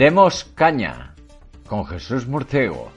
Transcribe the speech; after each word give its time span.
Demos 0.00 0.44
caña 0.54 1.14
con 1.66 1.84
Jesús 1.84 2.26
Murciego. 2.26 2.90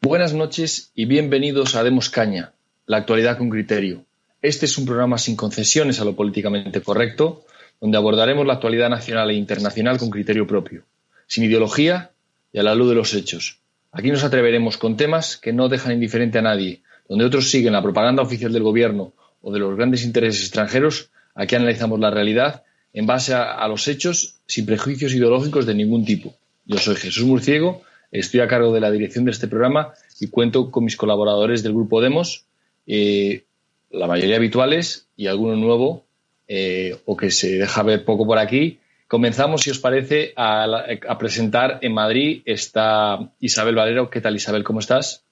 Buenas 0.00 0.32
noches 0.32 0.90
y 0.94 1.04
bienvenidos 1.04 1.74
a 1.74 1.84
Demos 1.84 2.08
Caña, 2.08 2.54
la 2.86 2.96
actualidad 2.96 3.36
con 3.36 3.50
criterio. 3.50 4.06
Este 4.40 4.64
es 4.64 4.78
un 4.78 4.86
programa 4.86 5.18
sin 5.18 5.36
concesiones 5.36 6.00
a 6.00 6.06
lo 6.06 6.16
políticamente 6.16 6.80
correcto, 6.80 7.44
donde 7.80 7.96
abordaremos 7.96 8.46
la 8.46 8.54
actualidad 8.54 8.90
nacional 8.90 9.30
e 9.30 9.34
internacional 9.34 9.98
con 9.98 10.10
criterio 10.10 10.46
propio, 10.46 10.84
sin 11.26 11.44
ideología 11.44 12.10
y 12.52 12.58
a 12.58 12.62
la 12.62 12.74
luz 12.74 12.88
de 12.88 12.94
los 12.94 13.14
hechos. 13.14 13.60
Aquí 13.92 14.10
nos 14.10 14.24
atreveremos 14.24 14.76
con 14.76 14.96
temas 14.96 15.36
que 15.36 15.52
no 15.52 15.68
dejan 15.68 15.92
indiferente 15.92 16.38
a 16.38 16.42
nadie, 16.42 16.82
donde 17.08 17.24
otros 17.24 17.50
siguen 17.50 17.72
la 17.72 17.82
propaganda 17.82 18.22
oficial 18.22 18.52
del 18.52 18.62
gobierno 18.62 19.12
o 19.40 19.52
de 19.52 19.58
los 19.58 19.76
grandes 19.76 20.04
intereses 20.04 20.42
extranjeros, 20.42 21.10
aquí 21.34 21.54
analizamos 21.54 22.00
la 22.00 22.10
realidad 22.10 22.64
en 22.92 23.06
base 23.06 23.34
a, 23.34 23.66
los 23.68 23.86
hechos 23.86 24.36
sin 24.46 24.66
prejuicios 24.66 25.14
ideológicos 25.14 25.66
de 25.66 25.74
ningún 25.74 26.04
tipo. 26.04 26.34
Yo 26.66 26.78
soy 26.78 26.96
Jesús 26.96 27.24
Murciego 27.24 27.82
Estoy 28.10 28.40
a 28.40 28.48
cargo 28.48 28.72
de 28.72 28.80
la 28.80 28.90
dirección 28.90 29.24
de 29.24 29.32
este 29.32 29.48
programa 29.48 29.92
y 30.18 30.28
cuento 30.28 30.70
con 30.70 30.84
mis 30.84 30.96
colaboradores 30.96 31.62
del 31.62 31.74
grupo 31.74 32.00
Demos, 32.00 32.46
eh, 32.86 33.44
la 33.90 34.06
mayoría 34.06 34.36
habituales 34.36 35.08
y 35.16 35.26
alguno 35.26 35.56
nuevo 35.56 36.04
eh, 36.48 36.98
o 37.04 37.16
que 37.16 37.30
se 37.30 37.58
deja 37.58 37.82
ver 37.82 38.04
poco 38.04 38.26
por 38.26 38.38
aquí. 38.38 38.80
Comenzamos, 39.06 39.62
si 39.62 39.70
os 39.70 39.78
parece, 39.78 40.32
a, 40.36 40.64
a, 40.64 41.18
presentar 41.18 41.78
en 41.82 41.94
Madrid 41.94 42.42
está 42.44 43.30
Isabel 43.40 43.74
Valero. 43.74 44.10
¿Qué 44.10 44.20
tal, 44.20 44.36
Isabel? 44.36 44.64
¿Cómo 44.64 44.80
estás? 44.80 45.24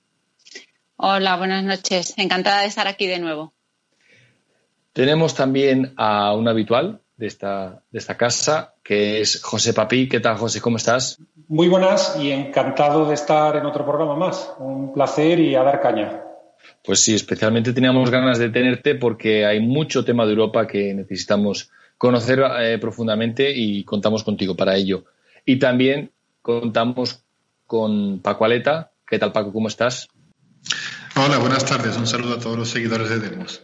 Hola, 0.97 1.37
buenas 1.37 1.65
noches. 1.65 2.15
Encantada 2.17 2.63
de 2.63 2.69
estar 2.69 2.87
aquí 2.87 3.07
de 3.07 3.19
nuevo. 3.19 3.53
Tenemos 4.93 5.35
también 5.35 5.93
a 5.97 6.33
un 6.35 6.49
habitual, 6.49 7.01
de 7.17 7.27
esta, 7.27 7.83
de 7.91 7.99
esta 7.99 8.17
casa, 8.17 8.75
que 8.83 9.21
es 9.21 9.43
José 9.43 9.73
Papí. 9.73 10.09
¿Qué 10.09 10.21
tal, 10.21 10.37
José? 10.37 10.61
¿Cómo 10.61 10.77
estás? 10.77 11.19
Muy 11.49 11.69
buenas 11.69 12.17
y 12.21 12.31
encantado 12.31 13.07
de 13.07 13.15
estar 13.15 13.57
en 13.57 13.67
otro 13.67 13.85
programa 13.85 14.17
más. 14.17 14.53
Un 14.59 14.93
placer 14.93 15.41
y 15.41 15.55
a 15.55 15.63
dar 15.63 15.81
caña. 15.81 16.23
Pues 16.87 17.01
sí, 17.01 17.15
especialmente 17.15 17.73
teníamos 17.73 18.11
ganas 18.11 18.39
de 18.39 18.49
tenerte 18.49 18.95
porque 18.95 19.45
hay 19.45 19.59
mucho 19.61 20.05
tema 20.05 20.25
de 20.25 20.31
Europa 20.31 20.69
que 20.69 20.95
necesitamos 20.95 21.69
conocer 21.99 22.41
eh, 22.61 22.79
profundamente 22.79 23.53
y 23.53 23.83
contamos 23.83 24.23
contigo 24.23 24.55
para 24.55 24.77
ello. 24.77 25.05
Y 25.45 25.59
también 25.59 26.13
contamos 26.43 27.25
con 27.67 28.21
Paco 28.21 28.45
Aleta. 28.45 28.93
¿Qué 29.05 29.19
tal, 29.19 29.33
Paco? 29.33 29.53
¿Cómo 29.53 29.67
estás? 29.67 30.09
Hola, 31.17 31.39
buenas 31.39 31.65
tardes. 31.65 31.97
Un 31.97 32.07
saludo 32.07 32.35
a 32.35 32.39
todos 32.39 32.57
los 32.57 32.69
seguidores 32.69 33.09
de 33.09 33.19
Demos. 33.19 33.63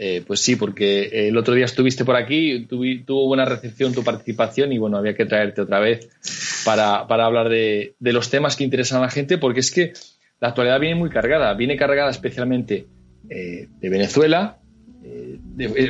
Eh, 0.00 0.22
pues 0.24 0.40
sí, 0.40 0.54
porque 0.54 1.28
el 1.28 1.36
otro 1.36 1.54
día 1.54 1.64
estuviste 1.64 2.04
por 2.04 2.14
aquí, 2.14 2.66
tuvo 2.66 3.26
buena 3.26 3.44
recepción 3.44 3.92
tu 3.92 4.04
participación 4.04 4.72
y 4.72 4.78
bueno, 4.78 4.96
había 4.96 5.16
que 5.16 5.26
traerte 5.26 5.62
otra 5.62 5.80
vez 5.80 6.08
para, 6.64 6.98
hablar 6.98 7.48
de, 7.48 7.96
los 7.98 8.30
temas 8.30 8.54
que 8.54 8.62
interesan 8.62 8.98
a 8.98 9.06
la 9.06 9.10
gente, 9.10 9.38
porque 9.38 9.58
es 9.58 9.72
que 9.72 9.94
la 10.40 10.48
actualidad 10.48 10.80
viene 10.80 10.94
muy 10.94 11.10
cargada, 11.10 11.52
viene 11.54 11.76
cargada 11.76 12.10
especialmente 12.10 12.86
eh, 13.28 13.68
de 13.80 13.88
Venezuela, 13.88 14.58
eh, 15.04 15.38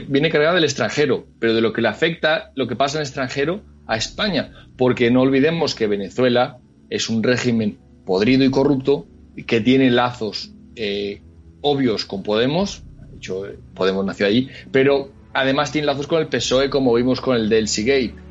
viene 0.09 0.31
cargada 0.31 0.55
del 0.55 0.65
extranjero, 0.65 1.27
pero 1.39 1.55
de 1.55 1.61
lo 1.61 1.73
que 1.73 1.83
le 1.83 1.89
afecta 1.89 2.53
lo 2.55 2.67
que 2.67 2.77
pasa 2.77 2.99
en 2.99 3.03
el 3.03 3.07
extranjero 3.07 3.63
a 3.87 3.97
España, 3.97 4.53
porque 4.77 5.11
no 5.11 5.23
olvidemos 5.23 5.75
que 5.75 5.87
Venezuela 5.87 6.59
es 6.91 7.09
un 7.09 7.23
régimen 7.23 7.79
podrido 8.05 8.45
y 8.45 8.51
corrupto 8.51 9.07
que 9.47 9.61
tiene 9.61 9.91
lazos 9.91 10.53
obvios 11.61 12.05
con 12.05 12.23
Podemos, 12.23 12.85
hecho 13.17 13.43
Podemos 13.75 14.05
nació 14.05 14.27
allí, 14.27 14.49
pero 14.71 15.11
además 15.33 15.73
tiene 15.73 15.87
lazos 15.87 16.07
con 16.07 16.21
el 16.21 16.29
PSOE 16.29 16.71
como 16.71 16.95
vimos 16.95 17.21
con 17.21 17.37
el 17.37 17.49
del 17.49 17.69
Seagate. 17.69 18.28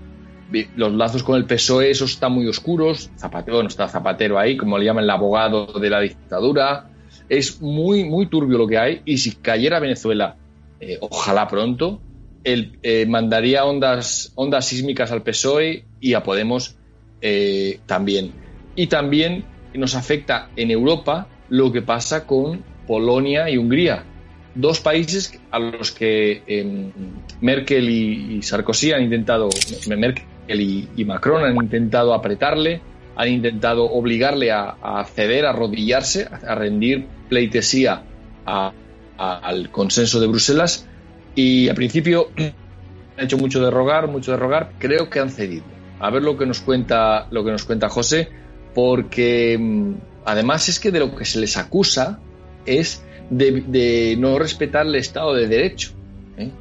Los 0.76 0.94
lazos 0.94 1.24
con 1.24 1.36
el 1.36 1.46
PSOE, 1.46 1.92
esos 1.92 2.12
están 2.12 2.32
muy 2.32 2.48
oscuros. 2.48 3.10
Zapatero, 3.18 3.62
no 3.62 3.68
está 3.68 3.88
Zapatero 3.88 4.40
ahí, 4.40 4.56
como 4.56 4.78
le 4.78 4.86
llaman 4.86 5.04
el 5.04 5.10
abogado 5.10 5.66
de 5.80 5.90
la 5.90 6.00
dictadura. 6.00 6.90
Es 7.30 7.62
muy, 7.62 8.06
muy 8.06 8.28
turbio 8.28 8.58
lo 8.58 8.68
que 8.68 8.78
hay. 8.78 9.02
Y 9.06 9.18
si 9.18 9.36
cayera 9.36 9.80
Venezuela, 9.80 10.38
eh, 10.80 10.98
ojalá 11.02 11.48
pronto, 11.48 12.00
él 12.44 12.80
eh, 12.84 13.06
mandaría 13.06 13.66
ondas, 13.66 14.32
ondas 14.36 14.66
sísmicas 14.66 15.12
al 15.12 15.24
PSOE 15.24 15.86
y 16.00 16.14
a 16.14 16.24
Podemos 16.24 16.78
eh, 17.22 17.80
también. 17.86 18.32
Y 18.76 18.88
también 18.88 19.44
nos 19.74 19.96
afecta 19.96 20.50
en 20.56 20.72
Europa 20.72 21.28
lo 21.50 21.72
que 21.72 21.82
pasa 21.82 22.26
con 22.26 22.64
Polonia 22.88 23.50
y 23.50 23.58
Hungría 23.58 24.06
dos 24.58 24.80
países 24.80 25.40
a 25.52 25.60
los 25.60 25.92
que 25.92 26.42
eh, 26.48 26.92
Merkel 27.42 27.90
y, 27.90 28.42
Sarkozy 28.42 28.92
han 28.92 29.04
intentado, 29.04 29.50
y, 30.48 31.06
Macron 31.06 31.44
han 31.44 31.56
intentado 31.56 32.14
apretarle, 32.14 32.82
han 33.16 33.30
intentado 33.30 33.86
obligarle 33.86 34.52
a, 34.52 35.06
ceder, 35.14 35.46
a 35.46 35.50
arrodillarse, 35.52 36.28
a, 36.28 36.56
rendir 36.56 37.06
pleitesía 37.30 38.04
al 38.46 39.72
consenso 39.72 40.20
de 40.20 40.28
Bruselas 40.28 40.88
y 41.36 41.70
al 41.70 41.76
principio 41.76 42.30
han 42.38 43.26
hecho 43.26 43.38
mucho 43.38 43.64
de 43.64 43.72
rogar, 43.72 44.08
mucho 44.08 44.32
de 44.32 44.38
rogar, 44.38 44.74
creo 44.80 45.10
que 45.10 45.20
han 45.20 45.30
cedido. 45.30 45.64
A 46.00 46.10
ver 46.12 46.22
lo 46.22 46.38
que 46.38 46.46
nos 46.46 46.62
cuenta, 46.62 47.28
lo 47.32 47.44
que 47.44 47.52
nos 47.52 47.66
cuenta 47.66 47.90
José, 47.90 48.30
porque 48.76 49.58
mm, 49.60 49.94
además 50.26 50.70
es 50.70 50.80
que 50.80 50.92
de 50.92 51.00
lo 51.00 51.16
que 51.16 51.26
se 51.26 51.40
les 51.40 51.58
acusa 51.58 52.20
es 52.66 53.04
de, 53.30 54.16
no 54.20 54.38
respetar 54.38 54.86
el 54.86 54.96
Estado 54.96 55.34
de 55.34 55.48
Derecho. 55.48 55.92
¿eh? 56.38 56.52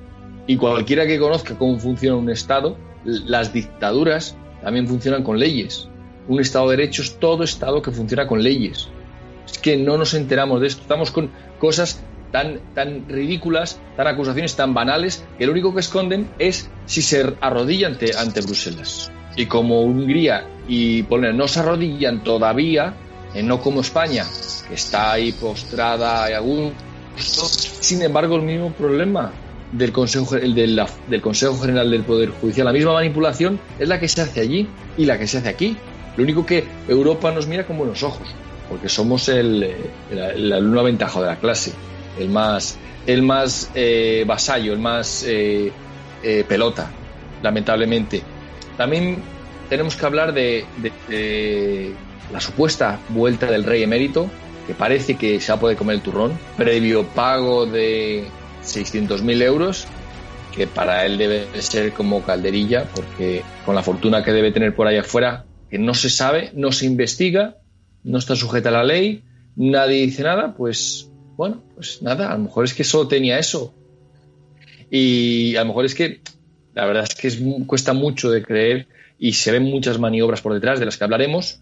Y 0.47 0.57
cualquiera 0.57 1.07
que 1.07 1.19
conozca 1.19 1.57
cómo 1.59 1.79
funciona 1.79 2.17
un 2.17 2.31
Estado, 2.31 2.79
las 3.07 3.53
dictaduras 3.53 4.37
también 4.63 4.89
funcionan 4.89 5.23
con 5.23 5.39
leyes. 5.39 5.89
Un 6.29 6.41
Estado 6.41 6.71
de 6.71 6.77
Derecho 6.77 7.03
es 7.03 7.19
todo 7.19 7.45
Estado 7.45 7.81
que 7.83 7.93
funciona 7.93 8.27
con 8.27 8.43
leyes. 8.43 8.89
Es 9.47 9.59
que 9.59 9.77
no 9.77 9.97
nos 9.97 10.15
enteramos 10.15 10.61
de 10.61 10.67
esto. 10.67 10.83
Estamos 10.83 11.11
con 11.13 11.31
cosas 11.59 12.03
tan, 12.33 12.61
tan 12.75 13.09
ridículas, 13.09 13.81
tan 13.97 14.09
acusaciones 14.09 14.57
tan 14.57 14.75
banales, 14.75 15.25
que 15.39 15.47
lo 15.47 15.53
único 15.53 15.73
que 15.73 15.81
esconden 15.81 16.29
es 16.39 16.69
si 16.87 17.03
se 17.03 17.35
arrodilla 17.41 17.87
ante, 17.87 18.17
ante 18.17 18.41
Bruselas. 18.41 19.11
Y 19.37 19.47
como 19.47 19.83
Hungría 19.83 20.47
y 20.67 21.05
Polonia 21.05 21.33
no 21.33 21.47
se 21.47 21.61
arrodillan 21.61 22.25
todavía, 22.25 22.95
eh, 23.35 23.43
no 23.43 23.61
como 23.61 23.83
España, 23.83 24.25
que 24.67 24.75
está 24.75 25.13
ahí 25.13 25.33
postrada 25.33 26.29
y 26.31 26.35
algún 26.35 26.73
sin 27.17 28.03
embargo 28.03 28.37
el 28.37 28.43
mismo 28.43 28.73
problema 28.73 29.33
del 29.73 29.93
Consejo, 29.93 30.37
el 30.37 30.55
del, 30.55 30.81
del 31.09 31.21
Consejo 31.21 31.59
General 31.59 31.91
del 31.91 32.03
Poder 32.03 32.31
Judicial, 32.31 32.67
la 32.67 32.73
misma 32.73 32.93
manipulación 32.93 33.59
es 33.79 33.89
la 33.89 33.99
que 33.99 34.09
se 34.09 34.23
hace 34.23 34.41
allí 34.41 34.69
y 34.97 35.05
la 35.05 35.19
que 35.19 35.27
se 35.27 35.39
hace 35.39 35.49
aquí. 35.49 35.77
Lo 36.17 36.25
único 36.25 36.47
que 36.47 36.65
Europa 36.89 37.31
nos 37.33 37.47
mira 37.47 37.67
con 37.67 37.77
buenos 37.77 38.03
ojos, 38.03 38.29
porque 38.69 38.89
somos 38.89 39.29
el, 39.29 39.75
el, 40.11 40.53
alumno 40.53 40.81
aventajo 40.81 41.21
de 41.21 41.27
la 41.29 41.37
clase, 41.37 41.73
el 42.19 42.31
más, 42.31 42.79
el 43.07 43.23
más 43.23 43.71
eh, 43.75 44.25
vasallo, 44.27 44.73
el 44.73 44.79
más 44.79 45.25
eh, 45.27 45.71
eh, 46.23 46.45
pelota, 46.49 46.91
lamentablemente. 47.43 48.23
También 48.77 49.19
tenemos 49.69 49.97
que 49.97 50.07
hablar 50.07 50.33
de, 50.33 50.65
de 51.09 51.93
la 52.33 52.41
supuesta 52.41 52.99
vuelta 53.11 53.51
del 53.51 53.65
rey 53.65 53.83
emérito, 53.83 54.31
que 54.67 54.75
parece 54.75 55.17
que 55.17 55.41
se 55.41 55.53
va 55.53 55.59
a 55.59 55.61
poder 55.61 55.77
comer 55.77 55.97
el 55.97 56.03
turrón, 56.03 56.39
previo 56.57 57.05
pago 57.05 57.67
de 57.67 58.25
600.000 58.67 59.43
euros, 59.43 59.87
que 60.55 60.67
para 60.67 61.05
él 61.05 61.19
debe 61.19 61.47
ser 61.61 61.93
como 61.93 62.23
calderilla, 62.23 62.85
porque 62.95 63.43
con 63.65 63.75
la 63.75 63.83
fortuna 63.83 64.25
que 64.25 64.33
debe 64.33 64.53
tener 64.53 64.75
por 64.75 64.87
ahí 64.87 64.97
afuera, 64.97 65.45
que 65.71 65.79
no 65.79 65.95
se 65.95 66.11
sabe, 66.11 66.51
no 66.55 66.73
se 66.73 66.87
investiga, 66.87 67.57
no 68.05 68.19
está 68.19 68.37
sujeta 68.37 68.69
a 68.71 68.73
la 68.73 68.85
ley, 68.85 69.23
nadie 69.57 70.03
dice 70.03 70.23
nada, 70.23 70.55
pues 70.57 71.11
bueno, 71.37 71.63
pues 71.75 72.01
nada, 72.03 72.31
a 72.31 72.37
lo 72.37 72.45
mejor 72.45 72.65
es 72.65 72.75
que 72.75 72.85
solo 72.85 73.09
tenía 73.09 73.39
eso. 73.39 73.75
Y 74.91 75.57
a 75.57 75.61
lo 75.61 75.67
mejor 75.67 75.85
es 75.85 75.95
que 75.95 76.21
la 76.75 76.87
verdad 76.87 77.05
es 77.05 77.15
que 77.15 77.29
es, 77.29 77.39
cuesta 77.67 77.93
mucho 77.93 78.31
de 78.31 78.43
creer 78.43 78.87
y 79.19 79.33
se 79.33 79.51
ven 79.51 79.65
muchas 79.65 79.99
maniobras 79.99 80.41
por 80.41 80.55
detrás 80.55 80.79
de 80.79 80.87
las 80.87 80.97
que 80.97 81.05
hablaremos, 81.05 81.61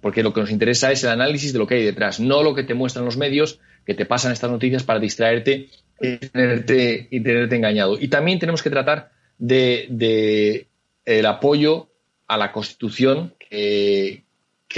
porque 0.00 0.22
lo 0.22 0.32
que 0.32 0.40
nos 0.40 0.50
interesa 0.50 0.90
es 0.90 1.04
el 1.04 1.10
análisis 1.10 1.52
de 1.52 1.58
lo 1.58 1.66
que 1.66 1.74
hay 1.74 1.84
detrás, 1.84 2.20
no 2.20 2.42
lo 2.42 2.54
que 2.54 2.62
te 2.62 2.74
muestran 2.74 3.04
los 3.04 3.16
medios 3.16 3.60
que 3.84 3.94
te 3.94 4.06
pasan 4.06 4.32
estas 4.32 4.50
noticias 4.50 4.82
para 4.82 5.00
distraerte 5.00 5.68
y 6.00 6.16
tenerte, 6.16 7.08
y 7.10 7.20
tenerte 7.20 7.56
engañado. 7.56 7.98
Y 7.98 8.08
también 8.08 8.38
tenemos 8.38 8.62
que 8.62 8.70
tratar 8.70 9.12
de, 9.38 10.66
el 11.04 11.26
apoyo 11.26 11.88
a 12.26 12.36
la 12.36 12.52
Constitución 12.52 13.34
que, 13.38 14.24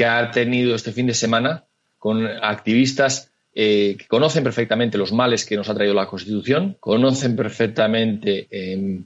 ha 0.04 0.30
tenido 0.30 0.74
este 0.74 0.92
fin 0.92 1.06
de 1.06 1.14
semana 1.14 1.64
con 1.98 2.26
activistas 2.26 3.30
eh, 3.54 3.96
que 3.98 4.06
conocen 4.06 4.42
perfectamente 4.42 4.98
los 4.98 5.12
males 5.12 5.44
que 5.44 5.56
nos 5.56 5.68
ha 5.68 5.74
traído 5.74 5.94
la 5.94 6.06
Constitución, 6.06 6.76
conocen 6.80 7.36
perfectamente 7.36 8.48
em, 8.50 9.04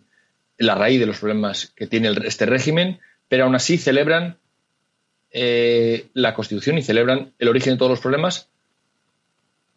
la 0.59 0.77
raíz 0.77 1.01
de 1.01 1.07
los 1.07 1.19
problemas 1.19 1.73
que 1.75 1.87
tiene 1.87 2.13
este 2.25 2.47
régimen, 2.47 3.01
pero 3.29 3.45
aún 3.45 3.57
así 3.57 3.77
celebran 3.77 4.39
eh, 5.33 6.07
la 6.15 6.35
Constitución 6.35 6.79
y 6.79 6.83
celebran 6.83 7.33
el 7.39 7.49
origen 7.49 7.75
de 7.75 7.79
todos 7.79 7.91
los 7.91 8.01
problemas 8.01 8.49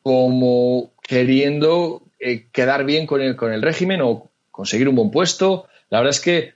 como 0.03 0.91
queriendo 1.01 2.03
eh, 2.19 2.47
quedar 2.51 2.85
bien 2.85 3.05
con 3.05 3.21
el, 3.21 3.35
con 3.35 3.53
el 3.53 3.61
régimen 3.61 4.01
o 4.01 4.29
conseguir 4.51 4.89
un 4.89 4.95
buen 4.95 5.11
puesto. 5.11 5.67
La 5.89 5.99
verdad 5.99 6.15
es 6.15 6.21
que 6.21 6.53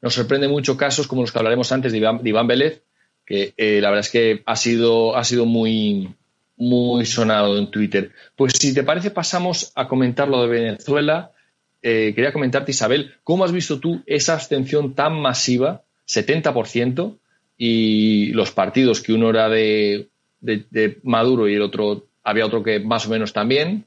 nos 0.00 0.14
sorprende 0.14 0.48
mucho 0.48 0.76
casos 0.76 1.06
como 1.06 1.22
los 1.22 1.32
que 1.32 1.38
hablaremos 1.38 1.72
antes 1.72 1.92
de 1.92 1.98
Iván, 1.98 2.46
Vélez, 2.46 2.82
que 3.26 3.54
eh, 3.56 3.80
la 3.80 3.90
verdad 3.90 4.06
es 4.06 4.10
que 4.10 4.42
ha 4.46 4.56
sido, 4.56 5.16
ha 5.16 5.24
sido 5.24 5.44
muy, 5.44 6.14
muy 6.56 7.04
sonado 7.06 7.58
en 7.58 7.70
Twitter. 7.70 8.12
Pues 8.36 8.52
si 8.58 8.74
te 8.74 8.84
parece, 8.84 9.10
pasamos 9.10 9.72
a 9.74 9.88
comentar 9.88 10.28
lo 10.28 10.42
de 10.42 10.48
Venezuela. 10.48 11.32
quería 11.82 12.32
comentarte, 12.32 12.70
Isabel, 12.70 13.14
¿cómo 13.24 13.44
has 13.44 13.52
visto 13.52 13.80
tú 13.80 14.02
esa 14.06 14.34
abstención 14.34 14.94
tan 14.94 15.20
masiva, 15.20 15.82
70%, 16.06 17.18
y 17.58 18.30
los 18.32 18.52
partidos, 18.52 19.02
que 19.02 19.12
uno 19.12 19.28
era 19.30 19.48
de, 19.48 20.08
Maduro 21.02 21.48
y 21.48 21.54
el 21.54 21.62
otro, 21.62 22.06
había 22.22 22.46
otro 22.46 22.62
que 22.62 22.78
más 22.78 23.06
o 23.06 23.10
menos 23.10 23.32
también, 23.32 23.84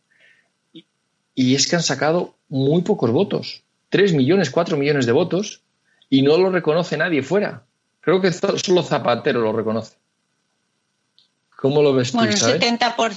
y, 1.36 1.56
es 1.56 1.68
que 1.68 1.76
han 1.76 1.84
sacado 1.84 2.36
muy 2.50 2.82
pocos 2.82 3.12
votos, 3.12 3.64
3 3.90 4.14
millones, 4.14 4.50
4 4.50 4.78
millones 4.78 5.06
de 5.06 5.12
votos, 5.12 5.62
y 6.10 6.22
no 6.22 6.38
lo 6.38 6.52
reconoce 6.52 6.98
nadie 6.98 7.24
fuera. 7.24 7.64
Creo 8.02 8.22
que 8.22 8.32
solo 8.32 8.84
Zapatero 8.84 9.42
lo 9.42 9.54
reconoce. 9.54 9.96
¿Cómo 11.56 11.82
lo 11.82 11.94
ves 11.94 12.12
tú, 12.12 12.18
bueno, 12.18 12.34
un 12.34 12.38
70 12.38 12.96
por... 12.96 13.12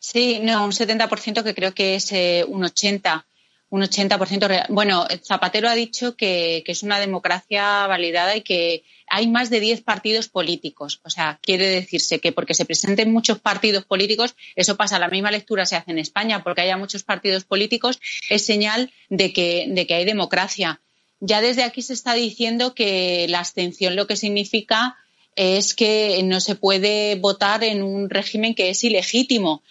Sí, 0.00 0.40
no, 0.42 0.64
un 0.64 0.72
70% 0.72 1.42
que 1.44 1.54
creo 1.54 1.72
que 1.72 1.94
es 1.94 2.12
eh, 2.12 2.44
un 2.46 2.62
80% 2.62 3.22
un 3.70 3.82
80% 3.82 4.66
Bueno, 4.70 5.06
Zapatero 5.24 5.68
ha 5.68 5.74
dicho 5.74 6.16
que, 6.16 6.64
es 6.66 6.82
una 6.82 6.98
democracia 6.98 7.86
validada 7.86 8.36
y 8.36 8.42
que 8.42 8.82
hay 9.08 9.26
más 9.26 9.50
de 9.50 9.60
10 9.60 9.82
partidos 9.82 10.28
políticos. 10.28 11.00
O 11.04 11.10
sea, 11.10 11.38
quiere 11.42 11.66
decirse 11.66 12.18
que 12.18 12.32
porque 12.32 12.54
se 12.54 12.64
presenten 12.64 13.12
muchos 13.12 13.38
partidos 13.38 13.84
políticos, 13.84 14.34
eso 14.56 14.76
pasa, 14.76 14.98
la 14.98 15.08
misma 15.08 15.30
lectura 15.30 15.66
se 15.66 15.76
hace 15.76 15.90
en 15.90 15.98
España, 15.98 16.42
porque 16.42 16.62
haya 16.62 16.76
muchos 16.76 17.02
partidos 17.02 17.44
políticos, 17.44 18.00
es 18.30 18.44
señal 18.44 18.90
de 19.08 19.32
que, 19.32 19.66
de 19.68 19.86
que 19.86 19.94
hay 19.94 20.04
democracia. 20.04 20.80
Ya 21.20 21.40
desde 21.40 21.64
aquí 21.64 21.82
se 21.82 21.94
está 21.94 22.14
diciendo 22.14 22.74
que 22.74 23.26
la 23.28 23.40
abstención 23.40 23.96
lo 23.96 24.06
que 24.06 24.16
significa 24.16 24.96
es 25.36 25.74
que 25.74 26.20
no 26.24 26.40
se 26.40 26.54
puede 26.54 27.16
votar 27.16 27.64
en 27.64 27.82
un 27.82 28.08
régimen 28.08 28.54
que 28.54 28.70
es 28.70 28.82
ilegítimo 28.82 29.62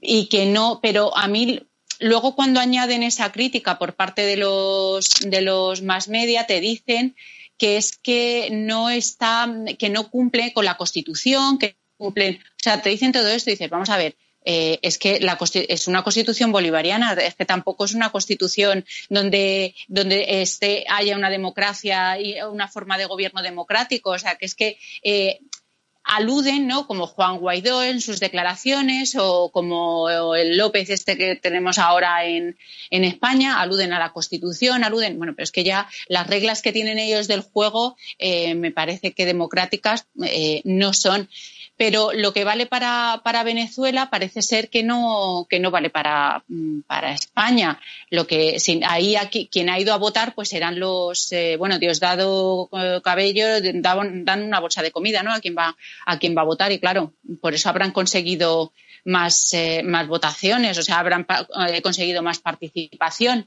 y 0.00 0.26
que 0.26 0.46
no, 0.46 0.80
pero 0.82 1.16
a 1.16 1.28
mí 1.28 1.60
luego 2.00 2.34
cuando 2.34 2.60
añaden 2.60 3.02
esa 3.02 3.32
crítica 3.32 3.78
por 3.78 3.94
parte 3.94 4.22
de 4.22 4.36
los, 4.36 5.10
de 5.20 5.40
los 5.42 5.82
más 5.82 6.08
media, 6.08 6.46
te 6.46 6.60
dicen 6.60 7.16
que 7.58 7.76
es 7.76 7.96
que 7.96 8.48
no 8.52 8.90
está, 8.90 9.48
que 9.78 9.88
no 9.88 10.10
cumple 10.10 10.52
con 10.52 10.64
la 10.64 10.76
Constitución, 10.76 11.58
que 11.58 11.76
cumplen, 11.96 12.36
o 12.36 12.62
sea, 12.62 12.82
te 12.82 12.90
dicen 12.90 13.12
todo 13.12 13.28
esto 13.28 13.50
y 13.50 13.54
dices, 13.54 13.70
vamos 13.70 13.88
a 13.88 13.96
ver, 13.96 14.16
eh, 14.48 14.78
es 14.82 14.96
que 14.98 15.18
es 15.68 15.88
una 15.88 16.04
constitución 16.04 16.52
bolivariana, 16.52 17.14
es 17.14 17.34
que 17.34 17.44
tampoco 17.44 17.84
es 17.84 17.94
una 17.94 18.12
constitución 18.12 18.84
donde, 19.10 19.74
donde 19.88 20.40
este, 20.40 20.84
haya 20.88 21.16
una 21.16 21.30
democracia 21.30 22.20
y 22.20 22.40
una 22.42 22.68
forma 22.68 22.96
de 22.96 23.06
gobierno 23.06 23.42
democrático. 23.42 24.10
O 24.10 24.18
sea, 24.20 24.36
que 24.36 24.46
es 24.46 24.54
que 24.54 24.78
eh, 25.02 25.40
aluden, 26.06 26.66
¿no? 26.68 26.86
Como 26.86 27.06
Juan 27.06 27.38
Guaidó 27.38 27.82
en 27.82 28.00
sus 28.00 28.20
declaraciones 28.20 29.16
o 29.18 29.50
como 29.52 30.34
el 30.34 30.56
López 30.56 30.88
este 30.90 31.16
que 31.16 31.34
tenemos 31.36 31.78
ahora 31.78 32.24
en, 32.24 32.56
España, 32.90 33.60
aluden 33.60 33.92
a 33.92 33.98
la 33.98 34.12
Constitución, 34.12 34.84
aluden, 34.84 35.18
bueno, 35.18 35.34
pero 35.34 35.44
es 35.44 35.52
que 35.52 35.64
ya 35.64 35.88
las 36.08 36.26
reglas 36.26 36.62
que 36.62 36.72
tienen 36.72 36.98
ellos 36.98 37.28
del 37.28 37.40
juego 37.40 37.96
eh, 38.18 38.54
me 38.54 38.70
parece 38.70 39.12
que 39.12 39.26
democráticas 39.26 40.06
eh, 40.22 40.62
no 40.64 40.92
son 40.92 41.28
pero 41.76 42.12
lo 42.14 42.32
que 42.32 42.44
vale 42.44 42.66
para, 42.66 43.20
Venezuela 43.44 44.08
parece 44.10 44.42
ser 44.42 44.70
que 44.70 44.82
no, 44.82 45.46
que 45.48 45.60
no 45.60 45.70
vale 45.70 45.90
para, 45.90 46.42
mm, 46.48 46.80
para 46.82 47.12
España. 47.12 47.78
Lo 48.10 48.26
que 48.26 48.56
ahí 48.86 49.16
aquí, 49.16 49.48
quien 49.50 49.68
ha 49.68 49.78
ido 49.78 49.92
a 49.92 49.98
votar 49.98 50.34
pues 50.34 50.48
serán 50.48 50.80
los 50.80 51.30
eh, 51.32 51.56
bueno 51.58 51.78
Diosdado 51.78 52.68
eh, 52.72 53.00
Cabello 53.04 53.46
dan 53.60 54.42
una 54.42 54.60
bolsa 54.60 54.82
de 54.82 54.90
comida 54.90 55.22
¿no? 55.22 55.32
a 55.32 55.40
quien 55.40 55.56
va 55.56 55.76
a 56.06 56.18
quien 56.18 56.36
va 56.36 56.42
a 56.42 56.46
votar 56.46 56.72
y 56.72 56.78
claro 56.78 57.12
por 57.40 57.54
eso 57.54 57.68
habrán 57.68 57.92
conseguido 57.92 58.72
más, 59.04 59.54
eh, 59.54 59.82
más 59.84 60.08
votaciones, 60.08 60.76
o 60.78 60.82
sea, 60.82 60.98
habrán 60.98 61.26
conseguido 61.82 62.22
más 62.22 62.40
participación 62.40 63.46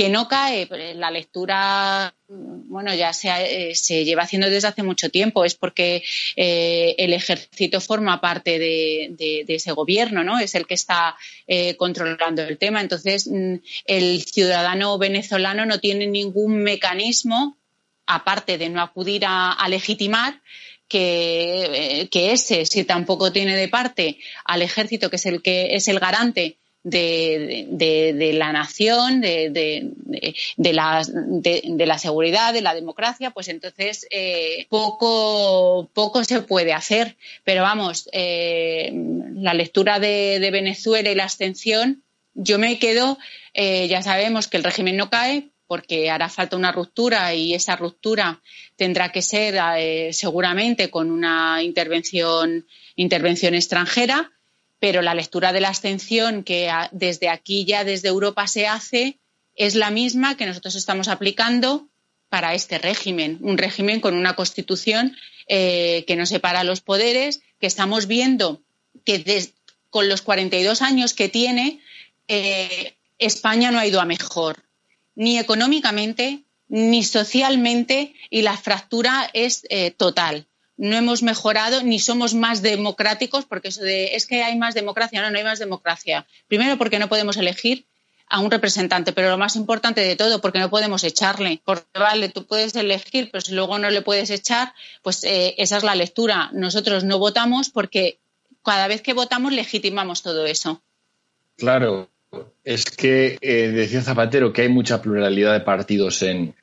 que 0.00 0.08
no 0.08 0.28
cae, 0.28 0.66
pues, 0.66 0.96
la 0.96 1.10
lectura, 1.10 2.14
bueno, 2.26 2.94
ya 2.94 3.12
se, 3.12 3.28
eh, 3.28 3.74
se, 3.74 4.02
lleva 4.06 4.22
haciendo 4.22 4.48
desde 4.48 4.68
hace 4.68 4.82
mucho 4.82 5.10
tiempo, 5.10 5.44
es 5.44 5.54
porque 5.54 6.02
eh, 6.36 6.94
el 6.96 7.12
ejército 7.12 7.82
forma 7.82 8.18
parte 8.18 8.58
de, 8.58 9.44
ese 9.46 9.72
gobierno, 9.72 10.24
¿no? 10.24 10.38
Es 10.38 10.54
el 10.54 10.66
que 10.66 10.72
está 10.72 11.16
eh, 11.46 11.76
controlando 11.76 12.40
el 12.40 12.56
tema. 12.56 12.80
Entonces, 12.80 13.28
mm, 13.30 13.56
el 13.84 14.22
ciudadano 14.22 14.96
venezolano 14.96 15.66
no 15.66 15.80
tiene 15.80 16.06
ningún 16.06 16.62
mecanismo, 16.62 17.58
aparte 18.06 18.56
de 18.56 18.70
no 18.70 18.80
acudir 18.80 19.24
a, 19.26 19.68
legitimar, 19.68 20.40
que, 20.88 22.08
que, 22.10 22.32
ese, 22.32 22.64
si 22.64 22.84
tampoco 22.84 23.32
tiene 23.32 23.54
de 23.54 23.68
parte 23.68 24.18
al 24.46 24.62
ejército, 24.62 25.10
que 25.10 25.16
es 25.16 25.26
el 25.26 25.42
que 25.42 25.74
es 25.74 25.88
el 25.88 26.00
garante 26.00 26.59
de, 26.82 28.32
la 28.34 28.52
nación, 28.52 29.20
de, 29.20 29.92
la, 30.56 31.02
de, 31.06 31.86
la 31.86 31.98
seguridad, 31.98 32.52
de 32.52 32.62
la 32.62 32.74
democracia, 32.74 33.30
pues 33.30 33.48
entonces 33.48 34.06
eh, 34.10 34.66
poco, 34.68 35.90
poco 35.92 36.24
se 36.24 36.40
puede 36.42 36.72
hacer. 36.72 37.16
Pero 37.44 37.62
vamos, 37.62 38.08
eh, 38.12 38.90
la 39.34 39.54
lectura 39.54 39.98
de, 39.98 40.48
Venezuela 40.50 41.10
y 41.10 41.14
la 41.14 41.24
abstención, 41.24 42.02
yo 42.34 42.58
me 42.58 42.78
quedo, 42.78 43.18
eh, 43.54 43.86
ya 43.88 44.02
sabemos 44.02 44.48
que 44.48 44.56
el 44.56 44.64
régimen 44.64 44.96
no 44.96 45.10
cae, 45.10 45.48
porque 45.66 46.10
hará 46.10 46.28
falta 46.28 46.56
una 46.56 46.72
ruptura 46.72 47.32
y 47.34 47.54
esa 47.54 47.76
ruptura 47.76 48.42
tendrá 48.74 49.12
que 49.12 49.22
ser 49.22 50.12
seguramente 50.12 50.90
con 50.90 51.12
una 51.12 51.62
intervención, 51.62 52.66
intervención 52.96 53.54
extranjera 53.54 54.32
pero 54.80 55.02
la 55.02 55.14
lectura 55.14 55.52
de 55.52 55.60
la 55.60 55.68
abstención 55.68 56.42
que 56.42 56.72
desde 56.90 57.28
aquí 57.28 57.64
ya, 57.66 57.84
desde 57.84 58.08
Europa, 58.08 58.46
se 58.46 58.66
hace 58.66 59.18
es 59.54 59.74
la 59.74 59.90
misma 59.90 60.36
que 60.36 60.46
nosotros 60.46 60.74
estamos 60.74 61.08
aplicando 61.08 61.88
para 62.30 62.54
este 62.54 62.78
régimen, 62.78 63.38
un 63.42 63.58
régimen 63.58 64.00
con 64.00 64.14
una 64.14 64.34
constitución 64.34 65.16
eh, 65.48 66.04
que 66.06 66.16
no 66.16 66.24
separa 66.24 66.64
los 66.64 66.80
poderes, 66.80 67.42
que 67.60 67.66
estamos 67.66 68.06
viendo 68.06 68.62
que 69.04 69.52
con 69.90 70.08
los 70.08 70.22
42 70.22 70.80
años 70.80 71.12
que 71.12 71.28
tiene, 71.28 71.80
eh, 72.28 72.94
España 73.18 73.70
no 73.70 73.78
ha 73.78 73.86
ido 73.86 74.00
a 74.00 74.06
mejor, 74.06 74.64
ni 75.14 75.38
económicamente, 75.38 76.44
ni 76.68 77.02
socialmente, 77.02 78.14
y 78.30 78.42
la 78.42 78.56
fractura 78.56 79.28
es 79.34 79.66
eh, 79.68 79.90
total 79.90 80.46
no 80.80 80.96
hemos 80.96 81.22
mejorado 81.22 81.82
ni 81.82 81.98
somos 81.98 82.32
más 82.32 82.62
democráticos, 82.62 83.44
porque 83.44 83.68
eso 83.68 83.82
de 83.82 84.16
es 84.16 84.26
que 84.26 84.42
hay 84.42 84.56
más 84.56 84.74
democracia, 84.74 85.20
no, 85.20 85.30
no 85.30 85.36
hay 85.36 85.44
más 85.44 85.58
democracia. 85.58 86.26
Primero 86.48 86.78
porque 86.78 86.98
no 86.98 87.06
podemos 87.06 87.36
elegir 87.36 87.84
a 88.26 88.40
un 88.40 88.50
representante, 88.50 89.12
pero 89.12 89.28
lo 89.28 89.36
más 89.36 89.56
importante 89.56 90.00
de 90.00 90.16
todo, 90.16 90.40
porque 90.40 90.58
no 90.58 90.70
podemos 90.70 91.04
echarle. 91.04 91.60
Porque 91.66 91.84
vale, 91.92 92.30
tú 92.30 92.46
puedes 92.46 92.74
elegir, 92.76 93.28
pero 93.30 93.42
si 93.42 93.52
luego 93.52 93.78
no 93.78 93.90
le 93.90 94.00
puedes 94.00 94.30
echar, 94.30 94.72
pues 95.02 95.22
eh, 95.24 95.54
esa 95.58 95.76
es 95.76 95.82
la 95.82 95.94
lectura. 95.94 96.48
Nosotros 96.54 97.04
no 97.04 97.18
votamos 97.18 97.68
porque 97.68 98.18
cada 98.64 98.88
vez 98.88 99.02
que 99.02 99.12
votamos 99.12 99.52
legitimamos 99.52 100.22
todo 100.22 100.46
eso. 100.46 100.80
Claro, 101.58 102.08
es 102.64 102.86
que 102.86 103.36
eh, 103.42 103.68
decía 103.68 104.00
Zapatero 104.00 104.54
que 104.54 104.62
hay 104.62 104.70
mucha 104.70 105.02
pluralidad 105.02 105.52
de 105.52 105.60
partidos 105.60 106.22
en, 106.22 106.54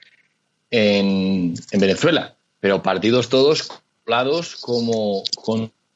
en 0.71 1.53
Venezuela, 1.71 2.35
pero 2.59 2.81
partidos 2.81 3.29
todos 3.29 3.69
como 4.61 5.23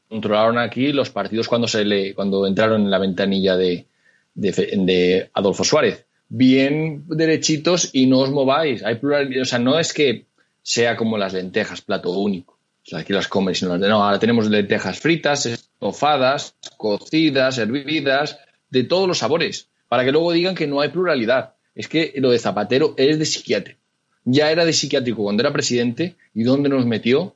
controlaron 0.09 0.57
aquí 0.57 0.91
los 0.91 1.09
partidos 1.09 1.47
cuando 1.47 1.67
se 1.67 1.85
le, 1.85 2.13
cuando 2.13 2.45
entraron 2.45 2.81
en 2.81 2.91
la 2.91 2.99
ventanilla 2.99 3.55
de, 3.55 3.85
de, 4.33 5.29
Adolfo 5.33 5.63
Suárez. 5.63 6.05
Bien 6.27 7.03
derechitos 7.07 7.89
y 7.93 8.07
no 8.07 8.19
os 8.19 8.31
mováis. 8.31 8.83
Hay 8.83 8.95
pluralidad. 8.95 9.41
O 9.41 9.45
sea, 9.45 9.59
no 9.59 9.79
es 9.79 9.93
que 9.93 10.25
sea 10.61 10.95
como 10.95 11.17
las 11.17 11.33
lentejas, 11.33 11.81
plato 11.81 12.11
único. 12.11 12.57
Aquí 12.93 13.13
las 13.13 13.27
comes, 13.27 13.59
sino 13.59 13.77
no, 13.77 14.03
ahora 14.03 14.19
tenemos 14.19 14.49
lentejas 14.49 14.99
fritas, 14.99 15.45
estofadas, 15.45 16.55
cocidas, 16.77 17.57
hervidas, 17.57 18.39
de 18.69 18.83
todos 18.83 19.07
los 19.07 19.19
sabores, 19.19 19.67
para 19.87 20.03
que 20.03 20.11
luego 20.11 20.31
digan 20.31 20.55
que 20.55 20.67
no 20.67 20.81
hay 20.81 20.89
pluralidad. 20.89 21.53
Es 21.75 21.87
que 21.87 22.13
lo 22.17 22.31
de 22.31 22.39
Zapatero 22.39 22.93
es 22.97 23.19
de 23.19 23.25
psiquiátrico. 23.25 23.79
Ya 24.25 24.51
era 24.51 24.65
de 24.65 24.73
psiquiátrico 24.73 25.23
cuando 25.23 25.43
era 25.43 25.53
presidente 25.53 26.15
y 26.33 26.43
dónde 26.43 26.69
nos 26.69 26.85
metió 26.85 27.35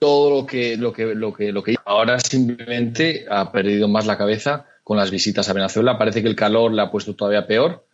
todo 0.00 0.40
lo 0.40 0.46
que, 0.46 0.76
lo 0.76 0.92
que, 0.92 1.14
lo 1.14 1.32
que, 1.32 1.52
lo 1.52 1.62
que 1.62 1.76
ahora 1.84 2.18
simplemente 2.18 3.26
ha 3.30 3.52
perdido 3.52 3.86
más 3.86 4.06
la 4.06 4.18
cabeza 4.18 4.66
con 4.82 4.96
las 4.96 5.12
visitas 5.12 5.48
a 5.48 5.52
Venezuela. 5.52 5.98
Parece 5.98 6.22
que 6.22 6.28
el 6.28 6.34
calor 6.34 6.72
le 6.72 6.82
ha 6.82 6.90
puesto 6.90 7.14
todavía 7.14 7.46
peor. 7.46 7.84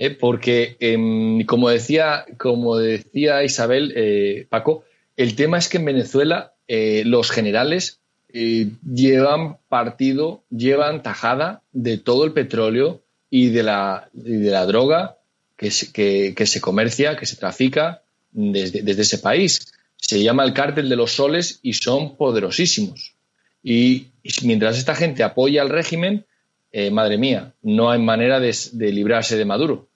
¿eh? 0.00 0.10
porque, 0.10 0.76
em, 0.80 1.44
como, 1.44 1.68
decía, 1.68 2.24
como 2.38 2.78
decía 2.78 3.44
Isabel, 3.44 3.92
eh, 3.94 4.46
Paco, 4.48 4.84
el 5.16 5.36
tema 5.36 5.58
es 5.58 5.68
que 5.68 5.76
en 5.76 5.84
Venezuela 5.84 6.54
eh, 6.68 7.02
los 7.04 7.30
generales 7.30 8.00
llevan 8.32 9.58
partido, 9.68 10.44
llevan 10.50 11.02
tajada 11.02 11.62
de 11.72 11.98
todo 11.98 12.24
el 12.24 12.32
petróleo 12.32 13.02
y 13.28 13.50
de 13.50 13.62
la, 13.64 14.08
de 14.12 14.50
la 14.50 14.64
droga 14.66 15.18
que 15.56 15.70
se, 15.70 15.92
que, 15.92 16.46
se, 16.46 16.60
comercia, 16.60 17.16
que 17.16 17.26
se 17.26 17.36
trafica 17.36 18.02
desde, 18.30 18.82
desde 18.82 19.02
ese 19.02 19.18
país. 19.18 19.72
Se 20.00 20.22
llama 20.22 20.44
el 20.44 20.54
cártel 20.54 20.88
de 20.88 20.96
los 20.96 21.12
soles 21.12 21.60
y 21.62 21.74
son 21.74 22.16
poderosísimos. 22.16 23.14
Y, 23.62 24.08
mientras 24.42 24.78
esta 24.78 24.94
gente 24.94 25.22
apoya 25.22 25.62
al 25.62 25.68
régimen, 25.68 26.24
eh, 26.72 26.90
madre 26.90 27.18
mía, 27.18 27.52
no 27.62 27.90
hay 27.90 28.00
manera 28.00 28.40
de, 28.40 28.52
librarse 28.92 29.36
de 29.36 29.44
Maduro. 29.44 29.88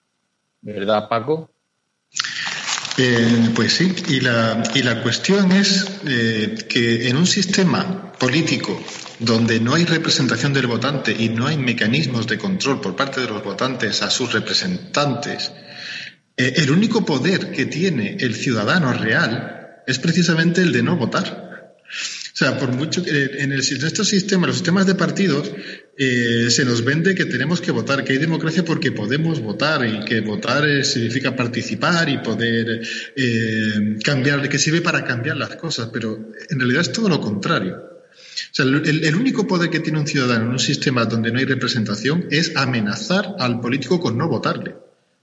¿Verdad, 0.61 1.09
Paco? 1.09 1.49
Eh, 2.97 3.49
pues 3.55 3.73
sí, 3.73 3.93
y 4.07 4.21
la, 4.21 4.63
y 4.73 4.83
la 4.83 5.01
cuestión 5.03 5.51
es 5.51 5.85
eh, 6.07 6.55
que 6.69 7.09
en 7.09 7.17
un 7.17 7.27
sistema 7.27 8.13
político 8.13 8.81
donde 9.19 9.59
no 9.59 9.73
hay 9.73 9.83
representación 9.85 10.53
del 10.53 10.67
votante 10.67 11.15
y 11.17 11.29
no 11.29 11.47
hay 11.47 11.57
mecanismos 11.57 12.27
de 12.27 12.37
control 12.37 12.79
por 12.79 12.95
parte 12.95 13.21
de 13.21 13.27
los 13.27 13.43
votantes 13.43 14.01
a 14.01 14.09
sus 14.09 14.31
representantes, 14.31 15.51
el 16.37 16.69
único 16.69 17.05
poder 17.05 17.51
que 17.51 17.65
tiene 17.65 18.17
el 18.19 18.35
ciudadano 18.35 18.91
real 18.91 19.54
es 19.87 19.99
precisamente 19.99 20.61
el 20.61 20.71
de 20.71 20.83
no 20.83 20.97
votar. 20.97 21.45
O 22.35 22.37
sea, 22.37 22.59
por 22.59 22.73
mucho 22.73 23.01
que 23.01 23.11
en, 23.39 23.53
el, 23.53 23.61
estos 23.61 24.09
sistemas, 24.09 24.47
los 24.47 24.57
sistemas 24.57 24.85
de 24.85 24.95
partidos, 24.95 25.49
eh, 25.97 26.47
se 26.49 26.65
nos 26.65 26.83
vende 26.83 27.15
que 27.15 27.23
tenemos 27.23 27.61
que 27.61 27.71
votar, 27.71 28.03
que 28.03 28.11
hay 28.11 28.19
democracia 28.19 28.65
porque 28.65 28.91
podemos 28.91 29.39
votar 29.39 29.87
y 29.87 30.03
que 30.03 30.19
votar 30.19 30.83
significa 30.83 31.33
participar 31.33 32.09
y 32.09 32.17
poder 32.17 32.81
eh, 33.15 33.97
cambiar, 34.03 34.49
que 34.49 34.59
sirve 34.59 34.81
para 34.81 35.05
cambiar 35.05 35.37
las 35.37 35.55
cosas, 35.55 35.89
pero 35.93 36.29
en 36.49 36.59
realidad 36.59 36.81
es 36.81 36.91
todo 36.91 37.07
lo 37.07 37.21
contrario. 37.21 37.77
O 37.77 38.53
sea, 38.53 38.65
el, 38.65 39.15
único 39.15 39.47
poder 39.47 39.69
que 39.69 39.79
tiene 39.79 39.99
un 39.99 40.07
ciudadano 40.07 40.43
en 40.43 40.51
un 40.51 40.59
sistema 40.59 41.05
donde 41.05 41.31
no 41.31 41.39
hay 41.39 41.45
representación 41.45 42.27
es 42.31 42.57
amenazar 42.57 43.35
al 43.39 43.61
político 43.61 44.01
con 44.01 44.17
no 44.17 44.27
votarle. 44.27 44.75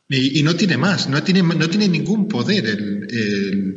Y, 0.08 0.42
no 0.42 0.56
tiene 0.56 0.76
más, 0.76 1.08
no 1.08 1.22
tiene, 1.22 1.42
no 1.42 1.68
tiene 1.70 1.88
ningún 1.88 2.28
poder 2.28 2.66
el 2.66 3.76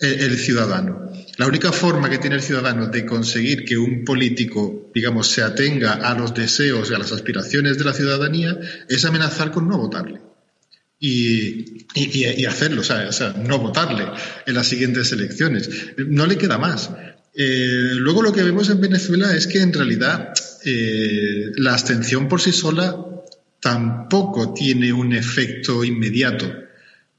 ciudadano. 0.00 1.10
La 1.36 1.46
única 1.46 1.72
forma 1.72 2.10
que 2.10 2.18
tiene 2.18 2.36
el 2.36 2.42
ciudadano 2.42 2.88
de 2.88 3.06
conseguir 3.06 3.64
que 3.64 3.78
un 3.78 4.04
político, 4.04 4.90
digamos, 4.94 5.28
se 5.28 5.42
atenga 5.42 5.92
a 5.94 6.14
los 6.14 6.34
deseos 6.34 6.90
y 6.90 6.94
a 6.94 6.98
las 6.98 7.12
aspiraciones 7.12 7.78
de 7.78 7.84
la 7.84 7.92
ciudadanía 7.92 8.58
es 8.88 9.04
amenazar 9.04 9.50
con 9.50 9.68
no 9.68 9.78
votarle. 9.78 10.20
Y, 10.98 11.86
hacerlo, 12.44 12.82
o 12.82 12.84
sea, 12.84 13.34
no 13.42 13.58
votarle 13.58 14.06
en 14.46 14.54
las 14.54 14.66
siguientes 14.66 15.12
elecciones. 15.12 15.70
No 15.96 16.26
le 16.26 16.36
queda 16.36 16.58
más. 16.58 16.90
Eh, 17.34 17.92
luego 17.94 18.22
lo 18.22 18.32
que 18.32 18.42
vemos 18.42 18.68
en 18.68 18.80
Venezuela 18.80 19.34
es 19.34 19.46
que 19.46 19.62
en 19.62 19.72
realidad 19.72 20.34
eh, 20.64 21.52
la 21.56 21.72
abstención 21.72 22.28
por 22.28 22.40
sí 22.40 22.52
sola 22.52 22.96
tampoco 23.60 24.52
tiene 24.52 24.92
un 24.92 25.14
efecto 25.14 25.84
inmediato 25.84 26.52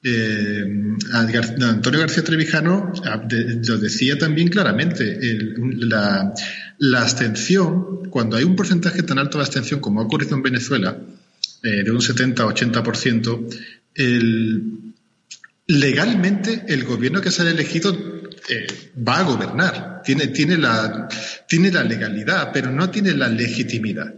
eh, 0.03 0.65
Antonio 1.13 1.99
García 1.99 2.23
Trevijano 2.23 2.91
lo 3.67 3.77
decía 3.77 4.17
también 4.17 4.47
claramente. 4.49 5.19
la, 5.77 6.33
abstención, 6.97 8.09
cuando 8.09 8.37
hay 8.37 8.43
un 8.43 8.55
porcentaje 8.55 9.03
tan 9.03 9.19
alto 9.19 9.37
de 9.37 9.43
abstención 9.43 9.79
como 9.79 10.01
ha 10.01 10.03
ocurrido 10.03 10.35
en 10.35 10.41
Venezuela, 10.41 10.97
eh, 11.63 11.83
de 11.83 11.91
un 11.91 11.99
70-80%, 11.99 13.47
legalmente 15.67 16.65
el 16.67 16.83
gobierno 16.83 17.21
que 17.21 17.29
sale 17.29 17.51
elegido 17.51 17.95
eh, 18.49 18.67
va 19.07 19.19
a 19.19 19.23
gobernar. 19.23 20.01
Tiene, 20.03 20.27
tiene, 20.27 20.57
la, 20.57 21.07
tiene 21.47 21.71
la 21.71 21.83
legalidad, 21.83 22.49
pero 22.51 22.71
no 22.71 22.89
tiene 22.89 23.13
la 23.13 23.29
legitimidad. 23.29 24.11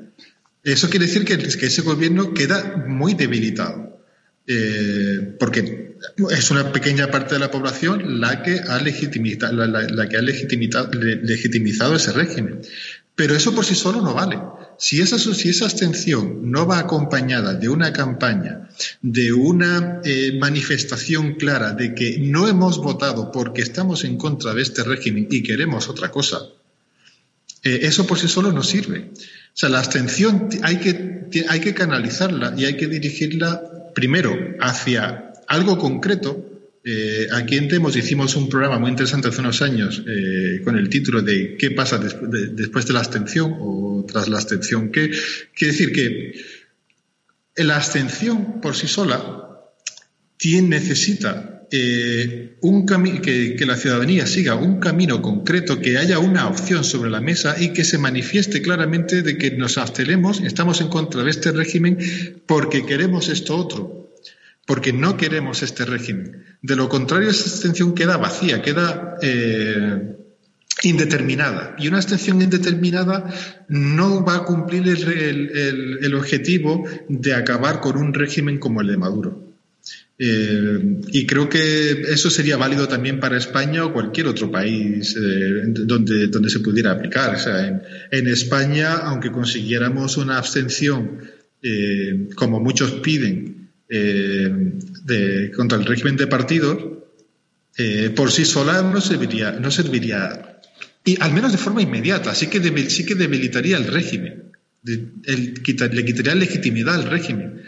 Eso 0.63 0.89
quiere 0.89 1.07
decir 1.07 1.25
que 1.25 1.33
ese 1.33 1.81
gobierno 1.81 2.33
queda 2.33 2.85
muy 2.87 3.15
debilitado. 3.15 3.92
Eh, 4.45 5.35
porque 5.39 5.95
es 6.31 6.51
una 6.51 6.71
pequeña 6.73 7.09
parte 7.09 7.35
de 7.35 7.39
la 7.39 7.49
población 7.49 8.19
la 8.19 8.43
que 8.43 8.59
ha, 8.59 8.77
legitimizado, 8.81 9.65
la, 9.65 10.09
que 10.09 10.17
ha 10.17 10.21
legitimizado 10.21 11.95
ese 11.95 12.11
régimen. 12.11 12.61
Pero 13.15 13.35
eso 13.35 13.53
por 13.53 13.65
sí 13.65 13.75
solo 13.75 14.01
no 14.01 14.13
vale. 14.13 14.39
Si 14.77 14.99
esa, 14.99 15.19
si 15.19 15.49
esa 15.49 15.65
abstención 15.65 16.51
no 16.51 16.65
va 16.65 16.79
acompañada 16.79 17.53
de 17.53 17.69
una 17.69 17.93
campaña, 17.93 18.69
de 19.01 19.31
una 19.31 20.01
eh, 20.03 20.37
manifestación 20.39 21.35
clara 21.35 21.73
de 21.73 21.93
que 21.93 22.17
no 22.19 22.47
hemos 22.47 22.79
votado 22.79 23.31
porque 23.31 23.61
estamos 23.61 24.03
en 24.03 24.17
contra 24.17 24.53
de 24.53 24.63
este 24.63 24.83
régimen 24.83 25.27
y 25.29 25.43
queremos 25.43 25.89
otra 25.89 26.09
cosa, 26.09 26.39
eh, 27.61 27.79
eso 27.83 28.07
por 28.07 28.17
sí 28.17 28.27
solo 28.27 28.51
no 28.51 28.63
sirve. 28.63 29.11
O 29.13 29.55
sea, 29.55 29.69
la 29.69 29.79
abstención 29.79 30.49
hay 30.63 30.77
que, 30.77 31.45
hay 31.47 31.59
que 31.59 31.73
canalizarla 31.75 32.55
y 32.57 32.65
hay 32.65 32.75
que 32.75 32.87
dirigirla 32.87 33.61
primero 33.93 34.55
hacia 34.59 35.33
algo 35.47 35.77
concreto. 35.77 36.49
Eh, 36.85 37.27
aquí 37.31 37.55
en 37.55 37.69
Temos 37.69 37.95
hicimos 37.95 38.35
un 38.35 38.49
programa 38.49 38.77
muy 38.77 38.89
interesante 38.89 39.29
hace 39.29 39.39
unos 39.39 39.61
años 39.61 40.03
eh, 40.05 40.61
con 40.65 40.77
el 40.77 40.89
título 40.89 41.21
de 41.21 41.55
¿Qué 41.55 41.71
pasa 41.71 41.97
después 41.97 42.85
de 42.85 42.93
la 42.93 42.99
abstención 42.99 43.55
o 43.59 44.05
tras 44.05 44.27
la 44.27 44.37
abstención? 44.37 44.91
¿Qué? 44.91 45.09
Quiere 45.55 45.71
decir 45.71 45.93
que 45.93 46.33
la 47.55 47.77
abstención 47.77 48.59
por 48.59 48.75
sí 48.75 48.87
sola 48.87 49.43
tiene, 50.35 50.79
necesita 50.79 51.52
eh, 51.75 52.55
un 52.61 52.85
que, 52.85 53.55
que 53.55 53.65
la 53.65 53.75
ciudadanía 53.75 54.27
siga 54.27 54.53
un 54.53 54.79
camino 54.79 55.23
concreto, 55.23 55.79
que 55.79 55.97
haya 55.97 56.19
una 56.19 56.47
opción 56.47 56.83
sobre 56.83 57.09
la 57.09 57.19
mesa 57.19 57.55
y 57.59 57.73
que 57.73 57.83
se 57.83 57.97
manifieste 57.97 58.61
claramente 58.61 59.23
de 59.23 59.39
que 59.39 59.49
nos 59.57 59.79
abstenemos, 59.79 60.39
estamos 60.41 60.81
en 60.81 60.89
contra 60.89 61.23
de 61.23 61.31
este 61.31 61.51
régimen 61.51 61.97
porque 62.45 62.85
queremos 62.85 63.27
esto 63.27 63.57
otro, 63.57 64.13
porque 64.67 64.93
no 64.93 65.17
queremos 65.17 65.63
este 65.63 65.83
régimen. 65.85 66.45
De 66.61 66.75
lo 66.75 66.89
contrario, 66.89 67.31
esa 67.31 67.49
abstención 67.49 67.95
queda 67.95 68.17
vacía, 68.17 68.61
queda 68.61 69.17
eh, 69.23 70.15
indeterminada. 70.83 71.75
Y 71.79 71.87
una 71.87 71.97
abstención 71.97 72.39
indeterminada 72.39 73.33
no 73.67 74.23
va 74.23 74.35
a 74.35 74.43
cumplir 74.43 74.87
el 74.87 76.13
objetivo 76.13 76.83
de 77.09 77.33
acabar 77.33 77.79
con 77.79 77.97
un 77.97 78.13
régimen 78.13 78.59
como 78.59 78.81
el 78.81 78.89
de 78.89 78.97
Maduro. 78.97 79.42
Eh, 80.25 81.01
y 81.11 81.25
creo 81.25 81.49
que 81.49 82.03
eso 82.07 82.29
sería 82.29 82.55
válido 82.55 82.87
también 82.87 83.19
para 83.19 83.37
España 83.37 83.83
o 83.83 83.91
cualquier 83.91 84.27
otro 84.27 84.49
país 84.49 85.17
eh, 85.17 85.63
donde, 85.65 86.27
donde 86.27 86.49
se 86.49 86.61
pudiera 86.61 86.91
aplicar. 86.91 87.35
O 87.35 87.37
sea, 87.37 87.81
en, 88.09 88.27
España, 88.27 88.93
aunque 89.03 89.33
consiguiéramos 89.33 90.15
una 90.15 90.37
abstención, 90.37 91.19
eh, 91.61 92.29
como 92.35 92.61
muchos 92.61 92.91
piden, 93.01 93.69
de, 93.89 95.51
contra 95.55 95.77
el 95.77 95.85
régimen 95.85 96.15
de 96.15 96.25
partidos, 96.25 96.77
por 98.15 98.31
sí 98.31 98.43
sola 98.45 98.81
no 98.81 99.01
serviría, 99.01 99.51
no 99.51 99.69
serviría, 99.69 100.61
y 101.05 101.21
al 101.21 101.31
menos 101.31 101.51
de 101.51 101.59
forma 101.59 101.81
inmediata, 101.81 102.33
sí 102.33 102.47
que, 102.47 102.59
sí 102.89 103.05
que 103.05 103.13
debilitaría 103.13 103.77
el 103.77 103.85
régimen, 103.85 104.51
le 104.83 105.53
quitaría 105.61 106.33
legitimidad 106.33 106.95
al 106.95 107.11
régimen 107.11 107.61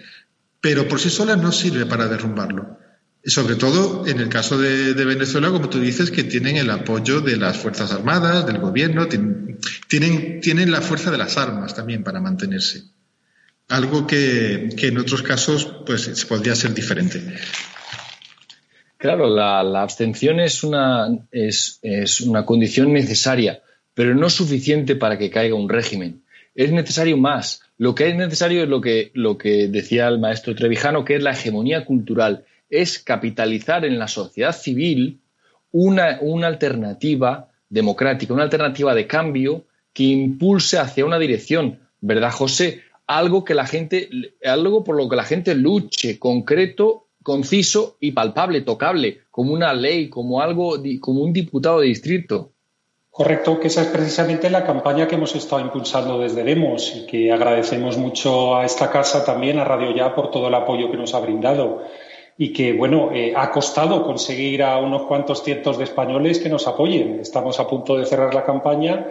pero 0.62 0.88
por 0.88 1.00
sí 1.00 1.10
sola 1.10 1.36
no 1.36 1.52
sirve 1.52 1.86
para 1.86 2.08
derrumbarlo. 2.08 2.78
Sobre 3.24 3.56
todo 3.56 4.06
en 4.06 4.20
el 4.20 4.30
caso 4.30 4.58
de, 4.60 4.94
Venezuela, 4.94 5.50
como 5.50 5.68
tú 5.68 5.80
dices, 5.80 6.12
que 6.12 6.24
tienen 6.24 6.58
el 6.58 6.70
apoyo 6.70 7.22
de 7.22 7.38
las 7.38 7.58
Fuerzas 7.58 7.92
Armadas, 7.92 8.46
del 8.46 8.60
gobierno, 8.60 9.08
tienen, 9.08 10.40
tienen 10.42 10.72
la 10.72 10.82
fuerza 10.82 11.10
de 11.10 11.18
las 11.18 11.36
armas 11.38 11.74
también 11.74 12.04
para 12.04 12.22
mantenerse. 12.22 12.84
Algo 13.68 14.06
que, 14.06 14.70
en 14.78 14.98
otros 15.00 15.24
casos 15.24 15.66
pues, 15.88 16.26
podría 16.26 16.54
ser 16.54 16.76
diferente. 16.76 17.22
Claro, 18.98 19.28
la, 19.28 19.82
abstención 19.82 20.40
es 20.40 20.64
una, 20.64 21.08
es, 21.32 21.80
es 21.82 22.22
una 22.22 22.46
condición 22.46 22.94
necesaria, 22.94 23.62
pero 23.96 24.14
no 24.14 24.30
suficiente 24.30 24.96
para 24.96 25.18
que 25.18 25.32
caiga 25.32 25.56
un 25.56 25.70
régimen. 25.70 26.24
Es 26.54 26.72
necesario 26.72 27.18
más. 27.18 27.62
Lo 27.78 27.94
que 27.94 28.10
es 28.10 28.16
necesario 28.16 28.64
es 28.64 28.70
lo 28.70 28.80
que, 28.80 29.12
lo 29.14 29.38
que 29.38 29.68
decía 29.68 30.08
el 30.08 30.20
maestro 30.20 30.56
Trevijano, 30.56 31.04
que 31.04 31.16
es 31.16 31.24
la 31.24 31.32
hegemonía 31.32 31.86
cultural, 31.86 32.46
es 32.70 33.00
capitalizar 33.00 33.86
en 33.86 34.00
la 34.00 34.08
sociedad 34.08 34.56
civil 34.56 35.22
una, 35.72 36.20
una 36.22 36.48
alternativa 36.48 37.50
democrática, 37.70 38.34
una 38.34 38.44
alternativa 38.44 38.96
de 38.96 39.08
cambio 39.08 39.66
que 39.92 40.04
impulse 40.04 40.78
hacia 40.78 41.06
una 41.06 41.20
dirección, 41.20 41.80
¿verdad, 42.00 42.32
José? 42.32 42.82
Algo 43.08 43.44
que 43.44 43.54
la 43.54 43.68
gente, 43.68 44.10
algo 44.44 44.84
por 44.84 44.96
lo 44.96 45.10
que 45.10 45.16
la 45.16 45.24
gente 45.24 45.54
luche, 45.54 46.18
concreto, 46.18 47.08
conciso 47.24 47.98
y 48.00 48.12
palpable, 48.12 48.62
tocable, 48.62 49.22
como 49.32 49.54
una 49.54 49.74
ley, 49.74 50.10
como 50.10 50.42
algo, 50.42 50.78
como 51.02 51.22
un 51.22 51.34
diputado 51.34 51.82
de 51.82 51.88
distrito. 51.88 52.54
Correcto, 53.16 53.62
que 53.62 53.68
esa 53.68 53.84
es 53.84 53.88
precisamente 53.88 54.50
la 54.50 54.66
campaña 54.66 55.08
que 55.08 55.16
hemos 55.16 55.34
estado 55.36 55.62
impulsando 55.62 56.20
desde 56.20 56.44
Demos 56.44 56.94
y 56.98 57.06
que 57.06 57.32
agradecemos 57.32 57.98
mucho 57.98 58.58
a 58.58 58.66
esta 58.66 58.92
casa 58.92 59.24
también, 59.24 59.58
a 59.58 59.64
Radio 59.64 59.96
Ya, 59.96 60.14
por 60.14 60.32
todo 60.32 60.50
el 60.50 60.54
apoyo 60.54 60.92
que 60.92 60.98
nos 60.98 61.14
ha 61.14 61.22
brindado. 61.22 61.84
Y 62.38 62.52
que, 62.52 62.74
bueno, 62.74 63.12
eh, 63.14 63.32
ha 63.34 63.52
costado 63.52 64.04
conseguir 64.04 64.64
a 64.64 64.80
unos 64.80 65.04
cuantos 65.04 65.44
cientos 65.44 65.78
de 65.78 65.86
españoles 65.86 66.40
que 66.40 66.50
nos 66.50 66.68
apoyen. 66.68 67.22
Estamos 67.22 67.58
a 67.62 67.68
punto 67.68 67.96
de 67.96 68.06
cerrar 68.06 68.36
la 68.36 68.44
campaña. 68.44 69.08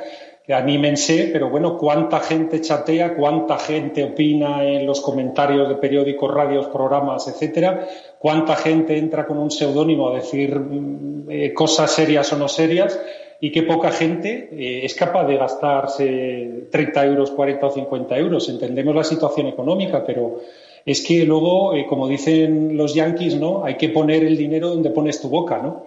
Anímense, 0.51 1.31
pero 1.33 1.49
bueno, 1.49 1.79
cuánta 1.79 2.21
gente 2.21 2.61
chatea, 2.61 3.17
cuánta 3.17 3.57
gente 3.57 4.05
opina 4.05 4.65
en 4.65 4.85
los 4.85 5.01
comentarios 5.01 5.67
de 5.67 5.77
periódicos, 5.77 6.31
radios, 6.31 6.67
programas, 6.67 7.27
etcétera, 7.27 7.89
cuánta 8.19 8.55
gente 8.55 8.99
entra 8.99 9.25
con 9.25 9.39
un 9.39 9.51
seudónimo 9.51 10.11
a 10.11 10.17
decir 10.17 10.61
mm, 10.61 11.31
eh, 11.31 11.55
cosas 11.55 11.91
serias 11.91 12.31
o 12.35 12.37
no 12.37 12.49
serias 12.49 13.01
y 13.41 13.51
qué 13.51 13.63
poca 13.63 13.91
gente 13.91 14.49
eh, 14.53 14.85
es 14.85 14.95
capaz 14.95 15.27
de 15.27 15.37
gastarse 15.37 16.67
30 16.71 17.07
euros, 17.07 17.31
40 17.33 17.67
o 17.67 17.71
50 17.71 18.19
euros. 18.19 18.49
Entendemos 18.49 18.95
la 18.95 19.05
situación 19.05 19.49
económica, 19.49 20.05
pero 20.07 20.41
es 20.87 21.01
que 21.01 21.25
luego, 21.25 21.75
eh, 21.75 21.87
como 21.89 22.09
dicen 22.09 22.77
los 22.77 22.95
yanquis, 22.95 23.37
¿no? 23.37 23.65
Hay 23.65 23.77
que 23.77 23.89
poner 23.89 24.23
el 24.25 24.37
dinero 24.37 24.69
donde 24.69 24.91
pones 24.91 25.21
tu 25.21 25.29
boca, 25.29 25.59
¿no? 25.59 25.87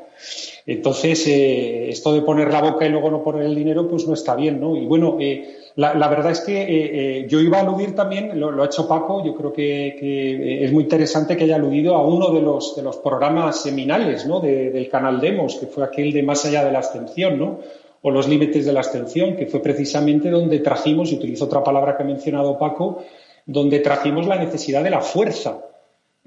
Entonces, 0.65 1.27
eh, 1.27 1.89
esto 1.89 2.13
de 2.13 2.21
poner 2.21 2.51
la 2.51 2.61
boca 2.61 2.85
y 2.85 2.89
luego 2.89 3.11
no 3.11 3.23
poner 3.23 3.43
el 3.43 3.55
dinero, 3.55 3.87
pues 3.87 4.07
no 4.07 4.13
está 4.13 4.35
bien, 4.35 4.59
¿no? 4.59 4.75
Y 4.75 4.85
bueno, 4.85 5.17
eh, 5.19 5.55
la, 5.77 6.07
verdad 6.07 6.31
es 6.31 6.41
que 6.41 7.19
eh, 7.19 7.27
yo 7.29 7.39
iba 7.39 7.59
a 7.59 7.61
aludir 7.61 7.93
también, 7.93 8.39
lo, 8.39 8.63
ha 8.63 8.65
hecho 8.65 8.87
Paco, 8.87 9.23
yo 9.23 9.35
creo 9.35 9.53
que, 9.53 10.63
es 10.65 10.71
muy 10.71 10.83
interesante 10.83 11.37
que 11.37 11.43
haya 11.43 11.55
aludido 11.55 11.95
a 11.95 12.01
uno 12.01 12.31
de 12.31 12.41
los, 12.41 12.75
de 12.75 12.81
los 12.81 12.97
programas 12.97 13.61
seminales, 13.61 14.25
¿no? 14.25 14.39
del 14.39 14.89
canal 14.89 15.21
Demos, 15.21 15.55
que 15.57 15.67
fue 15.67 15.83
aquel 15.83 16.11
de 16.11 16.23
Más 16.23 16.43
allá 16.45 16.65
de 16.65 16.71
la 16.71 16.79
abstención, 16.79 17.37
¿no? 17.37 17.59
O 18.01 18.09
los 18.09 18.27
límites 18.27 18.65
de 18.65 18.73
la 18.73 18.79
abstención, 18.79 19.35
que 19.35 19.45
fue 19.45 19.59
precisamente 19.59 20.31
donde 20.31 20.59
trajimos, 20.59 21.11
y 21.11 21.15
utilizo 21.17 21.45
otra 21.45 21.63
palabra 21.63 21.95
que 21.95 22.01
ha 22.01 22.07
mencionado 22.07 22.57
Paco, 22.57 23.03
donde 23.45 23.79
trajimos 23.79 24.25
la 24.25 24.37
necesidad 24.37 24.83
de 24.83 24.89
la 24.89 25.01
fuerza 25.01 25.66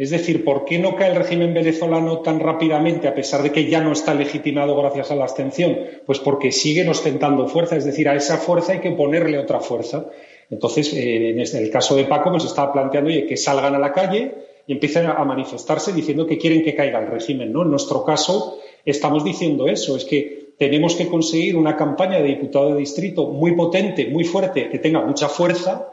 es 0.01 0.09
decir, 0.09 0.47
¿por 0.47 0.65
qué 0.65 0.79
no 0.79 0.97
cae 0.97 1.11
el 1.11 1.17
régimen 1.17 1.53
venezolano 1.53 2.21
tan 2.21 2.41
rápidamente, 2.41 3.07
a 3.07 3.15
pesar 3.15 3.43
de 3.43 3.53
que 3.53 3.69
ya 3.69 3.83
no 3.83 3.93
está 3.93 4.15
legitimado 4.15 4.75
gracias 4.75 5.11
a 5.11 5.15
la 5.15 5.25
abstención? 5.25 5.79
Pues 6.07 6.19
porque 6.21 6.53
siguen 6.53 6.89
ostentando 6.89 7.47
fuerza, 7.49 7.77
es 7.77 7.85
decir, 7.85 8.09
a 8.09 8.15
esa 8.15 8.39
fuerza 8.39 8.73
hay 8.73 8.79
que 8.79 8.93
ponerle 8.93 9.37
otra 9.37 9.61
fuerza. 9.61 10.07
Entonces, 10.49 10.95
eh, 10.95 11.39
en 11.39 11.39
el 11.39 11.71
caso 11.71 11.97
de 11.97 12.05
Paco, 12.07 12.31
pues 12.31 12.47
estaba 12.47 12.73
planteando 12.73 13.11
que 13.29 13.37
salgan 13.37 13.75
a 13.75 13.79
la 13.79 13.93
calle 13.93 14.33
y 14.67 14.73
empiecen 14.73 15.05
a 15.05 15.23
manifestarse 15.23 15.93
diciendo 15.93 16.27
que 16.27 16.39
quieren 16.39 16.63
que 16.63 16.75
caiga 16.75 16.99
el 16.99 17.09
régimen. 17.09 17.53
¿no? 17.53 17.65
En 17.65 17.71
nuestro 17.71 18.03
caso, 18.03 18.59
estamos 18.87 19.23
diciendo 19.23 19.69
eso, 19.69 19.99
es 19.99 20.07
que 20.07 20.55
tenemos 20.57 20.95
que 20.95 21.09
conseguir 21.09 21.57
una 21.57 21.77
campaña 21.77 22.23
de 22.23 22.29
diputado 22.29 22.73
de 22.73 22.79
distrito 22.79 23.27
muy 23.27 23.55
potente, 23.55 24.07
muy 24.07 24.25
fuerte, 24.25 24.71
que 24.71 24.79
tenga 24.79 25.03
mucha 25.03 25.29
fuerza 25.29 25.91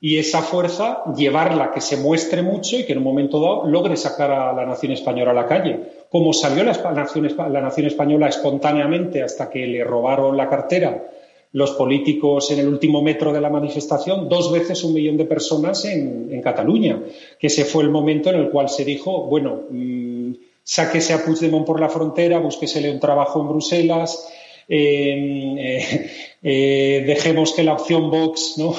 y 0.00 0.18
esa 0.18 0.42
fuerza 0.42 1.02
llevarla 1.16 1.72
que 1.72 1.80
se 1.80 1.96
muestre 1.96 2.42
mucho 2.42 2.76
y 2.76 2.84
que 2.84 2.92
en 2.92 2.98
un 2.98 3.04
momento 3.04 3.40
dado 3.40 3.66
logre 3.66 3.96
sacar 3.96 4.30
a 4.30 4.52
la 4.52 4.64
nación 4.64 4.92
española 4.92 5.32
a 5.32 5.34
la 5.34 5.46
calle. 5.46 5.80
Como 6.08 6.32
salió 6.32 6.62
la 6.62 6.72
nación, 6.92 7.28
la 7.36 7.60
nación 7.60 7.86
española 7.86 8.28
espontáneamente 8.28 9.22
hasta 9.22 9.50
que 9.50 9.66
le 9.66 9.82
robaron 9.82 10.36
la 10.36 10.48
cartera 10.48 11.04
los 11.52 11.72
políticos 11.72 12.50
en 12.50 12.58
el 12.58 12.68
último 12.68 13.02
metro 13.02 13.32
de 13.32 13.40
la 13.40 13.48
manifestación, 13.48 14.28
dos 14.28 14.52
veces 14.52 14.84
un 14.84 14.92
millón 14.92 15.16
de 15.16 15.24
personas 15.24 15.84
en, 15.86 16.40
Cataluña, 16.42 17.02
que 17.38 17.48
ese 17.48 17.64
fue 17.64 17.82
el 17.82 17.90
momento 17.90 18.30
en 18.30 18.36
el 18.36 18.50
cual 18.50 18.68
se 18.68 18.84
dijo, 18.84 19.24
bueno, 19.24 19.62
mmm, 19.70 20.32
sáquese 20.62 21.14
a 21.14 21.24
Puigdemont 21.24 21.66
por 21.66 21.80
la 21.80 21.88
frontera, 21.88 22.38
búsquesele 22.38 22.90
un 22.90 23.00
trabajo 23.00 23.40
en 23.40 23.48
Bruselas, 23.48 24.28
eh, 24.68 25.56
eh, 25.58 26.10
eh, 26.42 27.04
dejemos 27.06 27.54
que 27.54 27.64
la 27.64 27.72
opción 27.72 28.10
Vox 28.10 28.54
¿no? 28.58 28.74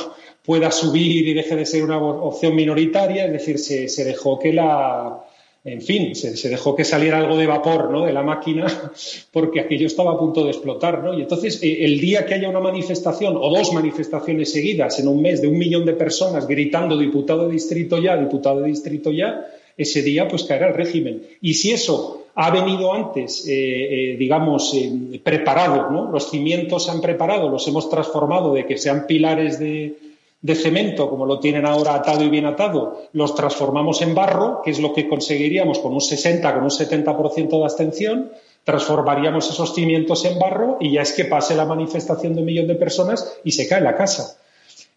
Pueda 0.49 0.71
subir 0.71 1.27
y 1.27 1.33
deje 1.35 1.55
de 1.55 1.63
ser 1.63 1.83
una 1.83 1.99
opción 1.99 2.55
minoritaria, 2.55 3.27
es 3.27 3.31
decir, 3.31 3.59
se, 3.59 4.03
dejó 4.03 4.39
que 4.39 4.51
la, 4.51 5.23
en 5.63 5.79
fin, 5.79 6.15
se, 6.15 6.49
dejó 6.49 6.75
que 6.75 6.83
saliera 6.83 7.19
algo 7.19 7.37
de 7.37 7.45
vapor 7.45 7.91
¿no? 7.91 8.03
de 8.03 8.11
la 8.11 8.23
máquina 8.23 8.65
porque 9.31 9.59
aquello 9.59 9.85
estaba 9.85 10.13
a 10.13 10.17
punto 10.17 10.43
de 10.43 10.49
explotar. 10.49 11.03
¿no? 11.03 11.13
Y 11.13 11.21
entonces, 11.21 11.61
eh, 11.61 11.85
el 11.85 11.99
día 11.99 12.25
que 12.25 12.33
haya 12.33 12.49
una 12.49 12.61
manifestación 12.61 13.37
o 13.37 13.47
dos 13.55 13.71
manifestaciones 13.73 14.51
seguidas 14.51 14.97
en 14.97 15.07
un 15.07 15.21
mes 15.21 15.39
de 15.39 15.49
un 15.49 15.55
millón 15.55 15.85
de 15.85 15.93
personas 15.93 16.47
gritando 16.47 16.97
diputado 16.97 17.45
de 17.45 17.53
distrito 17.53 17.99
ya, 17.99 18.17
diputado 18.17 18.61
de 18.61 18.69
distrito 18.69 19.11
ya, 19.11 19.45
ese 19.77 20.01
día 20.01 20.27
pues 20.27 20.45
caerá 20.45 20.69
el 20.69 20.73
régimen. 20.73 21.27
Y 21.41 21.53
si 21.53 21.73
eso 21.73 22.23
ha 22.33 22.49
venido 22.49 22.91
antes, 22.91 23.47
eh, 23.47 23.51
eh, 23.53 24.17
digamos, 24.17 24.75
preparado, 25.21 25.91
¿no? 25.91 26.11
los 26.11 26.31
cimientos 26.31 26.85
se 26.85 26.91
han 26.91 27.01
preparado, 27.01 27.49
los 27.49 27.67
hemos 27.67 27.87
transformado 27.87 28.55
de 28.55 28.65
que 28.65 28.79
sean 28.79 29.05
pilares 29.05 29.59
de 29.59 30.08
de 30.41 30.55
cemento, 30.55 31.09
como 31.09 31.25
lo 31.25 31.39
tienen 31.39 31.65
ahora 31.65 31.95
atado 31.95 32.23
y 32.23 32.29
bien 32.29 32.45
atado, 32.45 33.01
los 33.11 33.35
transformamos 33.35 34.01
en 34.01 34.15
barro, 34.15 34.61
que 34.63 34.71
es 34.71 34.79
lo 34.79 34.93
que 34.93 35.07
conseguiríamos 35.07 35.79
con 35.79 35.93
un 35.93 36.01
60, 36.01 36.53
con 36.53 36.63
un 36.63 36.69
70% 36.69 37.49
de 37.49 37.63
abstención, 37.63 38.31
transformaríamos 38.63 39.49
esos 39.49 39.73
cimientos 39.73 40.23
en 40.25 40.39
barro 40.39 40.77
y 40.79 40.93
ya 40.93 41.01
es 41.01 41.13
que 41.13 41.25
pase 41.25 41.55
la 41.55 41.65
manifestación 41.65 42.35
de 42.35 42.39
un 42.39 42.45
millón 42.45 42.67
de 42.67 42.75
personas 42.75 43.37
y 43.43 43.51
se 43.51 43.67
cae 43.67 43.81
la 43.81 43.95
casa. 43.95 44.37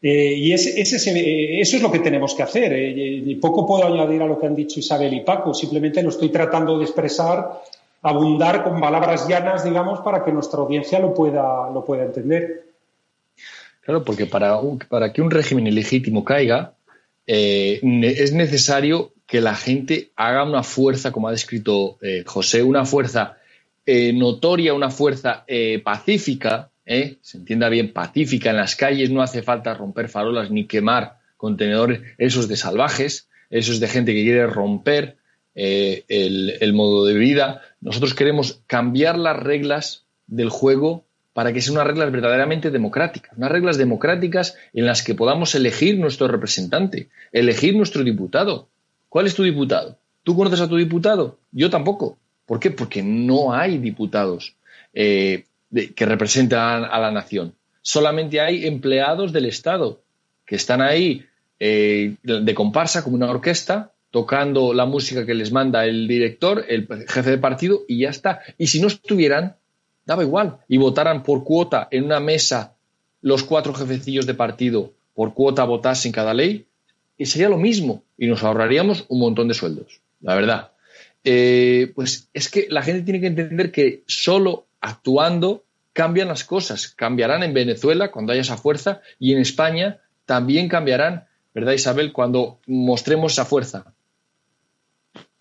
Eh, 0.01 0.35
y 0.37 0.53
eh, 0.53 1.61
eso 1.61 1.77
es 1.77 1.83
lo 1.83 1.91
que 1.91 2.01
tenemos 2.01 2.35
que 2.35 2.43
hacer. 2.43 2.73
Eh, 2.75 3.39
poco 3.41 3.67
puedo 3.67 3.87
añadir 3.87 4.23
a 4.23 4.27
lo 4.27 4.39
que 4.39 4.47
han 4.47 4.55
dicho 4.55 4.79
Isabel 4.79 5.15
y 5.15 5.21
Paco, 5.21 5.55
simplemente 5.55 6.03
lo 6.03 6.11
estoy 6.11 6.29
tratando 6.29 6.79
de 6.79 6.85
expresar, 6.85 7.63
abundar 8.03 8.63
con 8.63 8.81
palabras 8.81 9.27
llanas, 9.29 9.65
digamos, 9.65 10.01
para 10.01 10.25
que 10.25 10.33
nuestra 10.33 10.61
audiencia 10.61 10.99
lo 10.99 11.15
pueda, 11.15 11.71
lo 11.71 11.85
pueda 11.85 12.05
entender. 12.05 12.72
Claro, 13.83 14.05
porque 14.05 14.27
para, 14.27 14.59
para 14.89 15.13
que 15.13 15.23
un 15.23 15.31
régimen 15.31 15.67
ilegítimo 15.67 16.25
caiga, 16.25 16.75
eh, 17.27 17.81
es 17.83 18.33
necesario 18.33 19.13
que 19.27 19.41
la 19.41 19.57
gente 19.57 20.11
haga 20.15 20.45
una 20.45 20.63
fuerza, 20.63 21.11
como 21.11 21.29
ha 21.29 21.33
descrito 21.33 21.99
eh, 22.01 22.23
José, 22.25 22.63
una 22.63 22.85
fuerza 22.85 23.39
eh, 23.85 24.13
notoria, 24.13 24.75
una 24.75 24.91
fuerza 24.91 25.45
pacífica, 25.83 26.71
se 26.85 27.39
entienda 27.39 27.69
bien, 27.69 27.93
pacífica 27.93 28.51
en 28.51 28.57
las 28.57 28.77
calles, 28.77 29.11
no 29.11 29.23
hace 29.23 29.43
falta 29.43 29.75
romper 29.75 30.09
farolas 30.09 30.51
ni 30.51 30.67
quemar 30.67 31.19
contenedores, 31.37 32.03
esos 32.19 32.49
de 32.49 32.57
salvajes, 32.57 33.29
esos 33.51 33.81
de 33.81 33.89
gente 33.89 34.13
que 34.13 34.23
quiere 34.23 34.47
romper 34.47 35.17
el, 35.55 36.55
el 36.61 36.73
modo 36.73 37.05
de 37.05 37.15
vida. 37.15 37.63
Nosotros 37.81 38.15
queremos 38.15 38.63
cambiar 38.67 39.19
las 39.19 39.37
reglas 39.37 40.05
del 40.27 40.51
juego 40.51 41.05
para 41.33 41.53
que 41.53 41.61
sean 41.61 41.77
unas 41.77 41.87
reglas 41.87 42.13
verdaderamente 42.13 42.71
democráticas, 42.71 43.37
unas 43.37 43.51
reglas 43.51 43.79
democráticas 43.79 44.57
en 44.73 44.87
las 44.87 45.03
que 45.03 45.15
podamos 45.15 45.55
elegir 45.55 45.99
nuestro 45.99 46.29
representante, 46.29 47.09
elegir 47.33 47.77
nuestro 47.77 48.05
diputado. 48.05 48.69
¿Cuál 49.09 49.27
es 49.27 49.35
tu 49.35 49.43
diputado? 49.43 49.99
¿Tú 50.23 50.37
conoces 50.37 50.61
a 50.61 50.69
tu 50.69 50.77
diputado? 50.77 51.39
Yo 51.51 51.71
tampoco. 51.71 52.19
¿Por 52.47 52.61
qué? 52.61 52.71
Porque 52.71 53.03
no 53.03 53.55
hay 53.55 53.79
diputados 53.79 54.57
eh, 54.93 55.45
que 55.95 56.07
representan 56.07 56.85
a 56.85 56.99
la 56.99 57.11
nación. 57.11 57.55
Solamente 57.81 58.41
hay 58.41 58.67
empleados 58.67 59.33
del 59.33 59.47
Estado 59.47 60.01
que 60.47 60.57
están 60.57 60.83
ahí 60.83 61.25
eh, 61.59 62.15
de 62.23 62.55
comparsa 62.55 63.03
como 63.03 63.17
una 63.17 63.31
orquesta 63.31 63.93
tocando 64.11 64.75
la 64.75 64.85
música 64.85 65.25
que 65.25 65.35
les 65.35 65.51
manda 65.51 65.87
el 65.87 66.07
director, 66.07 66.65
el 66.69 66.87
jefe 67.09 67.31
de 67.31 67.39
partido 67.39 67.81
y 67.89 68.01
ya 68.01 68.11
está. 68.11 68.43
Y 68.59 68.67
si 68.67 68.81
no 68.81 68.89
estuvieran, 68.89 69.57
daba 70.05 70.23
igual, 70.23 70.59
y 70.69 70.79
votaran 70.79 71.23
por 71.23 71.45
cuota 71.45 71.89
en 71.91 72.05
una 72.05 72.21
mesa 72.21 72.75
los 73.21 73.45
cuatro 73.45 73.73
jefecillos 73.75 74.27
de 74.27 74.35
partido 74.35 74.93
por 75.15 75.35
cuota 75.35 75.65
votasen 75.65 76.13
cada 76.13 76.35
ley, 76.35 76.67
y 77.19 77.27
sería 77.27 77.49
lo 77.49 77.59
mismo, 77.59 78.03
y 78.17 78.27
nos 78.27 78.43
ahorraríamos 78.43 79.05
un 79.09 79.21
montón 79.21 79.49
de 79.49 79.55
sueldos, 79.55 80.01
la 80.21 80.35
verdad. 80.35 80.73
Eh, 81.25 81.93
pues 81.95 82.29
es 82.33 82.49
que 82.49 82.67
la 82.69 82.83
gente 82.83 83.03
tiene 83.03 83.21
que 83.21 83.29
entender 83.29 83.71
que 83.71 84.03
solo 84.07 84.67
actuando 84.81 85.65
cambian 85.93 86.29
las 86.29 86.45
cosas. 86.45 86.89
Cambiarán 86.89 87.43
en 87.43 87.55
Venezuela 87.55 88.11
cuando 88.11 88.33
haya 88.33 88.43
esa 88.43 88.57
fuerza 88.57 89.01
y 89.19 89.33
en 89.33 89.41
España 89.41 90.01
también 90.27 90.69
cambiarán, 90.69 91.27
¿verdad 91.55 91.73
Isabel? 91.73 92.13
Cuando 92.13 92.59
mostremos 92.67 93.33
esa 93.33 93.45
fuerza. 93.45 93.95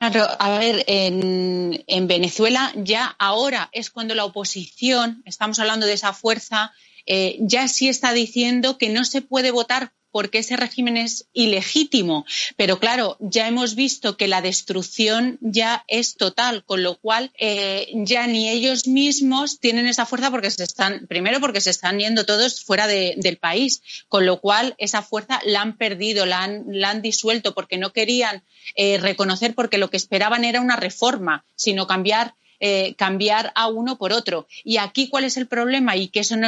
Claro, 0.01 0.27
a 0.39 0.57
ver, 0.57 0.83
en, 0.87 1.83
en, 1.85 2.07
Venezuela 2.07 2.73
ya 2.75 3.15
ahora 3.19 3.69
es 3.71 3.91
cuando 3.91 4.15
la 4.15 4.25
oposición, 4.25 5.21
estamos 5.27 5.59
hablando 5.59 5.85
de 5.85 5.93
esa 5.93 6.11
fuerza, 6.11 6.73
eh, 7.05 7.37
ya 7.39 7.67
sí 7.67 7.87
está 7.87 8.11
diciendo 8.11 8.79
que 8.79 8.89
no 8.89 9.05
se 9.05 9.21
puede 9.21 9.51
votar 9.51 9.93
porque 10.11 10.39
ese 10.39 10.57
régimen 10.57 10.97
es 10.97 11.27
ilegítimo. 11.33 12.25
Pero 12.57 12.79
claro, 12.79 13.17
ya 13.19 13.47
hemos 13.47 13.75
visto 13.75 14.17
que 14.17 14.27
la 14.27 14.41
destrucción 14.41 15.37
ya 15.41 15.83
es 15.87 16.15
total, 16.15 16.63
con 16.65 16.83
lo 16.83 16.95
cual 16.99 17.31
eh, 17.37 17.87
ya 17.93 18.27
ni 18.27 18.49
ellos 18.49 18.87
mismos 18.87 19.59
tienen 19.59 19.87
esa 19.87 20.05
fuerza 20.05 20.31
porque 20.31 20.51
se 20.51 20.63
están, 20.63 21.07
primero 21.07 21.39
porque 21.39 21.61
se 21.61 21.69
están 21.69 21.99
yendo 21.99 22.25
todos 22.25 22.63
fuera 22.63 22.87
del 22.87 23.37
país, 23.37 23.81
con 24.07 24.25
lo 24.25 24.39
cual 24.39 24.75
esa 24.77 25.01
fuerza 25.01 25.41
la 25.45 25.61
han 25.61 25.77
perdido, 25.77 26.25
la 26.25 26.43
han, 26.43 27.01
disuelto 27.01 27.53
porque 27.55 27.77
no 27.77 27.93
querían 27.93 28.43
eh, 28.75 28.97
reconocer 28.97 29.55
porque 29.55 29.77
lo 29.77 29.89
que 29.89 29.97
esperaban 29.97 30.43
era 30.43 30.61
una 30.61 30.75
reforma, 30.75 31.45
sino 31.55 31.87
cambiar 31.87 32.35
eh, 32.63 32.93
cambiar 32.95 33.51
a 33.55 33.69
uno 33.69 33.97
por 33.97 34.13
otro. 34.13 34.45
Y 34.63 34.77
aquí, 34.77 35.09
¿cuál 35.09 35.23
es 35.23 35.35
el 35.35 35.47
problema? 35.47 35.95
Y 35.95 36.09
que 36.09 36.19
eso 36.19 36.37
no, 36.37 36.47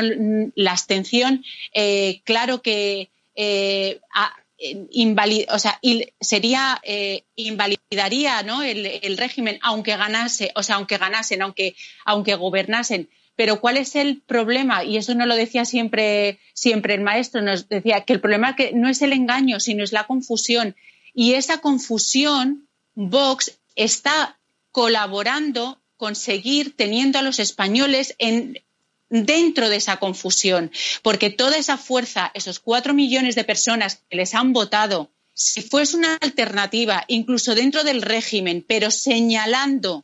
la 0.53 0.71
abstención, 0.71 1.43
claro 2.23 2.61
que 2.61 3.09
sería 6.21 6.81
invalidaría 7.35 8.39
el, 8.39 9.17
régimen 9.17 9.59
aunque 9.61 9.97
ganase, 9.97 10.51
o 10.55 10.63
sea, 10.63 10.75
aunque 10.75 10.97
ganasen, 10.97 11.41
aunque, 11.41 11.75
aunque 12.05 12.35
gobernasen. 12.35 13.09
Pero 13.35 13.59
¿cuál 13.59 13.77
es 13.77 13.95
el 13.95 14.21
problema? 14.21 14.83
Y 14.83 14.97
eso 14.97 15.15
no 15.15 15.25
lo 15.25 15.35
decía 15.35 15.65
siempre, 15.65 16.39
siempre 16.53 16.93
el 16.93 17.01
maestro, 17.01 17.41
nos 17.41 17.67
decía 17.67 18.01
que 18.01 18.13
el 18.13 18.21
problema 18.21 18.55
que 18.55 18.73
no 18.73 18.89
es 18.89 19.01
el 19.01 19.11
engaño, 19.11 19.59
sino 19.59 19.83
es 19.83 19.91
la 19.91 20.05
confusión. 20.05 20.75
Y 21.13 21.33
esa 21.33 21.57
confusión, 21.59 22.67
Vox 22.95 23.59
está 23.75 24.37
colaborando 24.71 25.81
con 25.97 26.15
seguir 26.15 26.75
teniendo 26.75 27.19
a 27.19 27.23
los 27.23 27.39
españoles 27.39 28.15
en, 28.19 28.61
dentro 29.13 29.69
de 29.69 29.75
esa 29.75 29.97
confusión, 29.97 30.71
porque 31.03 31.29
toda 31.29 31.57
esa 31.57 31.77
fuerza, 31.77 32.31
esos 32.33 32.59
cuatro 32.59 32.95
millones 32.95 33.35
de 33.35 33.43
personas 33.43 34.01
que 34.09 34.17
les 34.17 34.33
han 34.33 34.53
votado, 34.53 35.11
si 35.35 35.61
fuese 35.61 35.97
una 35.97 36.15
alternativa, 36.15 37.05
incluso 37.07 37.53
dentro 37.53 37.83
del 37.83 38.01
régimen, 38.01 38.65
pero 38.67 38.89
señalando 38.89 40.03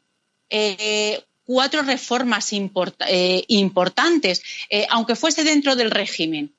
eh, 0.51 1.23
cuatro 1.43 1.81
reformas 1.81 2.51
eh, 2.53 3.43
importantes, 3.47 4.43
eh, 4.69 4.85
aunque 4.91 5.15
fuese 5.15 5.43
dentro 5.43 5.75
del 5.75 5.89
régimen. 5.89 6.53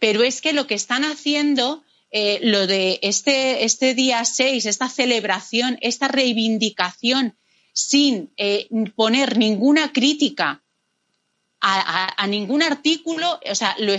Pero 0.00 0.24
es 0.24 0.40
que 0.40 0.52
lo 0.52 0.66
que 0.66 0.74
están 0.74 1.04
haciendo, 1.04 1.84
lo 2.42 2.66
de 2.66 2.98
este, 3.02 3.64
este 3.64 3.94
día 3.94 4.24
6, 4.24 4.66
esta 4.66 4.88
celebración, 4.88 5.78
esta 5.80 6.08
reivindicación, 6.08 7.36
sin 7.72 8.30
poner 8.94 9.38
ninguna 9.38 9.92
crítica 9.92 10.63
a, 11.64 12.26
ningún 12.26 12.62
artículo, 12.62 13.40
o 13.50 13.54
sea, 13.54 13.74
lo 13.78 13.94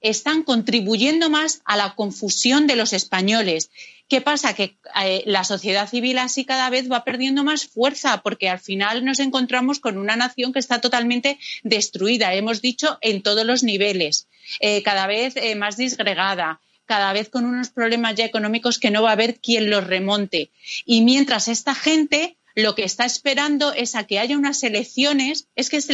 están 0.00 0.42
contribuyendo 0.42 1.28
más 1.28 1.60
a 1.64 1.76
la 1.76 1.94
confusión 1.94 2.66
de 2.66 2.76
los 2.76 2.92
españoles. 2.92 3.70
¿Qué 4.08 4.20
pasa? 4.20 4.54
Que 4.54 4.76
eh, 5.04 5.22
la 5.26 5.44
sociedad 5.44 5.88
civil 5.88 6.18
así 6.18 6.44
cada 6.44 6.70
vez 6.70 6.90
va 6.90 7.04
perdiendo 7.04 7.44
más 7.44 7.66
fuerza 7.66 8.22
porque 8.22 8.48
al 8.48 8.58
final 8.58 9.04
nos 9.04 9.20
encontramos 9.20 9.78
con 9.78 9.98
una 9.98 10.16
nación 10.16 10.52
que 10.52 10.58
está 10.58 10.80
totalmente 10.80 11.38
destruida, 11.62 12.34
hemos 12.34 12.60
dicho, 12.60 12.98
en 13.02 13.22
todos 13.22 13.44
los 13.44 13.62
niveles, 13.62 14.26
eh, 14.60 14.82
cada 14.82 15.06
vez 15.06 15.36
eh, 15.36 15.54
más 15.54 15.76
disgregada 15.76 16.60
cada 16.86 17.12
vez 17.12 17.28
con 17.28 17.44
unos 17.44 17.68
problemas 17.68 18.16
ya 18.16 18.24
económicos 18.24 18.80
que 18.80 18.90
no 18.90 19.00
va 19.00 19.10
a 19.10 19.12
haber 19.12 19.38
quien 19.38 19.70
los 19.70 19.86
remonte. 19.86 20.50
Y 20.84 21.02
mientras 21.02 21.46
esta 21.46 21.72
gente 21.72 22.36
lo 22.56 22.74
que 22.74 22.82
está 22.82 23.04
esperando 23.04 23.72
es 23.72 23.94
a 23.94 24.08
que 24.08 24.18
haya 24.18 24.36
unas 24.36 24.62
elecciones, 24.64 25.46
es 25.54 25.70
que 25.70 25.76
es, 25.76 25.88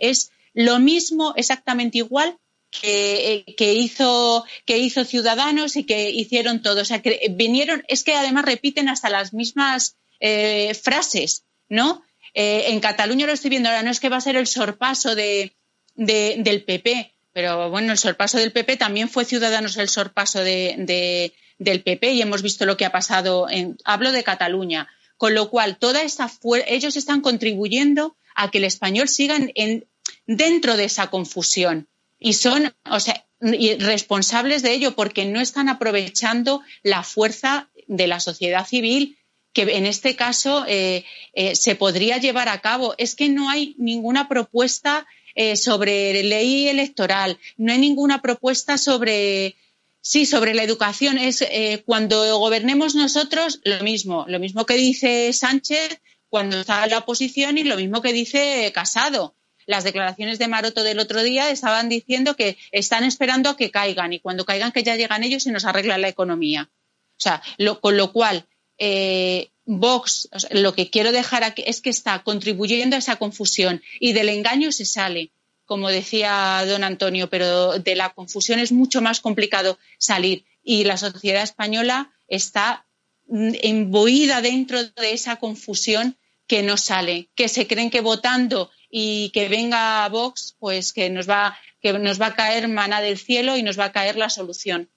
es 0.00 0.30
lo 0.54 0.78
mismo, 0.78 1.34
exactamente 1.36 1.98
igual 1.98 2.38
que, 2.70 3.74
hizo, 3.74 4.44
que 4.64 4.78
hizo 4.78 5.04
Ciudadanos 5.04 5.76
y 5.76 5.84
que 5.84 6.10
hicieron 6.10 6.62
todos. 6.62 6.82
O 6.82 6.84
sea, 6.84 7.02
que 7.02 7.28
vinieron, 7.30 7.84
es 7.88 8.04
que 8.04 8.14
además 8.14 8.44
repiten 8.44 8.88
hasta 8.88 9.10
las 9.10 9.32
mismas 9.32 9.96
eh, 10.20 10.74
frases, 10.74 11.44
¿no? 11.68 12.02
Eh, 12.34 12.64
en 12.68 12.80
Cataluña 12.80 13.26
lo 13.26 13.32
estoy 13.32 13.50
viendo 13.50 13.68
ahora, 13.68 13.82
no 13.82 13.90
es 13.90 14.00
que 14.00 14.08
va 14.08 14.16
a 14.16 14.20
ser 14.20 14.36
el 14.36 14.46
sorpaso 14.46 15.14
de, 15.14 15.56
del 15.94 16.64
PP, 16.64 17.14
pero 17.32 17.70
bueno, 17.70 17.92
el 17.92 17.98
sorpaso 17.98 18.38
del 18.38 18.52
PP 18.52 18.76
también 18.76 19.08
fue 19.08 19.24
Ciudadanos 19.24 19.76
el 19.76 19.88
sorpaso 19.88 20.40
de, 20.40 21.32
del 21.58 21.82
PP 21.82 22.12
y 22.12 22.22
hemos 22.22 22.42
visto 22.42 22.66
lo 22.66 22.76
que 22.76 22.84
ha 22.84 22.92
pasado. 22.92 23.48
En, 23.48 23.76
hablo 23.84 24.12
de 24.12 24.24
Cataluña. 24.24 24.88
Con 25.16 25.34
lo 25.34 25.48
cual, 25.48 25.78
toda 25.78 26.02
esa 26.02 26.30
ellos 26.66 26.96
están 26.96 27.20
contribuyendo 27.20 28.16
a 28.34 28.50
que 28.50 28.58
el 28.58 28.64
español 28.64 29.08
siga 29.08 29.36
en, 29.36 29.86
dentro 30.26 30.76
de 30.76 30.84
esa 30.84 31.10
confusión 31.10 31.88
y 32.18 32.34
son, 32.34 32.74
o 32.90 33.00
sea, 33.00 33.26
responsables 33.40 34.62
de 34.62 34.72
ello 34.72 34.94
porque 34.94 35.26
no 35.26 35.40
están 35.40 35.68
aprovechando 35.68 36.62
la 36.82 37.02
fuerza 37.02 37.70
de 37.86 38.06
la 38.06 38.20
sociedad 38.20 38.66
civil 38.66 39.18
que 39.52 39.62
en 39.62 39.86
este 39.86 40.16
caso 40.16 40.64
eh, 40.66 41.04
eh, 41.34 41.54
se 41.54 41.76
podría 41.76 42.18
llevar 42.18 42.48
a 42.48 42.60
cabo. 42.60 42.94
Es 42.98 43.14
que 43.14 43.28
no 43.28 43.50
hay 43.50 43.74
ninguna 43.78 44.28
propuesta 44.28 45.06
eh, 45.34 45.56
sobre 45.56 46.22
ley 46.24 46.68
electoral, 46.68 47.38
no 47.56 47.72
hay 47.72 47.78
ninguna 47.78 48.22
propuesta 48.22 48.78
sobre 48.78 49.56
sí 50.00 50.26
sobre 50.26 50.54
la 50.54 50.64
educación. 50.64 51.18
Es 51.18 51.44
cuando 51.86 52.38
gobernemos 52.38 52.94
nosotros 52.94 53.60
lo 53.64 53.82
mismo, 53.84 54.24
lo 54.28 54.38
mismo 54.40 54.66
que 54.66 54.74
dice 54.74 55.32
Sánchez 55.32 56.00
cuando 56.28 56.60
está 56.60 56.84
en 56.84 56.90
la 56.90 56.98
oposición 56.98 57.58
y 57.58 57.64
lo 57.64 57.76
mismo 57.76 58.02
que 58.02 58.12
dice 58.12 58.70
Casado 58.74 59.34
las 59.66 59.84
declaraciones 59.84 60.38
de 60.38 60.48
Maroto 60.48 60.82
del 60.82 60.98
otro 60.98 61.22
día 61.22 61.50
estaban 61.50 61.88
diciendo 61.88 62.36
que 62.36 62.56
están 62.72 63.04
esperando 63.04 63.50
a 63.50 63.56
que 63.56 63.70
caigan 63.70 64.12
y 64.12 64.20
cuando 64.20 64.44
caigan 64.44 64.72
que 64.72 64.82
ya 64.82 64.96
llegan 64.96 65.24
ellos 65.24 65.46
y 65.46 65.50
nos 65.50 65.64
arregla 65.64 65.98
la 65.98 66.08
economía. 66.08 66.70
O 67.16 67.20
sea, 67.20 67.42
con 67.80 67.96
lo 67.96 68.12
cual, 68.12 68.46
eh, 68.78 69.50
Vox, 69.66 70.28
lo 70.50 70.74
que 70.74 70.90
quiero 70.90 71.12
dejar 71.12 71.42
aquí 71.44 71.64
es 71.66 71.80
que 71.80 71.90
está 71.90 72.22
contribuyendo 72.22 72.96
a 72.96 72.98
esa 72.98 73.16
confusión 73.16 73.82
y 73.98 74.12
del 74.12 74.28
engaño 74.28 74.72
se 74.72 74.84
sale, 74.84 75.30
como 75.64 75.88
decía 75.88 76.62
don 76.66 76.84
Antonio, 76.84 77.30
pero 77.30 77.78
de 77.78 77.96
la 77.96 78.10
confusión 78.10 78.58
es 78.58 78.72
mucho 78.72 79.00
más 79.00 79.20
complicado 79.20 79.78
salir 79.98 80.44
y 80.62 80.84
la 80.84 80.96
sociedad 80.96 81.42
española 81.42 82.12
está 82.28 82.86
emboída 83.28 84.42
dentro 84.42 84.84
de 84.84 85.12
esa 85.12 85.36
confusión 85.36 86.16
que 86.46 86.62
no 86.62 86.76
sale, 86.76 87.30
que 87.34 87.48
se 87.48 87.66
creen 87.66 87.90
que 87.90 88.00
votando 88.00 88.70
y 88.96 89.30
que 89.30 89.48
venga 89.48 90.08
Vox, 90.08 90.54
pues 90.60 90.92
que 90.92 91.10
nos 91.10 91.28
va, 91.28 91.58
que 91.82 91.92
nos 91.94 92.20
va 92.20 92.26
a 92.26 92.34
caer 92.36 92.68
maná 92.68 93.00
del 93.00 93.18
cielo 93.18 93.56
y 93.56 93.64
nos 93.64 93.76
va 93.76 93.86
a 93.86 93.92
caer 93.92 94.14
la 94.14 94.30
solución. 94.30 94.88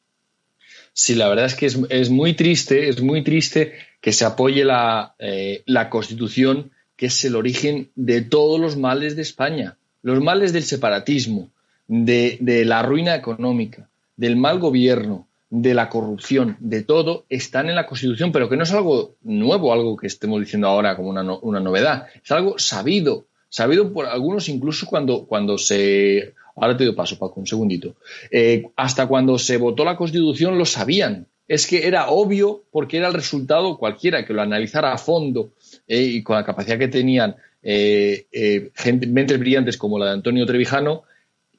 Sí, 0.93 1.15
la 1.15 1.27
verdad 1.27 1.45
es 1.45 1.55
que 1.55 1.65
es, 1.65 2.09
muy 2.11 2.35
triste, 2.35 2.89
es 2.89 3.01
muy 3.01 3.23
triste 3.23 3.73
que 3.99 4.13
se 4.13 4.23
apoye 4.23 4.63
la, 4.63 5.15
eh, 5.17 5.63
la 5.65 5.89
Constitución, 5.89 6.69
que 6.95 7.07
es 7.07 7.25
el 7.25 7.35
origen 7.35 7.89
de 7.95 8.21
todos 8.21 8.59
los 8.59 8.77
males 8.77 9.15
de 9.15 9.23
España, 9.23 9.77
los 10.03 10.21
males 10.21 10.53
del 10.53 10.63
separatismo, 10.63 11.49
de, 11.87 12.37
de 12.39 12.65
la 12.65 12.83
ruina 12.83 13.15
económica, 13.15 13.89
del 14.15 14.35
mal 14.35 14.59
gobierno, 14.59 15.27
de 15.49 15.73
la 15.73 15.89
corrupción, 15.89 16.57
de 16.59 16.83
todo, 16.83 17.25
están 17.29 17.69
en 17.69 17.75
la 17.75 17.87
Constitución, 17.87 18.31
pero 18.31 18.47
que 18.47 18.57
no 18.57 18.63
es 18.63 18.71
algo 18.73 19.15
nuevo, 19.23 19.73
algo 19.73 19.97
que 19.97 20.05
estemos 20.05 20.39
diciendo 20.39 20.67
ahora 20.67 20.95
como 20.95 21.09
una, 21.09 21.23
una 21.23 21.59
novedad, 21.59 22.07
es 22.23 22.31
algo 22.31 22.59
sabido, 22.59 23.25
sabido 23.49 23.93
por 23.93 24.05
algunos 24.05 24.49
incluso 24.49 24.85
cuando, 24.85 25.25
cuando 25.25 25.57
se... 25.57 26.33
Ahora 26.55 26.75
te 26.75 26.85
doy 26.85 26.95
paso, 26.95 27.19
Paco, 27.19 27.39
un 27.39 27.45
segundito. 27.45 27.95
Eh, 28.31 28.69
hasta 28.75 29.07
cuando 29.07 29.37
se 29.37 29.57
votó 29.57 29.85
la 29.85 29.95
Constitución 29.95 30.57
lo 30.57 30.65
sabían. 30.65 31.27
Es 31.47 31.67
que 31.67 31.87
era 31.87 32.09
obvio 32.09 32.63
porque 32.71 32.97
era 32.97 33.07
el 33.07 33.13
resultado 33.13 33.77
cualquiera 33.77 34.25
que 34.25 34.33
lo 34.33 34.41
analizara 34.41 34.91
a 34.91 34.97
fondo 34.97 35.51
eh, 35.87 36.01
y 36.01 36.23
con 36.23 36.35
la 36.35 36.43
capacidad 36.43 36.79
que 36.79 36.87
tenían 36.87 37.35
eh, 37.61 38.71
mentes 39.07 39.39
brillantes 39.39 39.77
como 39.77 39.99
la 39.99 40.07
de 40.07 40.11
Antonio 40.13 40.45
Trevijano, 40.45 41.03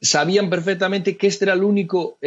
sabían 0.00 0.50
perfectamente 0.50 1.16
que 1.16 1.28
este 1.28 1.44
era 1.44 1.54
el 1.54 1.62
único 1.62 2.18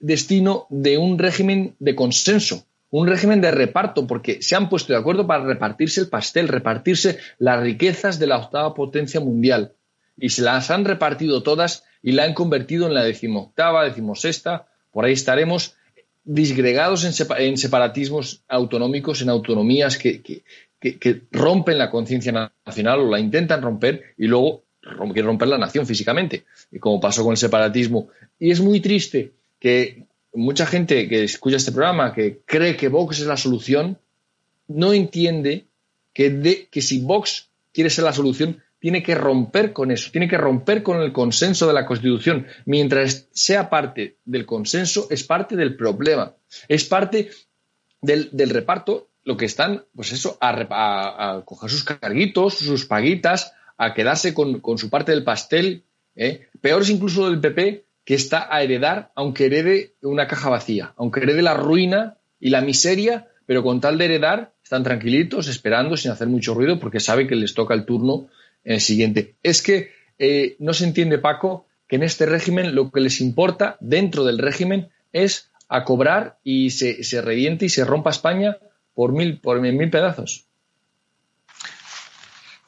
destino 0.00 0.66
de 0.70 0.98
un 0.98 1.18
régimen 1.18 1.74
de 1.78 1.94
consenso 1.94 2.64
un 2.90 3.06
régimen 3.06 3.40
de 3.40 3.50
reparto, 3.50 4.06
porque 4.06 4.42
se 4.42 4.56
han 4.56 4.68
puesto 4.68 4.92
de 4.92 4.98
acuerdo 4.98 5.26
para 5.26 5.44
repartirse 5.44 6.00
el 6.00 6.08
pastel, 6.08 6.48
repartirse 6.48 7.18
las 7.38 7.60
riquezas 7.60 8.18
de 8.18 8.26
la 8.26 8.38
octava 8.38 8.74
potencia 8.74 9.20
mundial. 9.20 9.74
Y 10.16 10.30
se 10.30 10.42
las 10.42 10.70
han 10.70 10.84
repartido 10.84 11.42
todas 11.42 11.84
y 12.02 12.12
la 12.12 12.24
han 12.24 12.34
convertido 12.34 12.86
en 12.86 12.94
la 12.94 13.04
decimoctava, 13.04 13.84
decimosexta, 13.84 14.66
por 14.90 15.04
ahí 15.04 15.12
estaremos 15.12 15.74
disgregados 16.24 17.04
en, 17.04 17.56
separatismos 17.56 18.42
autonómicos, 18.48 19.22
en 19.22 19.30
autonomías 19.30 19.96
que, 19.96 20.42
rompen 21.30 21.78
la 21.78 21.90
conciencia 21.90 22.52
nacional 22.66 23.00
o 23.00 23.10
la 23.10 23.20
intentan 23.20 23.62
romper 23.62 24.14
y 24.16 24.26
luego 24.26 24.64
quieren 25.12 25.26
romper 25.26 25.48
la 25.48 25.58
nación 25.58 25.86
físicamente, 25.86 26.44
como 26.80 27.00
pasó 27.00 27.22
con 27.22 27.32
el 27.32 27.36
separatismo. 27.36 28.08
Y 28.38 28.50
es 28.50 28.60
muy 28.60 28.80
triste 28.80 29.32
que 29.58 30.07
mucha 30.32 30.66
gente 30.66 31.08
que 31.08 31.24
escucha 31.24 31.56
este 31.56 31.72
programa, 31.72 32.12
que 32.12 32.40
cree 32.44 32.76
que 32.76 32.88
Vox 32.88 33.20
es 33.20 33.26
la 33.26 33.36
solución, 33.36 33.98
no 34.66 34.92
entiende 34.92 35.66
que, 36.12 36.68
que 36.70 36.82
si 36.82 37.00
Vox 37.00 37.50
quiere 37.72 37.90
ser 37.90 38.04
la 38.04 38.12
solución, 38.12 38.62
tiene 38.78 39.02
que 39.02 39.14
romper 39.14 39.72
con 39.72 39.90
eso, 39.90 40.10
tiene 40.10 40.28
que 40.28 40.38
romper 40.38 40.82
con 40.82 41.00
el 41.00 41.12
consenso 41.12 41.66
de 41.66 41.72
la 41.72 41.86
Constitución. 41.86 42.46
Mientras 42.64 43.28
sea 43.32 43.70
parte 43.70 44.18
del 44.24 44.46
consenso, 44.46 45.08
es 45.10 45.24
parte 45.24 45.56
del 45.56 45.76
problema, 45.76 46.34
es 46.68 46.84
parte 46.84 47.30
del, 48.00 48.30
reparto, 48.50 49.08
lo 49.24 49.36
que 49.36 49.46
están, 49.46 49.84
pues 49.94 50.12
eso, 50.12 50.38
a, 50.40 51.42
coger 51.44 51.70
sus 51.70 51.84
carguitos, 51.84 52.54
sus 52.58 52.86
paguitas, 52.86 53.52
a 53.76 53.94
quedarse 53.94 54.32
con, 54.32 54.62
su 54.78 54.90
parte 54.90 55.12
del 55.12 55.24
pastel. 55.24 55.84
¿eh? 56.14 56.48
Peor 56.60 56.82
es 56.82 56.90
incluso 56.90 57.28
del 57.28 57.40
PP, 57.40 57.84
que 58.08 58.14
está 58.14 58.48
a 58.50 58.62
heredar, 58.62 59.12
aunque 59.16 59.44
herede 59.44 59.92
una 60.00 60.26
caja 60.26 60.48
vacía, 60.48 60.94
aunque 60.96 61.20
herede 61.20 61.42
la 61.42 61.52
ruina 61.52 62.16
y 62.40 62.48
la 62.48 62.62
miseria, 62.62 63.28
pero 63.44 63.62
con 63.62 63.82
tal 63.82 63.98
de 63.98 64.06
heredar, 64.06 64.54
están 64.64 64.82
tranquilitos, 64.82 65.46
esperando, 65.46 65.94
sin 65.94 66.10
hacer 66.10 66.26
mucho 66.26 66.54
ruido, 66.54 66.80
porque 66.80 67.00
saben 67.00 67.28
que 67.28 67.36
les 67.36 67.52
toca 67.52 67.74
el 67.74 67.84
turno 67.84 68.28
en 68.64 68.76
el 68.76 68.80
siguiente. 68.80 69.34
Es 69.42 69.60
que 69.60 69.90
eh, 70.18 70.56
no 70.58 70.72
se 70.72 70.86
entiende, 70.86 71.18
Paco, 71.18 71.66
que 71.86 71.96
en 71.96 72.02
este 72.02 72.24
régimen 72.24 72.74
lo 72.74 72.90
que 72.90 73.00
les 73.00 73.20
importa 73.20 73.76
dentro 73.80 74.24
del 74.24 74.38
régimen 74.38 74.88
es 75.12 75.50
a 75.68 75.84
cobrar 75.84 76.38
y 76.42 76.70
se, 76.70 77.04
se 77.04 77.20
reviente 77.20 77.66
y 77.66 77.68
se 77.68 77.84
rompa 77.84 78.08
España 78.08 78.56
por 78.94 79.12
mil, 79.12 79.38
por 79.38 79.60
mil 79.60 79.90
pedazos. 79.90 80.47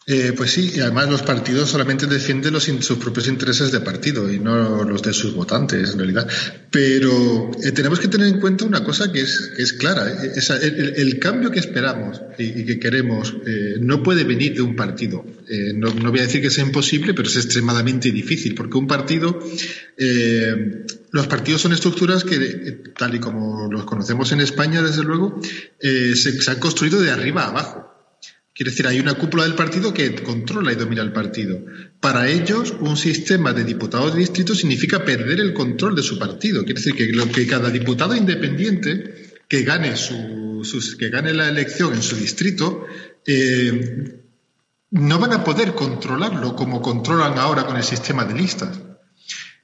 Eh, 0.06 0.32
pues 0.34 0.52
sí, 0.52 0.72
y 0.74 0.80
además 0.80 1.10
los 1.10 1.22
partidos 1.22 1.70
solamente 1.70 2.06
defienden 2.06 2.54
los, 2.54 2.64
sus 2.64 2.98
propios 2.98 3.28
intereses 3.28 3.70
de 3.70 3.80
partido 3.80 4.32
y 4.32 4.38
no 4.38 4.82
los 4.82 5.02
de 5.02 5.12
sus 5.12 5.34
votantes, 5.34 5.92
en 5.92 5.98
realidad. 5.98 6.26
Pero 6.70 7.50
eh, 7.62 7.70
tenemos 7.72 8.00
que 8.00 8.08
tener 8.08 8.28
en 8.28 8.40
cuenta 8.40 8.64
una 8.64 8.82
cosa 8.82 9.12
que 9.12 9.20
es, 9.20 9.52
es 9.58 9.74
clara. 9.74 10.10
Eh, 10.24 10.94
el, 10.96 11.18
cambio 11.18 11.50
que 11.50 11.58
esperamos 11.58 12.22
y, 12.38 12.64
que 12.64 12.80
queremos 12.80 13.36
no 13.80 14.02
puede 14.02 14.24
venir 14.24 14.54
de 14.54 14.62
un 14.62 14.74
partido. 14.74 15.24
No, 15.74 15.92
no, 15.92 16.10
voy 16.10 16.20
a 16.20 16.22
decir 16.22 16.40
que 16.40 16.50
sea 16.50 16.64
imposible, 16.64 17.12
pero 17.12 17.28
es 17.28 17.36
extremadamente 17.36 18.10
difícil, 18.10 18.54
porque 18.54 18.78
un 18.78 18.86
partido, 18.86 19.38
los 21.10 21.26
partidos 21.26 21.60
son 21.60 21.72
estructuras 21.72 22.24
que, 22.24 22.82
tal 22.96 23.14
y 23.14 23.20
como 23.20 23.70
los 23.70 23.84
conocemos 23.84 24.32
en 24.32 24.40
España, 24.40 24.82
desde 24.82 25.02
luego, 25.02 25.40
se, 25.78 26.14
se 26.14 26.50
han 26.50 26.58
construido 26.58 27.00
de 27.00 27.10
arriba 27.10 27.44
a 27.44 27.48
abajo. 27.48 27.89
Quiere 28.60 28.72
decir, 28.72 28.86
hay 28.86 29.00
una 29.00 29.14
cúpula 29.14 29.44
del 29.44 29.54
partido 29.54 29.94
que 29.94 30.14
controla 30.16 30.70
y 30.70 30.74
domina 30.74 31.00
el 31.00 31.14
partido. 31.14 31.64
Para 31.98 32.28
ellos, 32.28 32.74
un 32.80 32.94
sistema 32.94 33.54
de 33.54 33.64
diputados 33.64 34.12
de 34.12 34.20
distrito 34.20 34.54
significa 34.54 35.02
perder 35.02 35.40
el 35.40 35.54
control 35.54 35.94
de 35.94 36.02
su 36.02 36.18
partido. 36.18 36.62
Quiere 36.62 36.78
decir 36.78 36.94
que, 36.94 37.46
cada 37.46 37.70
diputado 37.70 38.14
independiente 38.14 39.32
que 39.48 39.62
gane, 39.62 39.96
su, 39.96 40.60
que 40.98 41.08
gane 41.08 41.32
la 41.32 41.48
elección 41.48 41.94
en 41.94 42.02
su 42.02 42.16
distrito 42.16 42.84
eh, 43.26 44.20
no 44.90 45.18
van 45.18 45.32
a 45.32 45.42
poder 45.42 45.72
controlarlo 45.72 46.54
como 46.54 46.82
controlan 46.82 47.38
ahora 47.38 47.64
con 47.64 47.78
el 47.78 47.84
sistema 47.84 48.26
de 48.26 48.34
listas. 48.34 48.78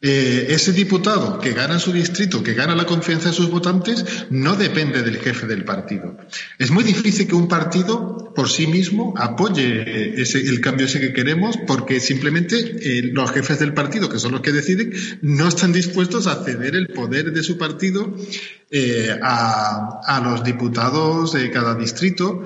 Eh, 0.09 0.55
ese 0.55 0.73
diputado 0.73 1.40
que 1.40 1.53
gana 1.53 1.81
su 1.81 1.92
distrito, 1.92 2.45
que 2.45 2.55
gana 2.55 2.77
la 2.77 2.87
confianza 2.87 3.31
de 3.31 3.35
sus 3.35 3.51
votantes, 3.51 4.05
no 4.31 4.55
depende 4.55 5.03
del 5.03 5.16
jefe 5.16 5.49
del 5.49 5.64
partido. 5.64 6.16
Es 6.61 6.71
muy 6.71 6.85
difícil 6.85 7.27
que 7.27 7.35
un 7.35 7.49
partido 7.49 8.33
por 8.33 8.49
sí 8.49 8.69
mismo 8.69 9.14
apoye 9.16 10.23
el 10.23 10.61
cambio 10.61 10.87
ese 10.87 11.01
que 11.01 11.12
queremos 11.12 11.59
porque 11.66 11.99
simplemente 11.99 12.57
eh, 12.57 13.03
los 13.12 13.33
jefes 13.33 13.59
del 13.59 13.75
partido, 13.75 14.09
que 14.09 14.21
son 14.21 14.31
los 14.31 14.42
que 14.42 14.53
deciden, 14.53 14.92
no 15.23 15.49
están 15.49 15.73
dispuestos 15.73 16.29
a 16.29 16.45
ceder 16.45 16.77
el 16.77 16.87
poder 16.87 17.33
de 17.33 17.42
su 17.42 17.59
partido 17.59 18.14
eh, 18.71 19.11
a 19.21 20.21
los 20.23 20.45
diputados 20.45 21.33
de 21.33 21.51
cada 21.51 21.75
distrito 21.75 22.45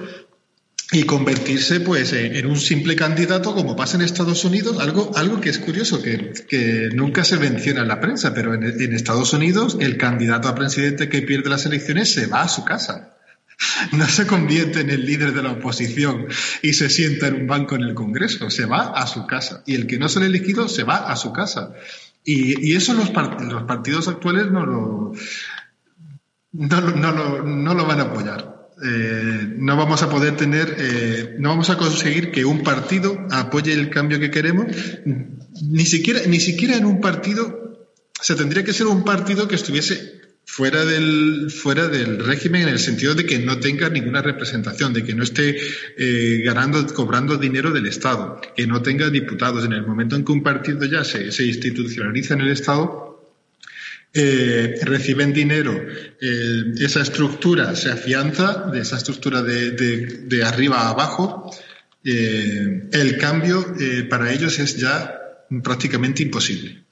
y 0.92 1.04
convertirse 1.04 1.80
pues 1.80 2.12
en 2.12 2.46
un 2.46 2.56
simple 2.56 2.96
candidato 2.96 3.54
como 3.54 3.76
pasa 3.76 3.96
en 3.96 4.02
Estados 4.02 4.44
Unidos, 4.44 4.80
algo, 4.80 5.12
algo 5.14 5.40
que 5.40 5.50
es 5.50 5.58
curioso, 5.58 6.02
que, 6.02 6.90
nunca 6.92 7.22
se 7.22 7.38
menciona 7.38 7.82
en 7.82 7.88
la 7.88 8.00
prensa, 8.00 8.34
pero 8.34 8.54
en, 8.54 8.92
Estados 8.92 9.32
Unidos 9.32 9.76
el 9.80 9.96
candidato 9.96 10.48
a 10.48 10.54
presidente 10.54 11.08
que 11.08 11.22
pierde 11.22 11.48
las 11.48 11.64
elecciones 11.66 12.12
se 12.12 12.26
va 12.26 12.42
a 12.42 12.48
su 12.48 12.64
casa. 12.64 13.16
No 13.92 14.08
se 14.08 14.26
convierte 14.26 14.80
en 14.80 14.88
el 14.88 15.04
líder 15.04 15.34
de 15.34 15.42
la 15.42 15.52
oposición 15.52 16.28
y 16.62 16.72
se 16.72 16.88
sienta 16.88 17.26
en 17.26 17.42
un 17.42 17.46
banco 17.46 17.74
en 17.74 17.82
el 17.82 17.92
Congreso, 17.92 18.48
se 18.48 18.64
va 18.64 18.92
a 18.92 19.06
su 19.06 19.26
casa. 19.26 19.62
Y 19.66 19.74
el 19.74 19.86
que 19.86 19.98
no 19.98 20.08
se 20.08 20.20
le 20.20 20.26
elegido 20.26 20.66
se 20.66 20.82
va 20.82 21.10
a 21.10 21.14
su 21.16 21.30
casa. 21.32 21.74
Y, 22.24 22.74
eso 22.74 22.94
los, 22.94 23.12
los 23.12 23.62
partidos 23.64 24.08
actuales 24.08 24.50
no 24.50 24.64
lo, 24.64 25.12
no, 26.52 26.80
no, 26.80 27.42
no 27.42 27.74
lo 27.74 27.86
van 27.86 28.00
a 28.00 28.04
apoyar. 28.04 28.59
Eh, 28.82 29.54
no 29.58 29.76
vamos 29.76 30.02
a 30.02 30.08
poder 30.08 30.36
tener, 30.36 30.74
eh, 30.78 31.36
no 31.38 31.50
vamos 31.50 31.68
a 31.68 31.76
conseguir 31.76 32.30
que 32.30 32.44
un 32.44 32.62
partido 32.62 33.26
apoye 33.30 33.72
el 33.72 33.90
cambio 33.90 34.18
que 34.18 34.30
queremos. 34.30 34.66
Ni 35.62 35.84
siquiera, 35.84 36.20
ni 36.26 36.40
siquiera 36.40 36.76
en 36.76 36.86
un 36.86 37.00
partido, 37.00 37.88
se 38.20 38.34
tendría 38.34 38.64
que 38.64 38.72
ser 38.72 38.86
un 38.86 39.04
partido 39.04 39.48
que 39.48 39.56
estuviese 39.56 40.20
fuera 40.46 40.84
del, 40.84 41.50
fuera 41.50 41.88
del 41.88 42.18
régimen 42.24 42.62
en 42.62 42.68
el 42.70 42.78
sentido 42.78 43.14
de 43.14 43.24
que 43.24 43.38
no 43.38 43.60
tenga 43.60 43.88
ninguna 43.88 44.22
representación, 44.22 44.92
de 44.92 45.04
que 45.04 45.14
no 45.14 45.22
esté 45.22 45.56
eh, 45.96 46.42
ganando, 46.44 46.84
cobrando 46.88 47.36
dinero 47.36 47.70
del 47.70 47.86
Estado, 47.86 48.40
que 48.56 48.66
no 48.66 48.82
tenga 48.82 49.10
diputados. 49.10 49.64
En 49.64 49.72
el 49.72 49.86
momento 49.86 50.16
en 50.16 50.24
que 50.24 50.32
un 50.32 50.42
partido 50.42 50.84
ya 50.86 51.04
se, 51.04 51.30
se 51.30 51.44
institucionaliza 51.44 52.34
en 52.34 52.40
el 52.40 52.50
Estado, 52.50 53.09
eh, 54.12 54.74
reciben 54.82 55.32
dinero, 55.32 55.72
eh, 56.20 56.62
esa 56.80 57.00
estructura 57.00 57.76
se 57.76 57.92
afianza, 57.92 58.68
de 58.72 58.80
esa 58.80 58.96
estructura 58.96 59.40
de, 59.40 60.42
arriba 60.44 60.80
a 60.80 60.90
abajo, 60.90 61.54
eh, 62.04 62.88
el 62.90 63.18
cambio 63.18 63.64
para 64.08 64.32
ellos 64.32 64.58
es 64.58 64.76
ya 64.78 65.16
prácticamente 65.62 66.24
imposible. 66.24 66.84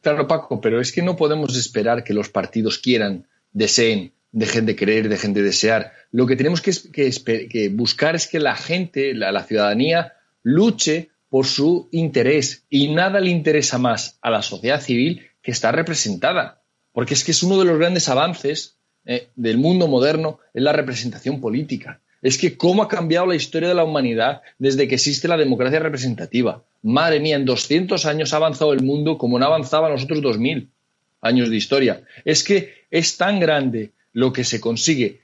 Claro, 0.00 0.26
Paco, 0.26 0.60
pero 0.60 0.80
es 0.80 0.90
que 0.90 1.02
no 1.02 1.16
podemos 1.16 1.54
esperar 1.56 2.02
que 2.02 2.14
los 2.14 2.30
partidos 2.30 2.78
quieran, 2.78 3.26
deseen, 3.52 4.12
dejen 4.32 4.64
de 4.64 4.74
querer, 4.74 5.08
dejen 5.10 5.34
de 5.34 5.42
desear. 5.42 5.92
Lo 6.12 6.26
que 6.26 6.36
tenemos 6.36 6.62
que, 6.62 7.70
buscar 7.72 8.14
es 8.14 8.26
que 8.26 8.40
la 8.40 8.56
gente, 8.56 9.12
la 9.14 9.44
ciudadanía, 9.44 10.14
luche 10.42 11.10
por 11.28 11.46
su 11.46 11.88
interés 11.92 12.64
y 12.70 12.94
nada 12.94 13.20
le 13.20 13.30
interesa 13.30 13.76
más 13.76 14.18
a 14.22 14.30
la 14.30 14.40
sociedad 14.40 14.80
civil 14.80 15.26
que 15.44 15.52
está 15.52 15.70
representada. 15.70 16.62
Porque 16.92 17.14
es 17.14 17.22
que 17.22 17.30
es 17.30 17.42
uno 17.44 17.58
de 17.58 17.66
los 17.66 17.78
grandes 17.78 18.08
avances 18.08 18.76
eh, 19.04 19.28
del 19.36 19.58
mundo 19.58 19.86
moderno, 19.86 20.40
es 20.54 20.62
la 20.62 20.72
representación 20.72 21.40
política. 21.40 22.00
Es 22.22 22.38
que 22.38 22.56
cómo 22.56 22.82
ha 22.82 22.88
cambiado 22.88 23.26
la 23.26 23.36
historia 23.36 23.68
de 23.68 23.74
la 23.74 23.84
humanidad 23.84 24.40
desde 24.58 24.88
que 24.88 24.94
existe 24.94 25.28
la 25.28 25.36
democracia 25.36 25.78
representativa. 25.78 26.64
Madre 26.82 27.20
mía, 27.20 27.36
en 27.36 27.44
200 27.44 28.06
años 28.06 28.32
ha 28.32 28.38
avanzado 28.38 28.72
el 28.72 28.82
mundo 28.82 29.18
como 29.18 29.38
no 29.38 29.44
avanzaba 29.44 29.88
en 29.88 29.92
los 29.92 30.04
otros 30.04 30.22
2000 30.22 30.70
años 31.20 31.50
de 31.50 31.56
historia. 31.56 32.02
Es 32.24 32.42
que 32.42 32.86
es 32.90 33.18
tan 33.18 33.38
grande 33.38 33.92
lo 34.14 34.32
que 34.32 34.44
se 34.44 34.60
consigue 34.60 35.20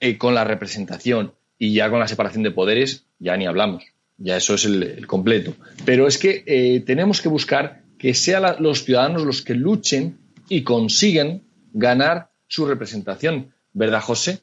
eh, 0.00 0.16
con 0.16 0.34
la 0.34 0.44
representación 0.44 1.32
y 1.58 1.74
ya 1.74 1.90
con 1.90 1.98
la 1.98 2.08
separación 2.08 2.42
de 2.42 2.52
poderes, 2.52 3.04
ya 3.18 3.36
ni 3.36 3.46
hablamos. 3.46 3.84
Ya 4.16 4.36
eso 4.36 4.54
es 4.54 4.64
el, 4.64 5.06
completo. 5.06 5.54
Pero 5.84 6.06
es 6.06 6.16
que 6.16 6.42
eh, 6.46 6.80
tenemos 6.80 7.20
que 7.20 7.28
buscar 7.28 7.82
que 7.98 8.14
sean 8.14 8.56
los 8.60 8.84
ciudadanos 8.84 9.24
los 9.24 9.42
que 9.42 9.54
luchen 9.54 10.18
y 10.48 10.62
consiguen 10.62 11.42
ganar 11.72 12.30
su 12.46 12.66
representación. 12.66 13.52
¿Verdad, 13.72 14.00
José? 14.00 14.40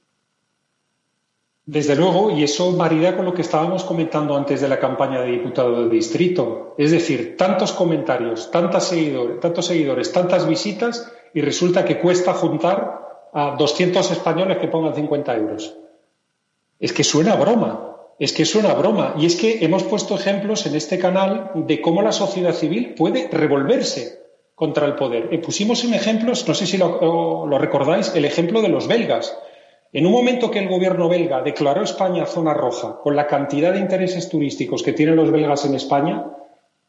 Desde 1.65 1.95
luego, 1.95 2.29
y 2.29 2.43
eso 2.43 2.71
marida 2.73 3.15
con 3.15 3.25
lo 3.25 3.33
que 3.33 3.41
estábamos 3.41 3.83
comentando 3.83 4.37
antes 4.37 4.61
de 4.61 4.67
la 4.67 4.79
campaña 4.79 5.21
de 5.21 5.31
diputado 5.31 5.83
de 5.83 5.89
distrito. 5.89 6.75
Es 6.77 6.91
decir, 6.91 7.35
tantos 7.37 7.71
comentarios, 7.71 8.51
tantos 8.51 8.83
seguidores, 8.83 9.39
tantos 9.39 9.65
seguidores, 9.65 10.11
tantas 10.11 10.47
visitas, 10.47 11.11
y 11.33 11.41
resulta 11.41 11.83
que 11.83 11.99
cuesta 11.99 12.33
juntar 12.33 13.29
a 13.33 13.55
200 13.57 14.11
españoles 14.11 14.59
que 14.59 14.67
pongan 14.67 14.93
50 14.93 15.35
euros. 15.35 15.75
Es 16.79 16.93
que 16.93 17.03
suena 17.03 17.35
broma. 17.35 17.94
Es 18.17 18.31
que 18.33 18.45
suena 18.45 18.73
broma. 18.73 19.15
Y 19.19 19.25
es 19.25 19.35
que 19.35 19.63
hemos 19.65 19.83
puesto 19.83 20.15
ejemplos 20.15 20.65
en 20.65 20.75
este 20.75 20.97
canal 20.97 21.51
de 21.55 21.81
cómo 21.81 22.01
la 22.01 22.11
sociedad 22.11 22.53
civil 22.53 22.95
puede 22.95 23.27
revolverse 23.29 24.19
contra 24.55 24.85
el 24.85 24.95
poder. 24.95 25.29
Y 25.31 25.39
pusimos 25.39 25.83
en 25.83 25.93
ejemplos, 25.93 26.47
no 26.47 26.53
sé 26.53 26.65
si 26.65 26.77
lo, 26.77 27.45
lo 27.45 27.57
recordáis, 27.57 28.13
el 28.15 28.25
ejemplo 28.25 28.61
de 28.61 28.69
los 28.69 28.87
belgas. 28.87 29.37
En 29.91 30.05
un 30.05 30.11
momento 30.11 30.51
que 30.51 30.59
el 30.59 30.67
gobierno 30.67 31.09
belga 31.09 31.41
declaró 31.41 31.83
España 31.83 32.25
zona 32.25 32.53
roja, 32.53 32.99
con 33.01 33.15
la 33.15 33.27
cantidad 33.27 33.73
de 33.73 33.79
intereses 33.79 34.29
turísticos 34.29 34.83
que 34.83 34.93
tienen 34.93 35.15
los 35.15 35.31
belgas 35.31 35.65
en 35.65 35.75
España, 35.75 36.25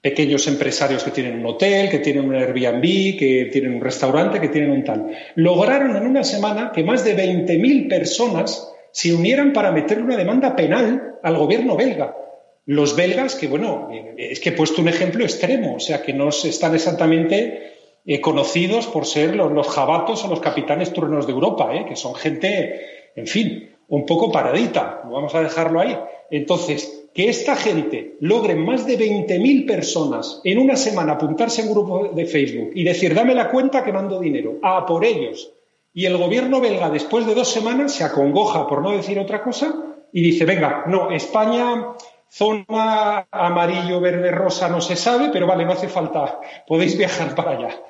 pequeños 0.01 0.47
empresarios 0.47 1.03
que 1.03 1.11
tienen 1.11 1.41
un 1.41 1.47
hotel, 1.47 1.91
que 1.91 1.99
tienen 1.99 2.29
un 2.29 2.35
Airbnb, 2.35 2.83
que 3.19 3.49
tienen 3.53 3.75
un 3.75 3.81
restaurante, 3.81 4.41
que 4.41 4.49
tienen 4.49 4.71
un 4.71 4.85
tal, 4.85 5.11
lograron 5.35 5.97
en 5.97 6.07
una 6.07 6.23
semana 6.23 6.71
que 6.73 6.85
más 6.85 7.05
de 7.05 7.17
20.000 7.17 7.89
personas 7.89 8.73
se 8.97 9.13
unieran 9.13 9.53
para 9.53 9.73
meterle 9.73 10.05
una 10.05 10.17
demanda 10.17 10.57
penal 10.57 11.19
al 11.23 11.37
gobierno 11.37 11.77
belga. 11.77 12.17
Los 12.65 12.97
belgas, 12.97 13.35
que 13.35 13.47
bueno, 13.47 13.91
es 14.17 14.41
que 14.41 14.49
he 14.49 14.53
puesto 14.53 14.81
un 14.81 14.89
ejemplo 14.89 15.23
extremo, 15.23 15.75
o 15.75 15.81
sea, 15.81 16.01
que 16.01 16.15
no 16.15 16.31
están 16.31 16.75
exactamente 16.75 17.75
eh, 18.07 18.23
conocidos 18.23 18.87
por 18.87 19.05
ser 19.05 19.37
los, 19.37 19.69
jabatos 19.69 20.25
o 20.25 20.29
los 20.29 20.41
capitanes 20.41 20.95
turnos 20.95 21.27
de 21.27 21.35
Europa, 21.35 21.77
eh, 21.77 21.85
que 21.87 21.95
son 21.95 22.15
gente, 22.15 23.11
en 23.15 23.27
fin, 23.27 23.69
un 23.89 24.07
poco 24.07 24.33
paradita, 24.33 25.03
vamos 25.05 25.35
a 25.35 25.43
dejarlo 25.43 25.81
ahí. 25.81 25.95
Entonces, 26.31 27.07
que 27.13 27.29
esta 27.29 27.55
gente 27.55 28.17
logre 28.21 28.55
más 28.55 28.87
de 28.87 28.99
20.000 28.99 29.67
personas 29.67 30.41
en 30.43 30.59
una 30.59 30.77
semana 30.77 31.13
apuntarse 31.13 31.61
en 31.61 31.69
un 31.69 31.75
grupo 31.75 32.09
de 32.15 32.25
Facebook 32.25 32.71
y 32.75 32.83
decir, 32.83 33.15
dame 33.15 33.35
la 33.35 33.51
cuenta 33.51 33.85
que 33.85 33.93
mando 33.93 34.19
dinero, 34.19 34.59
a 34.63 34.87
por 34.87 35.05
ellos, 35.05 35.53
y 35.97 36.05
el 36.05 36.19
gobierno 36.19 36.61
belga, 36.61 36.91
después 36.91 37.25
de 37.25 37.35
dos 37.35 37.49
semanas, 37.49 37.95
se 37.95 38.05
acongoja, 38.05 38.67
por 38.67 38.83
no 38.83 38.91
decir 38.91 39.19
otra 39.19 39.43
cosa, 39.43 39.75
y 40.13 40.21
dice, 40.21 40.45
venga, 40.45 40.85
no, 40.89 41.11
España, 41.11 41.87
zona 42.29 43.27
amarillo, 43.31 43.99
verde, 43.99 44.31
rosa, 44.31 44.69
no 44.69 44.83
se 44.83 44.95
sabe, 44.95 45.31
pero 45.33 45.47
vale, 45.47 45.65
no 45.65 45.73
hace 45.73 45.89
falta, 45.89 46.39
podéis 46.67 46.99
viajar 46.99 47.35
para 47.35 47.53
allá. 47.53 47.81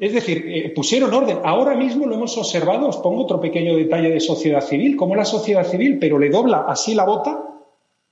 Es 0.00 0.12
decir, 0.12 0.44
eh, 0.48 0.72
pusieron 0.74 1.14
orden. 1.14 1.38
Ahora 1.44 1.76
mismo 1.76 2.04
lo 2.04 2.16
hemos 2.16 2.36
observado, 2.36 2.88
os 2.88 2.96
pongo 2.96 3.22
otro 3.22 3.40
pequeño 3.40 3.76
detalle 3.76 4.10
de 4.10 4.18
sociedad 4.18 4.60
civil, 4.60 4.96
como 4.96 5.14
la 5.14 5.24
sociedad 5.24 5.64
civil, 5.64 5.98
pero 6.00 6.18
le 6.18 6.30
dobla 6.30 6.64
así 6.66 6.96
la 6.96 7.04
bota, 7.04 7.44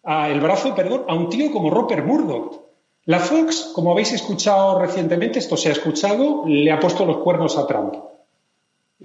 a, 0.04 0.30
el 0.30 0.38
brazo, 0.38 0.76
perdón, 0.76 1.06
a 1.08 1.14
un 1.16 1.28
tío 1.28 1.50
como 1.50 1.70
Robert 1.70 2.06
Murdoch. 2.06 2.60
La 3.06 3.18
Fox, 3.18 3.72
como 3.74 3.90
habéis 3.90 4.12
escuchado 4.12 4.78
recientemente, 4.78 5.40
esto 5.40 5.56
se 5.56 5.70
ha 5.70 5.72
escuchado, 5.72 6.44
le 6.46 6.70
ha 6.70 6.78
puesto 6.78 7.04
los 7.04 7.16
cuernos 7.16 7.58
a 7.58 7.66
Trump. 7.66 7.96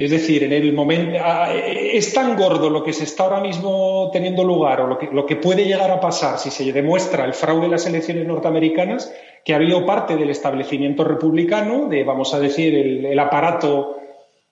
Es 0.01 0.09
decir, 0.09 0.43
en 0.43 0.51
el 0.51 0.73
momento 0.73 1.19
es 1.53 2.11
tan 2.11 2.35
gordo 2.35 2.71
lo 2.71 2.83
que 2.83 2.91
se 2.91 3.03
está 3.03 3.25
ahora 3.25 3.39
mismo 3.39 4.09
teniendo 4.11 4.43
lugar 4.43 4.81
o 4.81 4.87
lo 4.87 5.25
que, 5.27 5.35
puede 5.35 5.65
llegar 5.65 5.91
a 5.91 5.99
pasar 5.99 6.39
si 6.39 6.49
se 6.49 6.71
demuestra 6.73 7.23
el 7.23 7.35
fraude 7.35 7.63
de 7.63 7.67
las 7.69 7.85
elecciones 7.85 8.25
norteamericanas 8.25 9.13
que 9.45 9.53
ha 9.53 9.57
habido 9.57 9.85
parte 9.85 10.15
del 10.15 10.31
establecimiento 10.31 11.03
republicano, 11.03 11.87
de 11.87 12.03
vamos 12.03 12.33
a 12.33 12.39
decir 12.39 12.73
el, 12.73 13.19
aparato 13.19 13.97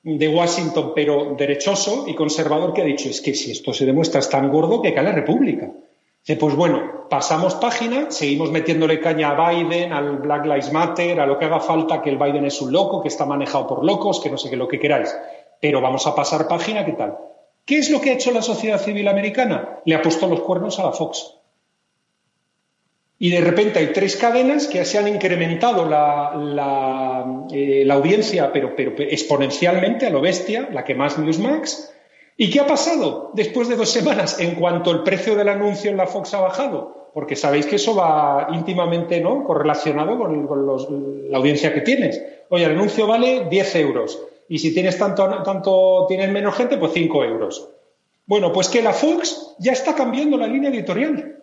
de 0.04 0.28
Washington, 0.28 0.92
pero 0.94 1.36
derechoso 1.36 2.06
y 2.08 2.14
conservador, 2.14 2.72
que 2.72 2.84
ha 2.84 2.86
dicho 2.86 3.10
es 3.10 3.20
que 3.20 3.34
si 3.34 3.52
esto 3.52 3.74
se 3.74 3.88
demuestra 3.88 4.20
es 4.20 4.30
tan 4.30 4.52
gordo 4.52 4.84
que 4.84 4.94
cae 4.94 5.04
la 5.04 5.14
República. 5.14 5.72
Pues 6.38 6.56
bueno, 6.56 7.08
pasamos 7.10 7.56
página, 7.56 8.12
seguimos 8.12 8.52
metiéndole 8.52 9.00
caña 9.00 9.32
a 9.32 9.50
Biden, 9.50 9.92
al 9.92 10.18
Black 10.18 10.46
Lives 10.46 10.72
Matter, 10.72 11.20
a 11.20 11.26
lo 11.26 11.40
que 11.40 11.46
haga 11.46 11.60
falta, 11.60 12.02
que 12.04 12.12
el 12.12 12.18
Biden 12.18 12.46
es 12.46 12.62
un 12.62 12.72
loco, 12.72 13.02
que 13.02 13.08
está 13.08 13.26
manejado 13.26 13.66
por 13.66 13.84
locos, 13.84 14.20
que 14.22 14.30
no 14.30 14.38
sé 14.38 14.50
qué, 14.50 14.56
lo 14.56 14.68
que 14.68 14.80
queráis. 14.80 15.16
Pero 15.62 15.82
vamos 15.82 16.08
a 16.08 16.16
pasar 16.16 16.48
página, 16.48 16.86
¿qué 16.86 16.94
tal? 16.94 17.18
¿Qué 17.66 17.78
es 17.78 17.90
lo 17.90 18.02
que 18.02 18.12
ha 18.12 18.14
hecho 18.14 18.32
la 18.32 18.42
sociedad 18.42 18.82
civil 18.82 19.08
americana? 19.08 19.80
Le 19.86 19.96
ha 19.96 20.02
puesto 20.02 20.28
los 20.28 20.42
cuernos 20.42 20.80
a 20.80 20.84
la 20.84 20.92
Fox. 20.92 21.36
Y 23.20 23.30
de 23.32 23.42
repente 23.42 23.80
hay 23.80 23.94
tres 23.94 24.16
cadenas 24.16 24.68
que 24.68 24.86
se 24.86 24.98
han 24.98 25.08
incrementado 25.08 25.86
la, 25.86 27.26
eh, 27.52 27.88
audiencia, 27.92 28.52
pero, 28.54 28.76
pero, 28.76 28.94
exponencialmente 28.98 30.08
a 30.08 30.10
lo 30.10 30.22
bestia, 30.22 30.70
la 30.72 30.86
que 30.86 30.96
más 30.96 31.18
Newsmax, 31.18 31.92
¿Y 32.42 32.50
qué 32.50 32.62
ha 32.62 32.68
pasado 32.68 33.32
después 33.34 33.68
de 33.68 33.76
dos 33.76 33.90
semanas 33.90 34.40
en 34.40 34.56
cuanto 34.56 34.92
el 34.92 35.04
precio 35.04 35.36
del 35.36 35.50
anuncio 35.50 35.92
en 35.92 35.98
la 35.98 36.08
Fox 36.08 36.34
ha 36.34 36.40
bajado? 36.40 37.10
Porque 37.14 37.36
sabéis 37.36 37.66
que 37.66 37.76
eso 37.76 37.94
va 37.94 38.48
íntimamente 38.54 39.20
¿no? 39.20 39.44
correlacionado 39.44 40.18
con, 40.18 40.48
la 41.30 41.38
audiencia 41.38 41.74
que 41.74 41.82
tienes. 41.82 42.24
Oye, 42.48 42.64
el 42.64 42.72
anuncio 42.72 43.08
vale 43.08 43.48
10 43.50 43.76
euros 43.76 44.22
y 44.50 44.60
si 44.60 44.74
tienes 44.74 44.98
tanto, 44.98 45.44
tanto 45.44 46.06
tienes 46.08 46.30
menos 46.32 46.56
gente, 46.56 46.78
pues 46.78 46.92
5 46.94 47.24
euros. 47.24 47.70
Bueno, 48.26 48.52
pues 48.52 48.68
que 48.68 48.82
la 48.82 48.94
Fox 48.94 49.56
ya 49.60 49.72
está 49.72 49.96
cambiando 49.96 50.38
la 50.38 50.48
línea 50.48 50.70
editorial 50.70 51.38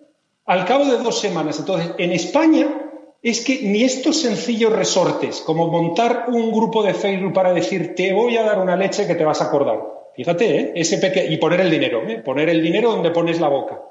al 0.44 0.64
cabo 0.64 0.84
de 0.84 0.98
dos 0.98 1.18
semanas. 1.18 1.58
Entonces, 1.58 1.92
en 1.98 2.12
España 2.12 2.90
es 3.22 3.44
que 3.44 3.60
ni 3.62 3.82
estos 3.82 4.20
sencillos 4.20 4.72
resortes, 4.72 5.40
como 5.40 5.68
montar 5.68 6.26
un 6.28 6.52
grupo 6.52 6.82
de 6.82 6.94
Facebook 6.94 7.32
para 7.32 7.52
decir 7.52 7.94
te 7.94 8.12
voy 8.12 8.36
a 8.36 8.42
dar 8.42 8.60
una 8.60 8.76
leche 8.76 9.06
que 9.06 9.14
te 9.14 9.24
vas 9.24 9.40
a 9.40 9.46
acordar 9.46 9.96
Fíjate, 10.16 10.56
¿eh? 10.58 10.72
Ese 10.74 10.98
y 11.28 11.36
poner 11.36 11.60
el 11.60 11.70
dinero, 11.70 12.02
¿eh? 12.08 12.22
poner 12.24 12.48
el 12.48 12.62
dinero 12.62 12.90
donde 12.90 13.10
pones 13.10 13.38
la 13.38 13.48
boca. 13.48 13.82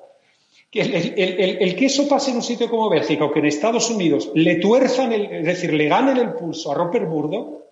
El, 0.72 1.76
que 1.76 1.86
eso 1.86 2.08
pase 2.10 2.32
en 2.32 2.38
un 2.38 2.44
sitio 2.44 2.68
como 2.68 2.90
Bélgica 2.90 3.26
o 3.26 3.32
que 3.32 3.40
en 3.40 3.46
Estados 3.46 3.92
Unidos 3.92 4.32
le 4.34 4.56
tuerzan, 4.56 5.14
el, 5.14 5.32
es 5.32 5.46
decir, 5.46 5.72
le 5.72 5.88
ganen 5.88 6.18
el 6.18 6.34
pulso 6.34 6.72
a 6.72 6.76
Robert 6.76 7.08
Murdoch, 7.08 7.65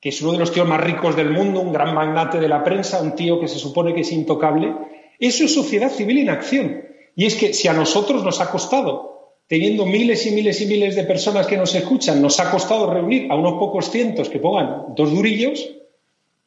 que 0.00 0.08
es 0.08 0.22
uno 0.22 0.32
de 0.32 0.38
los 0.38 0.52
tíos 0.52 0.66
más 0.66 0.80
ricos 0.80 1.14
del 1.14 1.30
mundo, 1.30 1.60
un 1.60 1.72
gran 1.72 1.94
magnate 1.94 2.40
de 2.40 2.48
la 2.48 2.64
prensa, 2.64 3.02
un 3.02 3.14
tío 3.14 3.38
que 3.38 3.48
se 3.48 3.58
supone 3.58 3.94
que 3.94 4.00
es 4.00 4.12
intocable, 4.12 4.74
eso 5.18 5.44
es 5.44 5.54
sociedad 5.54 5.90
civil 5.90 6.18
en 6.18 6.30
acción. 6.30 6.84
Y 7.14 7.26
es 7.26 7.34
que 7.34 7.52
si 7.52 7.68
a 7.68 7.74
nosotros 7.74 8.24
nos 8.24 8.40
ha 8.40 8.50
costado, 8.50 9.36
teniendo 9.46 9.84
miles 9.84 10.24
y 10.26 10.30
miles 10.30 10.60
y 10.60 10.66
miles 10.66 10.96
de 10.96 11.04
personas 11.04 11.46
que 11.46 11.56
nos 11.56 11.74
escuchan, 11.74 12.22
nos 12.22 12.40
ha 12.40 12.50
costado 12.50 12.92
reunir 12.92 13.30
a 13.30 13.36
unos 13.36 13.54
pocos 13.54 13.90
cientos 13.90 14.28
que 14.28 14.38
pongan 14.38 14.94
dos 14.94 15.10
durillos, 15.10 15.68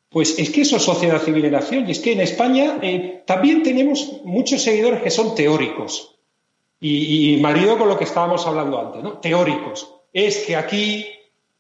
pues 0.10 0.38
es 0.40 0.52
que 0.52 0.62
eso 0.62 0.78
es 0.78 0.84
sociedad 0.84 1.22
civil 1.22 1.46
en 1.46 1.56
acción. 1.56 1.88
Y 1.88 1.92
es 1.92 2.00
que 2.00 2.14
en 2.14 2.22
España 2.22 2.80
eh, 2.82 3.24
también 3.26 3.62
tenemos 3.62 4.22
muchos 4.24 4.62
seguidores 4.62 5.02
que 5.02 5.10
son 5.10 5.36
teóricos. 5.36 6.16
Y, 6.80 7.38
marido 7.42 7.78
con 7.78 7.88
lo 7.88 7.98
que 7.98 8.04
estábamos 8.04 8.46
hablando 8.46 8.78
antes, 8.78 9.02
¿no? 9.02 9.14
Teóricos. 9.20 9.90
Es 10.12 10.40
que 10.46 10.56
aquí, 10.56 11.06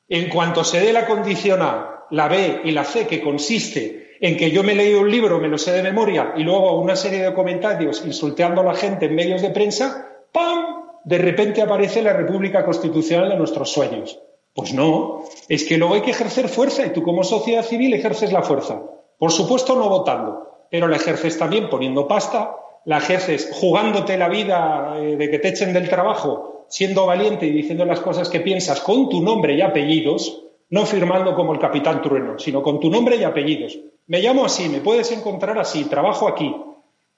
en 0.09 0.29
cuanto 0.29 0.63
se 0.63 0.79
dé 0.79 0.93
la 0.93 1.05
condición 1.05 1.61
A, 1.61 2.05
la 2.11 2.27
B 2.27 2.61
y 2.63 2.71
la 2.71 2.83
C, 2.83 3.07
que 3.07 3.21
consiste 3.21 4.17
en 4.19 4.37
que 4.37 4.51
yo 4.51 4.63
me 4.63 4.73
he 4.73 4.75
leído 4.75 5.01
un 5.01 5.11
libro, 5.11 5.39
me 5.39 5.49
lo 5.49 5.57
sé 5.57 5.71
de 5.71 5.83
memoria, 5.83 6.33
y 6.37 6.43
luego 6.43 6.79
una 6.79 6.95
serie 6.95 7.23
de 7.23 7.33
comentarios 7.33 8.03
insultando 8.05 8.61
a 8.61 8.65
la 8.65 8.73
gente 8.73 9.07
en 9.07 9.15
medios 9.15 9.41
de 9.41 9.49
prensa, 9.49 10.07
¡pam! 10.31 10.83
De 11.03 11.17
repente 11.17 11.61
aparece 11.61 12.01
la 12.01 12.13
República 12.13 12.63
Constitucional 12.63 13.29
de 13.29 13.35
nuestros 13.35 13.71
sueños. 13.71 14.21
Pues 14.55 14.73
no, 14.73 15.23
es 15.49 15.65
que 15.65 15.77
luego 15.77 15.95
hay 15.95 16.01
que 16.01 16.11
ejercer 16.11 16.47
fuerza 16.47 16.85
y 16.85 16.91
tú 16.91 17.03
como 17.03 17.23
sociedad 17.23 17.63
civil 17.63 17.93
ejerces 17.93 18.31
la 18.31 18.43
fuerza. 18.43 18.81
Por 19.17 19.31
supuesto 19.31 19.75
no 19.75 19.89
votando, 19.89 20.67
pero 20.69 20.87
la 20.87 20.97
ejerces 20.97 21.37
también 21.37 21.69
poniendo 21.69 22.07
pasta, 22.07 22.55
la 22.85 22.97
ejerces 22.97 23.49
jugándote 23.51 24.17
la 24.17 24.29
vida 24.29 24.95
eh, 24.97 25.15
de 25.17 25.29
que 25.29 25.39
te 25.39 25.49
echen 25.49 25.73
del 25.73 25.89
trabajo, 25.89 26.52
siendo 26.69 27.05
valiente 27.05 27.45
y 27.45 27.51
diciendo 27.51 27.85
las 27.85 27.99
cosas 27.99 28.29
que 28.29 28.39
piensas 28.39 28.81
con 28.81 29.09
tu 29.09 29.21
nombre 29.21 29.55
y 29.55 29.61
apellidos, 29.61 30.43
no 30.69 30.85
firmando 30.85 31.35
como 31.35 31.53
el 31.53 31.59
capitán 31.59 32.01
Trueno, 32.01 32.39
sino 32.39 32.63
con 32.63 32.79
tu 32.79 32.89
nombre 32.89 33.15
y 33.15 33.23
apellidos. 33.23 33.77
Me 34.07 34.21
llamo 34.21 34.45
así, 34.45 34.69
me 34.69 34.79
puedes 34.79 35.11
encontrar 35.11 35.57
así, 35.59 35.85
trabajo 35.85 36.27
aquí. 36.27 36.55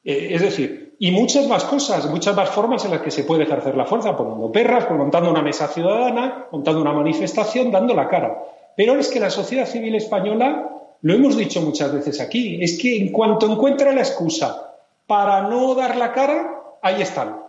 Eh, 0.03 0.29
es 0.31 0.41
decir, 0.41 0.95
y 0.99 1.11
muchas 1.11 1.47
más 1.47 1.63
cosas, 1.63 2.09
muchas 2.09 2.35
más 2.35 2.49
formas 2.49 2.85
en 2.85 2.91
las 2.91 3.01
que 3.01 3.11
se 3.11 3.23
puede 3.23 3.43
ejercer 3.43 3.75
la 3.75 3.85
fuerza, 3.85 4.15
poniendo 4.15 4.51
perras, 4.51 4.85
pues 4.85 4.97
montando 4.97 5.31
una 5.31 5.41
mesa 5.41 5.67
ciudadana, 5.67 6.47
montando 6.51 6.81
una 6.81 6.93
manifestación, 6.93 7.71
dando 7.71 7.93
la 7.93 8.07
cara. 8.07 8.43
Pero 8.75 8.99
es 8.99 9.09
que 9.09 9.19
la 9.19 9.29
sociedad 9.29 9.65
civil 9.65 9.95
española, 9.95 10.69
lo 11.01 11.13
hemos 11.13 11.37
dicho 11.37 11.61
muchas 11.61 11.93
veces 11.93 12.19
aquí, 12.21 12.61
es 12.61 12.77
que 12.77 12.97
en 12.97 13.11
cuanto 13.11 13.49
encuentra 13.49 13.93
la 13.93 14.01
excusa 14.01 14.73
para 15.07 15.41
no 15.43 15.75
dar 15.75 15.97
la 15.97 16.11
cara, 16.11 16.61
ahí 16.81 17.01
están. 17.01 17.44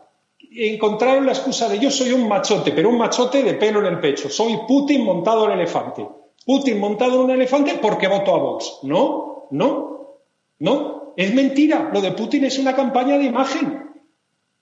Encontraron 0.53 1.27
la 1.27 1.33
excusa 1.33 1.69
de 1.69 1.79
yo 1.79 1.91
soy 1.91 2.13
un 2.13 2.29
machote, 2.29 2.73
pero 2.73 2.89
un 2.89 2.99
machote 2.99 3.43
de 3.43 3.55
pelo 3.55 3.81
en 3.81 3.87
el 3.87 4.01
pecho. 4.01 4.29
Soy 4.29 4.59
Putin 4.67 5.05
montado 5.05 5.47
en 5.47 5.53
elefante. 5.53 6.07
Putin 6.45 6.79
montado 6.79 7.17
en 7.17 7.21
un 7.21 7.31
elefante 7.31 7.79
porque 7.81 8.09
voto 8.09 8.35
a 8.35 8.39
Vox. 8.39 8.79
No, 8.83 9.49
no, 9.51 10.21
no. 10.59 11.15
Es 11.17 11.35
mentira. 11.35 11.91
Lo 11.93 12.01
de 12.01 12.13
Putin 12.13 12.45
es 12.45 12.59
una 12.59 12.77
campaña 12.77 13.19
de 13.19 13.25
imagen. 13.25 13.87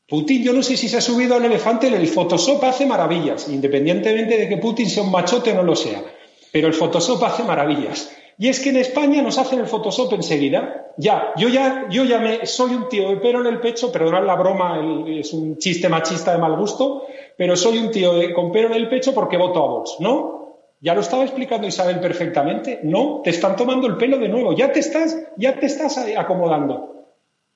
Putin, 0.09 0.43
yo 0.43 0.53
no 0.53 0.63
sé 0.63 0.77
si 0.77 0.89
se 0.89 0.99
ha 0.99 1.01
subido 1.01 1.35
al 1.35 1.45
elefante, 1.45 1.87
el 1.87 2.07
Photoshop 2.07 2.63
hace 2.65 2.85
maravillas, 2.85 3.49
independientemente 3.49 4.37
de 4.37 4.49
que 4.49 4.59
Putin 4.59 4.89
sea 4.89 5.03
un 5.03 5.11
machote 5.11 5.53
o 5.53 5.55
no 5.55 5.63
lo 5.63 5.75
sea. 5.75 6.05
Pero 6.53 6.69
el 6.69 6.75
Photoshop 6.75 7.23
hace 7.25 7.43
maravillas. 7.43 8.15
Y 8.39 8.49
es 8.49 8.61
que 8.61 8.71
en 8.71 8.77
España 8.77 9.23
nos 9.23 9.39
hacen 9.39 9.61
el 9.61 9.67
Photoshop 9.67 10.13
enseguida. 10.15 10.93
Ya, 10.97 11.33
yo 11.37 11.49
ya, 11.49 11.87
yo 11.91 12.05
ya 12.05 12.19
me, 12.19 12.47
soy 12.47 12.75
un 12.75 12.89
tío 12.89 13.09
de 13.09 13.17
pelo 13.17 13.41
en 13.41 13.47
el 13.47 13.61
pecho, 13.61 13.93
perdonad 13.93 14.25
la 14.25 14.37
broma, 14.37 14.81
es 15.07 15.33
un 15.33 15.59
chiste 15.59 15.89
machista 15.89 16.33
de 16.33 16.39
mal 16.39 16.57
gusto, 16.57 17.07
pero 17.37 17.57
soy 17.57 17.79
un 17.79 17.91
tío 17.91 18.13
con 18.35 18.53
pelo 18.53 18.69
en 18.69 18.75
el 18.75 18.89
pecho 18.89 19.15
porque 19.15 19.37
voto 19.37 19.63
a 19.63 19.69
Vox, 19.69 19.97
¿no? 20.01 20.35
Ya 20.81 20.95
lo 20.95 21.01
estaba 21.01 21.25
explicando 21.25 21.67
Isabel 21.67 21.99
perfectamente. 21.99 22.81
No, 22.83 23.23
te 23.25 23.31
están 23.31 23.57
tomando 23.57 23.87
el 23.87 23.97
pelo 23.97 24.19
de 24.19 24.29
nuevo. 24.29 24.53
Ya 24.53 24.71
te 24.71 24.81
estás, 24.81 25.19
ya 25.37 25.59
te 25.59 25.67
estás 25.67 25.99
acomodando. 26.17 27.09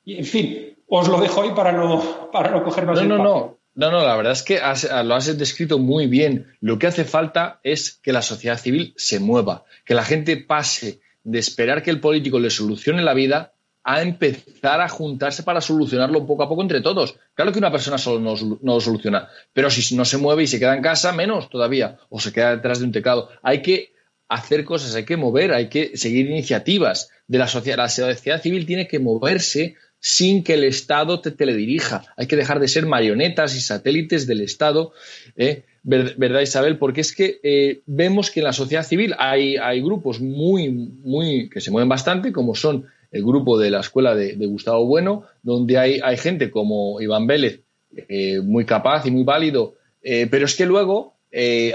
Y, 0.03 0.17
en 0.17 0.25
fin, 0.25 0.77
os 0.89 1.09
lo 1.09 1.21
dejo 1.21 1.43
ahí 1.43 1.51
para 1.55 1.73
no, 1.73 2.31
para 2.33 2.51
no 2.51 2.65
coger 2.65 2.87
más 2.87 3.03
no, 3.03 3.19
no, 3.19 3.23
no. 3.23 3.58
No, 3.79 3.93
no, 3.93 4.05
la 4.05 4.17
verdad 4.17 4.33
es 4.33 4.43
que 4.43 4.59
lo 4.59 5.15
has 5.15 5.39
descrito 5.39 5.79
muy 5.79 6.09
bien. 6.09 6.53
Lo 6.61 6.81
que 6.81 6.89
hace 6.89 7.05
falta 7.05 7.61
es 7.63 7.93
que 7.93 8.13
la 8.13 8.23
sociedad 8.23 8.59
civil 8.59 8.93
se 8.97 9.21
mueva, 9.21 9.67
que 9.85 9.95
la 9.95 10.03
gente 10.03 10.37
pase 10.37 11.01
de 11.23 11.39
esperar 11.39 11.85
que 11.85 11.93
el 11.93 12.01
político 12.01 12.41
le 12.41 12.51
solucione 12.51 13.05
la 13.05 13.15
vida 13.15 13.53
a 13.85 14.03
empezar 14.03 14.81
a 14.81 14.89
juntarse 14.89 15.45
para 15.45 15.61
solucionarlo 15.61 16.27
poco 16.27 16.43
a 16.43 16.49
poco 16.49 16.63
entre 16.63 16.81
todos. 16.81 17.21
Claro 17.35 17.53
que 17.53 17.61
una 17.61 17.71
persona 17.71 17.99
solo 17.99 18.19
no, 18.19 18.59
lo 18.61 18.81
soluciona, 18.81 19.29
pero 19.53 19.71
si 19.71 19.95
no 19.95 20.05
se 20.05 20.19
mueve 20.19 20.43
y 20.43 20.49
se 20.49 20.59
queda 20.59 20.75
en 20.75 20.83
casa, 20.83 21.13
menos 21.13 21.49
todavía, 21.49 21.99
o 22.09 22.19
se 22.19 22.33
queda 22.33 22.57
detrás 22.57 22.81
de 22.81 22.85
un 22.85 22.91
teclado. 22.91 23.29
Hay 23.45 23.63
que 23.63 23.93
hacer 24.29 24.65
cosas, 24.65 24.97
hay 24.97 25.05
que 25.05 25.17
mover, 25.17 25.53
hay 25.53 25.69
que 25.69 25.97
seguir 25.97 26.27
iniciativas 26.27 27.11
de 27.29 27.39
la 27.39 27.47
sociedad. 27.47 27.79
La 27.79 27.89
sociedad 27.89 28.43
civil 28.43 28.67
tiene 28.67 28.89
que 28.89 28.99
moverse 28.99 29.77
sin 30.01 30.45
que 30.45 30.55
el 30.55 30.65
Estado 30.65 31.21
te 31.21 31.31
teledirija. 31.31 32.05
Hay 32.17 32.27
que 32.27 32.37
dejar 32.37 32.61
de 32.61 32.69
ser 32.69 32.87
marionetas 32.87 33.57
y 33.57 33.61
satélites 33.61 34.27
del 34.27 34.41
Estado, 34.41 34.93
¿eh? 35.37 35.65
¿verdad 35.83 36.41
Isabel? 36.41 36.79
Porque 36.79 37.01
es 37.01 37.15
que 37.15 37.41
eh, 37.43 37.81
vemos 37.87 38.31
que 38.31 38.41
en 38.41 38.45
la 38.45 38.53
sociedad 38.53 38.85
civil 38.85 39.15
hay, 39.19 39.57
hay 39.57 39.81
grupos 39.81 40.21
muy, 40.21 40.71
muy, 40.71 41.49
que 41.49 41.61
se 41.61 41.71
mueven 41.71 41.89
bastante, 41.89 42.33
como 42.33 42.55
son 42.55 42.87
el 43.11 43.25
grupo 43.25 43.59
de 43.59 43.71
la 43.71 43.81
escuela 43.81 44.15
de, 44.15 44.35
Gustavo 44.47 44.85
Bueno, 44.85 45.25
donde 45.43 45.79
hay, 45.79 46.01
hay, 46.03 46.19
gente 46.19 46.51
como 46.51 47.01
Iván 47.01 47.27
Vélez, 47.27 47.63
eh, 47.91 48.41
muy 48.41 48.67
capaz 48.67 49.07
y 49.07 49.11
muy 49.11 49.25
válido, 49.25 49.75
pero 50.03 50.47
es 50.47 50.55
que 50.55 50.67
luego 50.67 51.17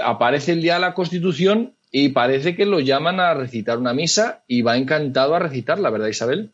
aparece 0.02 0.52
el 0.52 0.62
día 0.62 0.74
de 0.74 0.80
la 0.80 0.94
Constitución 0.94 1.74
y 1.90 2.08
parece 2.08 2.56
que 2.56 2.66
lo 2.66 2.80
llaman 2.80 3.20
a 3.20 3.34
recitar 3.34 3.78
una 3.78 3.94
misa 3.94 4.42
y 4.48 4.62
va 4.62 4.76
encantado 4.76 5.36
a 5.36 5.38
recitarla, 5.38 5.90
¿verdad, 5.90 6.08
Isabel? 6.08 6.50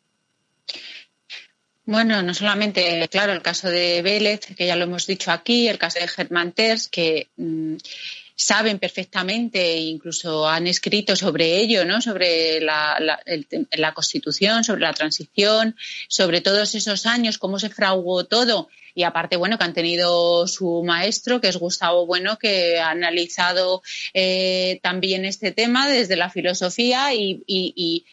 Bueno, 1.84 2.22
no 2.22 2.34
solamente, 2.34 3.08
claro, 3.08 3.32
el 3.32 3.42
caso 3.42 3.68
de 3.68 4.02
Vélez, 4.02 4.40
que 4.56 4.66
ya 4.66 4.76
lo 4.76 4.84
hemos 4.84 5.06
dicho 5.06 5.30
aquí, 5.32 5.66
el 5.66 5.78
caso 5.78 5.98
de 5.98 6.08
Germán 6.08 6.52
Terz, 6.52 6.88
que 6.88 7.30
mm, 7.36 7.76
saben 8.40 8.78
perfectamente 8.78 9.60
e 9.60 9.80
incluso 9.80 10.48
han 10.48 10.66
escrito 10.66 11.14
sobre 11.14 11.58
ello, 11.58 11.84
¿no? 11.84 12.00
sobre 12.00 12.58
la, 12.60 12.98
la, 12.98 13.92
Constitución, 13.92 14.64
sobre 14.64 14.80
la 14.80 14.94
transición, 14.94 15.76
sobre 16.08 16.40
todos 16.40 16.74
esos 16.74 17.04
años, 17.04 17.36
cómo 17.36 17.58
se 17.58 17.68
fraguó 17.68 18.24
todo. 18.24 18.68
Y 18.94 19.02
aparte, 19.02 19.36
bueno, 19.36 19.58
que 19.58 19.64
han 19.64 19.74
tenido 19.74 20.46
su 20.46 20.82
maestro, 20.84 21.40
que 21.40 21.48
es 21.48 21.58
Gustavo 21.58 22.06
Bueno, 22.06 22.38
que 22.38 22.80
ha 22.80 22.90
analizado 22.90 23.82
eh, 24.14 24.80
también 24.82 25.26
este 25.26 25.52
tema 25.52 25.86
desde 25.86 26.16
la 26.16 26.30
filosofía 26.30 27.12
y, 27.12 27.42
y, 27.46 27.74
y, 27.76 28.06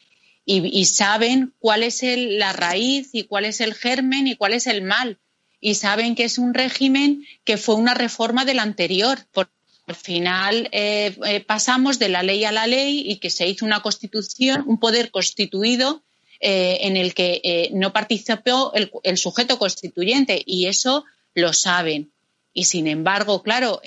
saben 0.85 1.53
cuál 1.59 1.83
es 1.83 2.03
el, 2.03 2.39
la 2.39 2.53
raíz 2.53 3.09
y 3.13 3.23
cuál 3.23 3.45
es 3.45 3.61
el 3.61 3.73
germen 3.73 4.27
y 4.27 4.35
cuál 4.35 4.53
es 4.53 4.67
el 4.67 4.81
mal. 4.81 5.19
Y 5.59 5.75
saben 5.75 6.15
que 6.15 6.23
es 6.23 6.37
un 6.37 6.53
régimen 6.53 7.25
que 7.43 7.57
fue 7.57 7.75
una 7.75 7.93
reforma 7.93 8.45
del 8.45 8.59
anterior. 8.59 9.19
Por, 9.31 9.49
al 9.87 9.95
final 9.95 10.69
eh, 10.73 11.17
eh, 11.25 11.39
pasamos 11.39 11.97
de 11.97 12.09
la 12.09 12.21
ley 12.21 12.43
a 12.43 12.51
la 12.51 12.67
ley 12.67 13.03
y 13.05 13.17
que 13.17 13.29
se 13.29 13.47
hizo 13.47 13.65
una 13.65 13.81
constitución, 13.81 14.65
un 14.67 14.79
poder 14.79 15.11
constituido 15.11 16.03
eh, 16.41 16.79
en 16.81 16.97
el 16.97 17.13
que 17.13 17.69
no 17.73 17.93
participó 17.93 18.73
el, 18.73 19.17
sujeto 19.17 19.57
constituyente 19.57 20.43
y 20.45 20.67
eso 20.67 21.05
lo 21.33 21.53
saben. 21.53 22.11
Y 22.53 22.65
sin 22.65 22.87
embargo, 22.87 23.43
claro, 23.43 23.81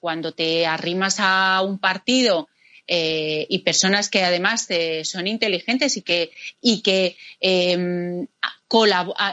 cuando 0.00 0.32
te 0.32 0.66
arrimas 0.66 1.16
a 1.20 1.62
un 1.62 1.78
partido 1.78 2.48
y 2.88 3.58
personas 3.58 4.08
que 4.10 4.22
además 4.22 4.68
son 5.02 5.26
inteligentes 5.26 5.96
y 5.96 6.02
que, 6.02 6.30
y 6.60 6.82
que 6.82 7.16
em, 7.40 8.26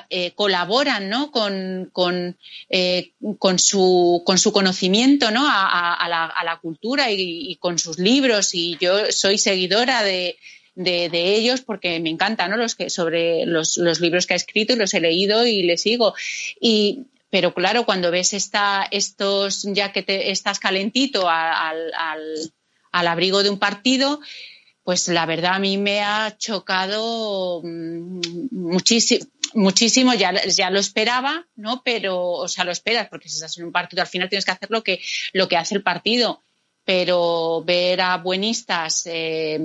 eh, 0.10 0.32
colaboran 0.36 1.10
¿no? 1.10 1.32
con, 1.32 1.90
con, 1.92 2.38
eh, 2.70 3.14
su, 3.58 4.22
con 4.26 4.38
su 4.38 4.54
conocimiento 4.54 5.32
¿no? 5.32 5.46
a, 5.48 6.06
la, 6.08 6.26
a 6.26 6.44
la, 6.44 6.60
cultura 6.60 7.10
y, 7.10 7.56
con 7.56 7.80
sus 7.80 7.98
libros. 7.98 8.54
Y 8.54 8.78
yo 8.80 9.12
soy 9.12 9.40
seguidora 9.40 10.04
de, 10.04 10.38
de, 10.76 11.36
ellos 11.36 11.62
porque 11.62 12.00
me 12.00 12.12
encantan 12.12 12.52
¿no? 12.52 12.58
los 12.58 12.76
que, 12.76 12.92
sobre 12.92 13.48
los, 13.48 13.78
los, 13.78 14.00
libros 14.00 14.28
que 14.28 14.34
ha 14.34 14.38
escrito 14.38 14.74
y 14.74 14.78
los 14.78 14.94
he 14.94 15.02
leído 15.02 15.48
y 15.48 15.64
les 15.64 15.82
sigo. 15.82 16.14
Y, 16.62 17.08
pero 17.32 17.56
claro, 17.56 17.86
cuando 17.86 18.12
ves 18.12 18.34
esta, 18.34 18.88
estos, 18.92 19.64
ya 19.64 19.92
que 19.92 20.04
te, 20.04 20.30
estás 20.30 20.60
calentito 20.60 21.28
al, 21.28 21.92
al, 21.96 22.54
al 22.94 23.08
abrigo 23.08 23.44
de 23.44 23.50
un 23.50 23.60
partido, 23.60 24.22
pues 24.84 25.08
la 25.10 25.26
verdad 25.26 25.56
a 25.56 25.60
mí 25.60 25.78
me 25.78 26.02
ha 26.02 26.38
chocado 26.38 27.62
mm, 27.64 28.20
muchísimo. 28.52 30.14
Ya 30.14 30.70
lo 30.70 30.80
esperaba, 30.80 31.46
¿no? 31.56 31.82
Pero, 31.84 32.22
o 32.22 32.48
sea, 32.48 32.64
lo 32.64 32.72
esperas, 32.72 33.10
porque 33.10 33.28
si 33.28 33.36
estás 33.36 33.58
en 33.58 33.66
un 33.66 33.72
partido, 33.72 34.02
al 34.02 34.08
final 34.08 34.30
tienes 34.30 34.46
que 34.46 34.52
hacer 34.52 34.70
lo 34.72 34.84
que, 34.84 35.02
lo 35.34 35.48
que 35.48 35.58
hace 35.58 35.76
el 35.76 35.84
partido. 35.84 36.42
Pero 36.86 37.64
ver 37.66 38.02
a 38.02 38.18
buenistas 38.18 39.06
eh, 39.06 39.60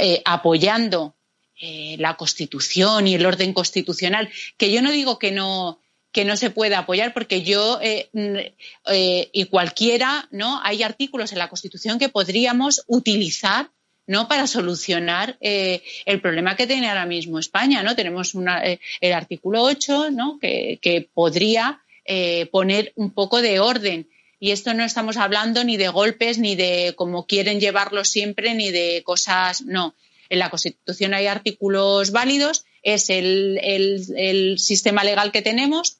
eh, 0.00 0.22
apoyando 0.24 1.16
eh, 1.60 1.96
la 1.98 2.16
Constitución 2.16 3.08
y 3.08 3.14
el 3.16 3.26
orden 3.26 3.52
constitucional, 3.52 4.30
que 4.56 4.72
yo 4.72 4.80
no 4.82 4.92
digo 4.92 5.18
que 5.18 5.32
no, 5.32 5.80
que 6.12 6.24
no 6.24 6.36
se 6.36 6.50
pueda 6.50 6.78
apoyar, 6.80 7.14
porque 7.14 7.42
yo 7.42 7.78
y 7.82 9.44
cualquiera, 9.46 10.28
¿no? 10.30 10.60
Hay 10.62 10.82
artículos 10.82 11.32
en 11.32 11.38
la 11.38 11.48
Constitución 11.48 11.98
que 11.98 12.08
podríamos 12.08 12.84
utilizar 12.86 13.70
¿no? 14.10 14.26
Para 14.26 14.48
solucionar 14.48 15.36
eh, 15.40 15.82
el 16.04 16.20
problema 16.20 16.56
que 16.56 16.66
tiene 16.66 16.88
ahora 16.88 17.06
mismo 17.06 17.38
España, 17.38 17.84
¿no? 17.84 17.94
Tenemos 17.94 18.34
eh, 18.64 18.80
el 19.00 19.12
artículo 19.12 19.62
8, 19.62 20.10
¿no? 20.10 20.40
Que, 20.40 21.08
podría 21.14 21.80
eh, 22.04 22.46
poner 22.46 22.92
un 22.96 23.12
poco 23.12 23.40
de 23.40 23.60
orden. 23.60 24.08
Y 24.40 24.50
esto 24.50 24.74
no 24.74 24.82
estamos 24.82 25.16
hablando 25.16 25.62
ni 25.62 25.76
de 25.76 25.90
golpes, 25.90 26.38
ni 26.38 26.56
de 26.56 26.94
cómo 26.96 27.28
quieren 27.28 27.60
llevarlo 27.60 28.04
siempre, 28.04 28.52
ni 28.54 28.72
de 28.72 29.02
cosas. 29.04 29.62
No. 29.62 29.94
En 30.28 30.40
la 30.40 30.50
Constitución 30.50 31.14
hay 31.14 31.28
artículos 31.28 32.10
válidos, 32.10 32.64
es 32.82 33.10
el 33.10 34.56
sistema 34.58 35.04
legal 35.04 35.30
que 35.30 35.42
tenemos 35.42 35.99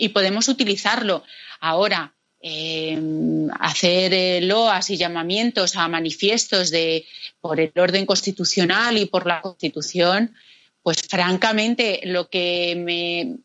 y 0.00 0.08
podemos 0.10 0.48
utilizarlo. 0.48 1.24
Ahora, 1.60 2.14
Em, 2.42 3.50
hacer 3.60 4.14
eh, 4.14 4.40
loas 4.40 4.88
y 4.88 4.96
llamamientos 4.96 5.76
a 5.76 5.88
manifiestos 5.88 6.70
de 6.70 7.04
por 7.38 7.60
el 7.60 7.70
orden 7.76 8.06
constitucional 8.06 8.96
y 8.96 9.04
por 9.04 9.26
la 9.26 9.42
Constitución, 9.42 10.34
pues 10.82 11.02
francamente 11.02 12.00
lo 12.04 12.30
que 12.30 12.76
me 12.76 13.40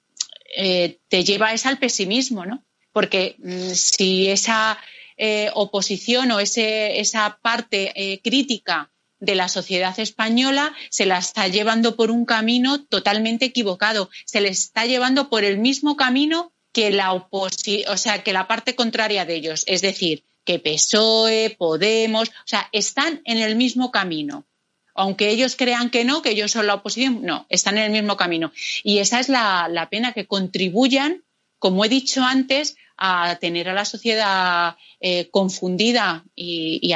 eh, 0.56 1.00
te 1.10 1.26
lleva 1.26 1.52
es 1.52 1.66
al 1.66 1.78
pesimismo, 1.78 2.46
¿no? 2.46 2.64
Porque 2.94 3.36
mm, 3.40 3.72
si 3.74 4.30
esa 4.30 4.78
eh, 5.18 5.50
oposición 5.56 6.32
o 6.32 6.40
ese, 6.40 7.02
esa 7.02 7.38
parte 7.42 8.22
crítica 8.24 8.94
de 9.20 9.36
la 9.36 9.48
sociedad 9.48 9.98
española 10.00 10.74
se 10.90 11.06
la 11.06 11.18
está 11.18 11.48
llevando 11.48 11.96
por 11.96 12.12
un 12.12 12.26
camino 12.26 12.84
totalmente 12.84 13.46
equivocado, 13.46 14.10
se 14.26 14.42
le 14.42 14.50
está 14.50 14.86
llevando 14.86 15.30
por 15.30 15.44
el 15.44 15.58
mismo 15.58 15.96
camino 15.96 16.52
que 16.72 16.92
la 16.92 17.14
o 17.14 17.98
sea, 17.98 18.24
que 18.24 18.34
la 18.34 18.48
parte 18.48 18.76
contraria 18.76 19.24
de 19.24 19.36
ellos, 19.36 19.64
es 19.66 19.82
decir, 19.82 20.26
que 20.44 20.60
PSOE, 20.60 21.56
Podemos, 21.58 22.30
o 22.30 22.48
sea, 22.48 22.70
están 22.72 23.22
en 23.26 23.38
el 23.38 23.56
mismo 23.56 23.92
camino. 23.92 24.46
Aunque 24.94 25.30
ellos 25.30 25.56
crean 25.58 25.90
que 25.90 26.06
no, 26.06 26.22
que 26.22 26.32
ellos 26.32 26.52
son 26.52 26.68
la 26.68 26.76
oposición, 26.76 27.22
no, 27.24 27.46
están 27.50 27.78
en 27.78 27.86
el 27.86 27.92
mismo 27.92 28.16
camino. 28.16 28.54
Y 28.84 29.00
esa 29.00 29.20
es 29.20 29.28
la, 29.28 29.88
pena, 29.92 30.14
que 30.14 30.28
contribuyan, 30.28 31.24
como 31.60 31.84
he 31.84 31.90
dicho 31.90 32.24
antes, 32.24 32.78
a 32.98 33.38
tener 33.40 33.70
a 33.70 33.74
la 33.74 33.86
sociedad 33.86 34.76
eh, 35.00 35.30
confundida 35.30 36.26
y, 36.36 36.94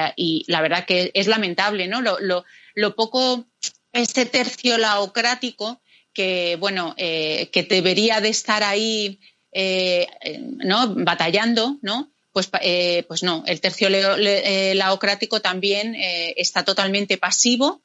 la 0.47 0.61
verdad 0.61 0.85
que 0.85 1.11
es 1.13 1.27
lamentable, 1.27 1.87
¿no? 1.87 2.01
Lo, 2.01 2.95
poco, 2.95 3.45
este 3.91 4.25
tercio 4.25 4.77
laocrático 4.77 5.81
que, 6.13 6.57
bueno, 6.59 6.95
eh, 6.97 7.49
que 7.51 7.63
debería 7.63 8.21
de 8.21 8.29
estar 8.29 8.63
ahí 8.63 9.19
eh, 9.51 10.07
¿no? 10.39 10.95
batallando, 10.95 11.77
¿no? 11.81 12.11
Pues, 12.31 12.49
eh, 12.61 13.03
pues 13.07 13.23
no, 13.23 13.43
el 13.47 13.59
tercio 13.59 13.89
laocrático 13.89 15.41
también 15.41 15.95
está 15.97 16.63
totalmente 16.63 17.17
pasivo 17.17 17.81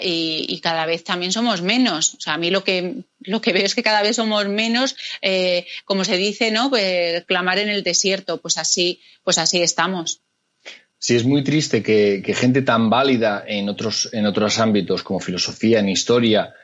y, 0.00 0.60
cada 0.62 0.86
vez 0.86 1.04
también 1.04 1.32
somos 1.32 1.62
menos. 1.62 2.14
O 2.14 2.20
sea, 2.20 2.34
a 2.34 2.38
mí 2.38 2.50
lo 2.50 2.64
que, 2.64 3.04
lo 3.20 3.40
que 3.40 3.52
veo 3.52 3.64
es 3.64 3.74
que 3.74 3.82
cada 3.82 4.02
vez 4.02 4.16
somos 4.16 4.48
menos, 4.48 4.96
como 5.84 6.04
se 6.04 6.16
dice, 6.16 6.50
¿no? 6.50 6.70
Pues, 6.70 7.24
clamar 7.24 7.58
en 7.58 7.68
el 7.68 7.82
desierto, 7.82 8.40
pues 8.40 8.58
así, 8.58 9.00
pues 9.22 9.38
así 9.38 9.62
estamos. 9.62 10.20
Sí, 10.98 11.16
es 11.16 11.24
muy 11.26 11.44
triste 11.44 11.82
que, 11.82 12.22
gente 12.34 12.62
tan 12.62 12.88
válida 12.88 13.44
en 13.46 13.68
otros, 13.68 14.08
en 14.12 14.24
otros 14.24 14.58
ámbitos 14.58 15.02
como 15.02 15.20
filosofía, 15.20 15.80
en 15.80 15.90
historia, 15.90 16.54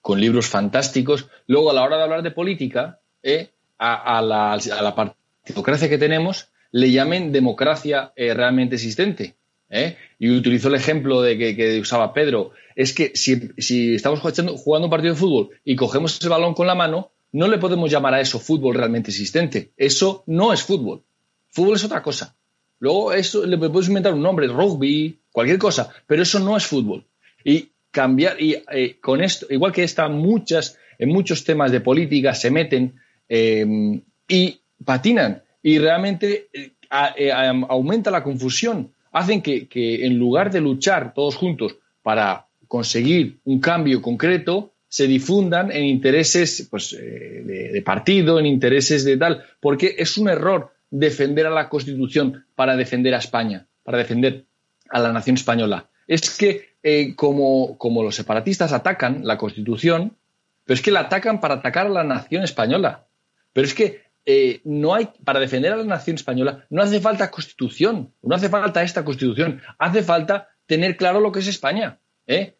con 0.00 0.20
libros 0.20 0.46
fantásticos, 0.46 1.26
luego 1.46 1.70
a 1.70 1.74
la 1.74 1.82
hora 1.82 1.96
de 1.96 2.02
hablar 2.02 2.22
de 2.22 2.30
política, 2.30 3.00
eh, 3.22 3.50
a, 3.78 4.20
la, 4.22 4.94
partidocracia 4.94 5.88
que 5.88 5.98
tenemos 5.98 6.48
le 6.70 6.90
llamen 6.90 7.32
democracia 7.32 8.12
eh, 8.14 8.34
realmente 8.34 8.74
existente. 8.74 9.36
¿Eh? 9.70 9.96
Y 10.18 10.30
utilizo 10.30 10.68
el 10.68 10.74
ejemplo 10.74 11.22
de 11.22 11.38
que, 11.38 11.80
usaba 11.80 12.12
Pedro. 12.12 12.52
Es 12.74 12.92
que 12.92 13.12
si, 13.14 13.50
estamos 13.94 14.20
jugando, 14.20 14.84
un 14.84 14.90
partido 14.90 15.14
de 15.14 15.20
fútbol 15.20 15.50
y 15.64 15.76
cogemos 15.76 16.18
ese 16.18 16.28
balón 16.28 16.54
con 16.54 16.66
la 16.66 16.74
mano, 16.74 17.10
no 17.32 17.48
le 17.48 17.58
podemos 17.58 17.90
llamar 17.90 18.14
a 18.14 18.20
eso 18.20 18.38
fútbol 18.38 18.74
realmente 18.74 19.10
existente. 19.10 19.70
Eso 19.76 20.22
no 20.26 20.52
es 20.52 20.62
fútbol. 20.62 21.02
Fútbol 21.50 21.76
es 21.76 21.84
otra 21.84 22.02
cosa. 22.02 22.34
Luego 22.80 23.12
eso 23.12 23.44
le 23.44 23.58
podemos 23.58 23.88
inventar 23.88 24.14
un 24.14 24.22
nombre, 24.22 24.46
rugby, 24.46 25.18
cualquier 25.32 25.58
cosa, 25.58 25.90
pero 26.06 26.22
eso 26.22 26.38
no 26.38 26.56
es 26.56 26.64
fútbol. 26.64 27.04
Y 27.44 27.68
cambiar, 27.90 28.40
y 28.40 28.56
eh, 28.70 28.98
con 29.00 29.20
esto, 29.20 29.46
igual 29.50 29.72
que 29.72 29.82
está 29.82 30.08
muchas, 30.08 30.78
en 30.98 31.08
muchos 31.08 31.44
temas 31.44 31.72
de 31.72 31.80
política 31.80 32.34
se 32.34 32.50
meten 32.50 32.94
Em, 33.28 34.00
y 34.26 34.58
patinan 34.84 35.42
y 35.62 35.78
realmente 35.78 36.48
eh, 36.52 36.72
eh, 37.16 37.30
aumenta 37.32 38.10
la 38.10 38.22
confusión. 38.22 38.92
Hacen 39.18 39.42
que, 39.42 39.68
en 40.06 40.16
lugar 40.16 40.52
de 40.52 40.60
luchar 40.60 41.12
todos 41.12 41.34
juntos 41.34 41.76
para 42.02 42.46
conseguir 42.68 43.40
un 43.44 43.58
cambio 43.58 44.00
concreto, 44.00 44.72
se 44.88 45.08
difundan 45.08 45.72
en 45.72 45.84
intereses 45.84 46.68
pues, 46.70 46.92
eh, 46.92 47.42
de, 47.72 47.82
partido, 47.82 48.38
en 48.38 48.46
intereses 48.46 49.04
de 49.04 49.16
tal, 49.16 49.44
porque 49.58 49.96
es 49.98 50.16
un 50.18 50.28
error 50.28 50.72
defender 50.88 51.46
a 51.46 51.50
la 51.50 51.68
Constitución 51.68 52.46
para 52.54 52.76
defender 52.76 53.12
a 53.12 53.18
España, 53.18 53.66
para 53.82 53.98
defender 53.98 54.44
a 54.88 55.00
la 55.00 55.12
nación 55.12 55.34
española. 55.34 55.88
Es 56.06 56.30
que 56.30 56.68
como, 57.16 57.76
como 57.76 58.04
los 58.04 58.14
separatistas 58.14 58.72
atacan 58.72 59.22
la 59.24 59.36
Constitución, 59.36 60.16
pero 60.64 60.76
es 60.76 60.82
que 60.82 60.92
la 60.92 61.00
atacan 61.00 61.40
para 61.40 61.54
atacar 61.54 61.86
a 61.86 61.90
la 61.90 62.04
nación 62.04 62.44
española. 62.44 63.08
Pero 63.52 63.66
es 63.66 63.74
que 63.74 64.07
eh, 64.26 64.60
no 64.64 64.94
hay, 64.94 65.08
para 65.24 65.40
defender 65.40 65.72
a 65.72 65.76
la 65.76 65.84
nación 65.84 66.16
española, 66.16 66.66
no 66.68 66.82
hace 66.82 67.00
falta 67.00 67.30
constitución, 67.30 68.12
no 68.22 68.34
hace 68.34 68.50
falta 68.50 68.82
esta 68.82 69.04
constitución, 69.04 69.62
hace 69.78 70.02
falta 70.02 70.48
tener 70.66 70.98
claro 70.98 71.20
lo 71.20 71.32
que 71.32 71.38
es 71.38 71.46
España, 71.46 71.98
¿eh? 72.26 72.54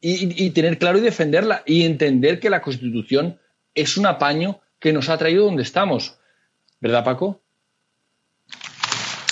y, 0.00 0.50
tener 0.50 0.78
claro 0.78 0.98
y 0.98 1.02
defenderla, 1.02 1.62
y 1.66 1.84
entender 1.84 2.40
que 2.40 2.50
la 2.50 2.62
constitución 2.62 3.38
es 3.74 3.96
un 3.96 4.06
apaño 4.06 4.60
que 4.80 4.92
nos 4.92 5.08
ha 5.08 5.18
traído 5.18 5.44
donde 5.44 5.62
estamos. 5.62 6.16
¿Verdad, 6.80 7.04
Paco? 7.04 7.40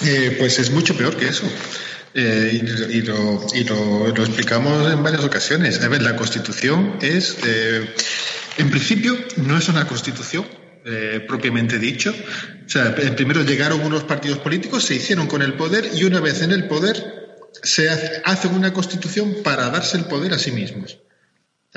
Eh, 0.04 0.36
pues 0.38 0.58
es 0.58 0.70
mucho 0.70 0.96
peor 0.96 1.16
que 1.16 1.28
eso. 1.28 1.46
Eh, 2.14 2.60
y, 2.92 3.00
lo, 3.02 4.06
explicamos 4.08 4.92
en 4.92 5.02
varias 5.02 5.24
ocasiones. 5.24 5.82
A 5.82 5.88
ver, 5.88 6.02
la 6.02 6.14
Constitución 6.14 6.98
es, 7.00 7.38
en 8.58 8.70
principio, 8.70 9.16
no 9.38 9.56
es 9.58 9.68
una 9.68 9.86
Constitución 9.86 10.44
propiamente 11.26 11.78
dicho. 11.78 12.14
O 12.64 12.68
sea, 12.68 12.94
primero 12.94 13.42
llegaron 13.42 13.80
unos 13.80 14.04
partidos 14.04 14.38
políticos, 14.38 14.84
se 14.84 14.94
hicieron 14.94 15.26
con 15.26 15.42
el 15.42 15.54
poder 15.54 15.90
y 15.94 16.04
una 16.04 16.20
vez 16.20 16.42
en 16.42 16.52
el 16.52 16.68
poder 16.68 17.48
se 17.62 17.90
hace, 17.90 18.22
hacen 18.24 18.54
una 18.54 18.72
Constitución 18.72 19.36
para 19.42 19.68
darse 19.70 19.96
el 19.96 20.04
poder 20.04 20.32
a 20.32 20.38
sí 20.38 20.52
mismos. 20.52 20.98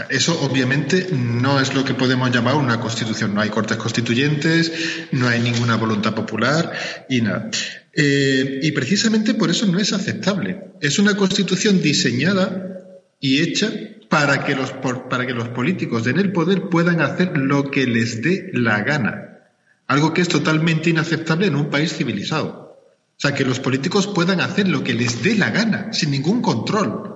Eso 0.09 0.41
obviamente 0.41 1.09
no 1.11 1.59
es 1.59 1.75
lo 1.75 1.85
que 1.85 1.93
podemos 1.93 2.31
llamar 2.31 2.55
una 2.55 2.79
constitución. 2.79 3.35
No 3.35 3.41
hay 3.41 3.49
cortes 3.49 3.77
constituyentes, 3.77 4.71
no 5.11 5.27
hay 5.27 5.39
ninguna 5.39 5.75
voluntad 5.75 6.15
popular 6.15 6.73
y 7.09 7.21
nada. 7.21 7.51
Eh, 7.93 8.59
y 8.63 8.71
precisamente 8.71 9.35
por 9.35 9.51
eso 9.51 9.67
no 9.67 9.77
es 9.77 9.93
aceptable. 9.93 10.71
Es 10.81 10.97
una 10.97 11.15
constitución 11.15 11.79
diseñada 11.79 12.89
y 13.19 13.43
hecha 13.43 13.71
para 14.13 14.45
que, 14.45 14.53
los, 14.53 14.71
para 15.09 15.25
que 15.25 15.33
los 15.33 15.47
políticos 15.49 16.05
en 16.05 16.19
el 16.19 16.31
poder 16.31 16.69
puedan 16.69 17.01
hacer 17.01 17.35
lo 17.35 17.71
que 17.71 17.87
les 17.87 18.21
dé 18.21 18.51
la 18.53 18.83
gana. 18.83 19.39
Algo 19.87 20.13
que 20.13 20.21
es 20.21 20.27
totalmente 20.27 20.91
inaceptable 20.91 21.47
en 21.47 21.55
un 21.55 21.71
país 21.71 21.93
civilizado. 21.97 22.77
O 23.17 23.17
sea, 23.17 23.33
que 23.33 23.43
los 23.43 23.59
políticos 23.59 24.05
puedan 24.05 24.39
hacer 24.39 24.67
lo 24.67 24.83
que 24.83 24.93
les 24.93 25.23
dé 25.23 25.33
la 25.33 25.49
gana, 25.49 25.91
sin 25.93 26.11
ningún 26.11 26.43
control. 26.43 27.15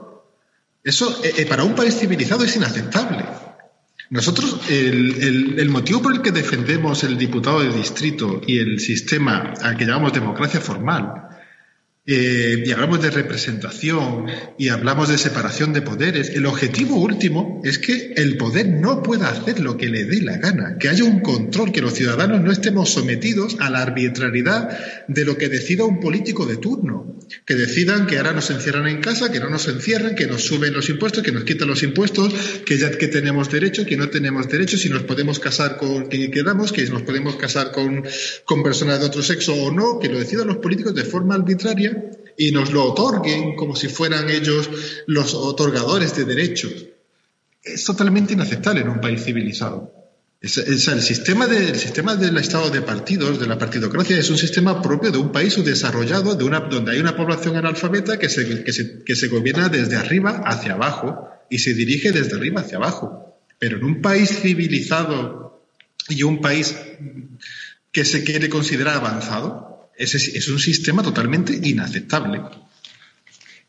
Eso 0.84 1.24
eh, 1.24 1.34
eh, 1.38 1.46
para 1.46 1.64
un 1.66 1.76
país 1.76 1.96
civilizado 2.00 2.44
es 2.44 2.56
inaceptable. 2.56 3.26
Nosotros, 4.10 4.62
el, 4.68 5.70
motivo 5.70 6.02
por 6.02 6.16
el 6.16 6.24
que 6.24 6.32
defendemos 6.32 7.04
el 7.04 7.16
diputado 7.20 7.60
de 7.60 7.74
distrito 7.74 8.42
y 8.48 8.58
el 8.58 8.80
sistema 8.80 9.54
al 9.62 9.78
que 9.78 9.86
llamamos 9.86 10.14
democracia 10.14 10.60
formal 10.62 11.27
eh, 12.10 12.64
y 12.66 12.72
hablamos 12.72 13.02
de 13.02 13.12
representación 13.12 14.28
y 14.58 14.70
hablamos 14.70 15.10
de 15.10 15.18
separación 15.18 15.74
de 15.74 15.82
poderes, 15.82 16.30
el 16.30 16.46
objetivo 16.46 16.96
último 16.96 17.62
es 17.66 17.80
que 17.80 18.14
el 18.16 18.38
poder 18.38 18.70
no 18.70 19.04
pueda 19.04 19.28
hacer 19.28 19.60
lo 19.60 19.76
que 19.76 19.90
le 19.90 20.06
dé 20.06 20.22
la 20.22 20.38
gana, 20.38 20.78
que 20.80 20.88
haya 20.88 21.04
un 21.04 21.20
control, 21.20 21.74
que 21.74 21.82
los 21.82 21.96
ciudadanos 21.96 22.42
no 22.42 22.54
estemos 22.54 22.92
sometidos 22.92 23.58
a 23.60 23.70
la 23.70 23.82
arbitrariedad 23.82 25.06
de 25.10 25.26
lo 25.26 25.38
que 25.38 25.50
decida 25.50 25.84
un 25.84 26.00
político 26.00 26.46
de 26.46 26.56
turno, 26.56 27.20
que 27.46 27.56
decidan 27.56 28.08
que 28.08 28.18
ahora 28.18 28.32
nos 28.32 28.50
encierran 28.52 28.88
en 28.88 29.02
casa, 29.02 29.30
que 29.30 29.42
no 29.42 29.50
nos 29.50 29.68
encierran, 29.68 30.16
que 30.16 30.28
nos 30.28 30.44
suben 30.44 30.74
los 30.74 30.88
impuestos, 30.88 31.24
que 31.24 31.34
nos 31.34 31.44
quitan 31.44 31.68
los 31.68 31.84
impuestos, 31.84 32.34
que 32.66 32.78
ya 32.78 32.90
que 32.90 33.10
tenemos 33.10 33.52
derecho, 33.52 33.86
que 33.86 33.98
no 33.98 34.08
tenemos 34.08 34.48
derecho, 34.48 34.78
si 34.78 34.88
nos 34.88 35.04
podemos 35.04 35.40
casar 35.40 35.76
con 35.76 36.06
quien 36.06 36.32
queramos, 36.32 36.72
que 36.72 36.86
nos 36.86 37.02
podemos 37.02 37.36
casar 37.36 37.74
con, 37.74 38.06
con 38.46 38.64
personas 38.64 39.02
de 39.02 39.08
otro 39.08 39.22
sexo 39.24 39.54
o 39.54 39.74
no, 39.74 40.00
que 40.00 40.08
lo 40.08 40.20
decidan 40.20 40.48
los 40.48 40.58
políticos 40.58 40.96
de 40.96 41.04
forma 41.04 41.36
arbitraria 41.36 41.97
y 42.38 42.52
nos 42.52 42.72
lo 42.72 42.84
otorguen 42.84 43.56
como 43.56 43.76
si 43.76 43.88
fueran 43.88 44.30
ellos 44.30 44.70
los 45.08 45.34
otorgadores 45.34 46.16
de 46.16 46.26
derechos. 46.26 46.86
Es 47.64 47.84
totalmente 47.84 48.34
inaceptable 48.34 48.82
en 48.82 48.90
un 48.90 49.02
país 49.02 49.24
civilizado. 49.24 49.92
el, 50.42 50.52
sistema 50.52 51.48
sistema 51.48 52.16
del 52.16 52.38
estado 52.38 52.70
de 52.70 52.82
partidos, 52.82 53.40
de 53.40 53.48
la 53.48 53.58
partidocracia, 53.58 54.18
es 54.18 54.30
un 54.30 54.38
sistema 54.38 54.82
propio 54.82 55.12
de 55.12 55.18
un 55.18 55.32
país 55.32 55.54
subdesarrollado, 55.54 56.36
de 56.36 56.44
una, 56.44 56.60
donde 56.60 56.92
hay 56.92 57.00
una 57.00 57.18
población 57.18 57.58
analfabeta 57.58 58.20
que 58.20 58.30
se, 58.30 58.64
que, 58.64 58.72
se, 58.72 59.04
que 59.04 59.16
se 59.16 59.28
gobierna 59.28 59.70
desde 59.70 59.96
arriba 59.96 60.44
hacia 60.46 60.74
abajo 60.74 61.28
y 61.50 61.60
se 61.60 61.74
dirige 61.74 62.12
desde 62.12 62.36
arriba 62.36 62.62
hacia 62.62 62.78
abajo. 62.78 63.36
Pero 63.58 63.78
en 63.78 63.84
un 63.84 64.02
país 64.02 64.30
civilizado 64.30 65.64
y 66.08 66.22
un 66.24 66.40
país 66.40 66.76
que 67.92 68.06
se 68.06 68.24
quiere 68.24 68.48
considerar 68.48 68.98
avanzado, 68.98 69.77
es, 69.98 70.48
un 70.48 70.60
sistema 70.60 71.04
totalmente 71.04 71.54
inaceptable. 71.62 72.42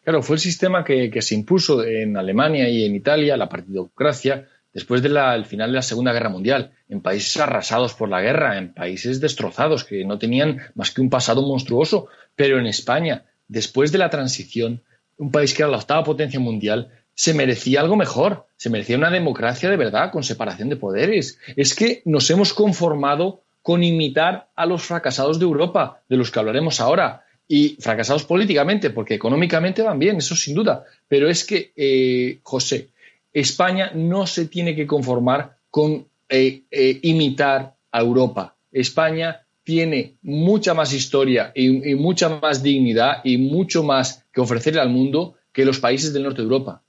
Claro, 0.04 0.22
fue 0.22 0.36
el 0.36 0.40
sistema 0.40 0.84
que, 0.84 1.10
se 1.20 1.34
impuso 1.34 1.84
en 1.84 2.16
Alemania 2.16 2.68
y 2.68 2.84
en 2.84 2.94
Italia, 2.94 3.36
la 3.36 3.48
partidocracia, 3.48 4.48
después 4.72 5.02
del 5.02 5.44
final 5.44 5.70
de 5.70 5.76
la 5.76 5.82
Segunda 5.82 6.12
Guerra 6.12 6.28
Mundial, 6.28 6.72
en 6.88 7.00
países 7.00 7.36
arrasados 7.38 7.94
por 7.94 8.08
la 8.08 8.20
guerra, 8.20 8.58
en 8.58 8.72
países 8.72 9.20
destrozados, 9.20 9.84
que 9.84 10.04
no 10.04 10.18
tenían 10.18 10.58
más 10.74 10.90
que 10.90 11.00
un 11.00 11.10
pasado 11.10 11.42
monstruoso. 11.42 12.08
Pero 12.36 12.58
en 12.58 12.66
España, 12.66 13.24
después 13.48 13.92
de 13.92 13.98
la 13.98 14.10
transición, 14.10 14.82
un 15.16 15.30
país 15.30 15.52
que 15.52 15.62
era 15.62 15.70
la 15.70 15.78
octava 15.78 16.04
potencia 16.04 16.40
mundial, 16.40 16.90
se 17.14 17.34
merecía 17.34 17.80
algo 17.80 17.96
mejor, 17.96 18.46
se 18.56 18.70
merecía 18.70 18.96
una 18.96 19.10
democracia 19.10 19.68
de 19.68 19.76
verdad, 19.76 20.12
con 20.12 20.22
separación 20.22 20.68
de 20.68 20.76
poderes. 20.76 21.38
Es 21.56 21.74
que 21.74 22.00
nos 22.04 22.30
hemos 22.30 22.54
conformado 22.54 23.42
con 23.68 23.84
imitar 23.84 24.48
a 24.56 24.64
los 24.64 24.80
fracasados 24.80 25.38
de 25.38 25.44
Europa, 25.44 26.00
de 26.08 26.16
los 26.16 26.30
que 26.30 26.38
hablaremos 26.38 26.80
ahora. 26.80 27.26
Y 27.46 27.76
fracasados 27.78 28.24
políticamente, 28.24 28.88
porque 28.88 29.12
económicamente 29.12 29.82
van 29.82 29.98
bien, 29.98 30.16
eso 30.16 30.34
sin 30.34 30.54
duda. 30.54 30.86
Pero 31.06 31.28
es 31.28 31.44
que, 31.44 31.74
eh, 31.76 32.38
José, 32.42 32.88
España 33.30 33.92
no 33.94 34.26
se 34.26 34.46
tiene 34.46 34.74
que 34.74 34.86
conformar 34.86 35.58
con 35.70 36.06
eh, 36.30 36.62
eh, 36.70 36.98
imitar 37.02 37.74
a 37.92 38.00
Europa. 38.00 38.56
España 38.72 39.42
tiene 39.62 40.14
mucha 40.22 40.72
más 40.72 40.94
historia 40.94 41.52
y, 41.54 41.68
mucha 41.94 42.40
más 42.40 42.62
dignidad 42.62 43.20
y 43.22 43.36
mucho 43.36 43.82
más 43.82 44.24
que 44.32 44.40
ofrecerle 44.40 44.80
al 44.80 44.88
mundo 44.88 45.34
que 45.52 45.66
los 45.66 45.78
países 45.78 46.14
del 46.14 46.22
norte 46.22 46.40
de 46.40 46.44
Europa. 46.44 46.84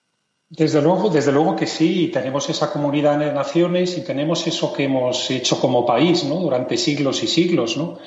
Desde 0.49 0.81
luego, 0.81 1.09
desde 1.09 1.31
luego 1.31 1.55
que 1.55 1.67
sí, 1.67 2.09
tenemos 2.11 2.49
esa 2.49 2.71
comunidad 2.71 3.19
de 3.19 3.31
naciones 3.31 3.95
y 3.99 4.03
tenemos 4.03 4.47
eso 4.47 4.73
que 4.73 4.85
hemos 4.85 5.29
hecho 5.29 5.59
como 5.59 5.85
país, 5.85 6.23
¿no? 6.23 6.37
Durante 6.37 6.75
siglos 6.75 7.21
y 7.21 7.27
siglos, 7.27 7.77
¿no? 7.77 7.99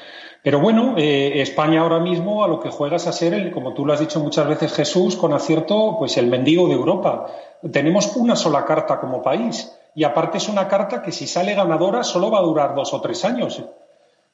Pero 0.42 0.58
bueno, 0.58 0.96
eh, 0.98 1.40
España 1.40 1.82
ahora 1.82 2.00
mismo 2.00 2.42
a 2.42 2.48
lo 2.48 2.58
que 2.58 2.68
juega 2.68 2.96
es 2.96 3.06
a 3.06 3.12
ser, 3.12 3.32
el, 3.32 3.52
como 3.52 3.74
tú 3.74 3.86
lo 3.86 3.92
has 3.92 4.00
dicho 4.00 4.18
muchas 4.18 4.48
veces, 4.48 4.72
Jesús, 4.72 5.14
con 5.14 5.32
acierto, 5.32 5.94
pues 6.00 6.16
el 6.16 6.26
mendigo 6.26 6.66
de 6.66 6.74
Europa. 6.74 7.28
Tenemos 7.70 8.16
una 8.16 8.34
sola 8.34 8.64
carta 8.64 8.98
como 8.98 9.22
país 9.22 9.78
y 9.94 10.02
aparte 10.02 10.38
es 10.38 10.48
una 10.48 10.66
carta 10.66 11.00
que 11.00 11.12
si 11.12 11.28
sale 11.28 11.54
ganadora 11.54 12.02
solo 12.02 12.28
va 12.28 12.40
a 12.40 12.42
durar 12.42 12.74
dos 12.74 12.92
o 12.92 13.00
tres 13.00 13.24
años. 13.24 13.62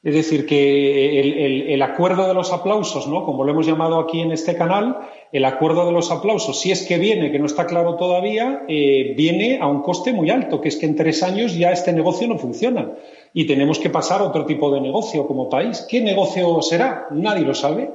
Es 0.01 0.13
decir, 0.13 0.45
que 0.45 1.73
el, 1.73 1.81
acuerdo 1.81 2.25
de 2.25 2.33
los 2.33 2.53
aplausos, 2.53 3.05
¿no? 3.07 3.25
como 3.25 3.43
lo 3.43 3.51
hemos 3.51 3.67
llamado 3.67 3.99
aquí 3.99 4.21
en 4.21 4.31
este 4.31 4.55
canal, 4.55 4.97
el 5.33 5.43
acuerdo 5.43 5.85
de 5.85 5.91
los 5.91 6.09
aplausos, 6.09 6.57
si 6.61 6.71
es 6.71 6.87
que 6.87 6.97
viene, 6.97 7.33
que 7.33 7.39
no 7.39 7.45
está 7.45 7.65
claro 7.65 7.95
todavía, 7.95 8.63
eh, 8.69 9.13
viene 9.17 9.59
a 9.59 9.67
un 9.67 9.81
coste 9.81 10.13
muy 10.13 10.29
alto, 10.29 10.61
que 10.61 10.69
es 10.69 10.77
que 10.77 10.85
en 10.85 10.95
tres 10.95 11.21
años 11.21 11.53
ya 11.57 11.73
este 11.73 11.91
negocio 11.91 12.29
no 12.29 12.37
funciona 12.37 12.93
y 13.33 13.45
tenemos 13.45 13.77
que 13.77 13.89
pasar 13.89 14.21
a 14.21 14.25
otro 14.25 14.45
tipo 14.45 14.71
de 14.71 14.79
negocio 14.79 15.27
como 15.27 15.49
país. 15.49 15.85
¿Qué 15.89 15.99
negocio 15.99 16.61
será? 16.61 17.07
Nadie 17.11 17.43
lo 17.43 17.53
sabe. 17.53 17.91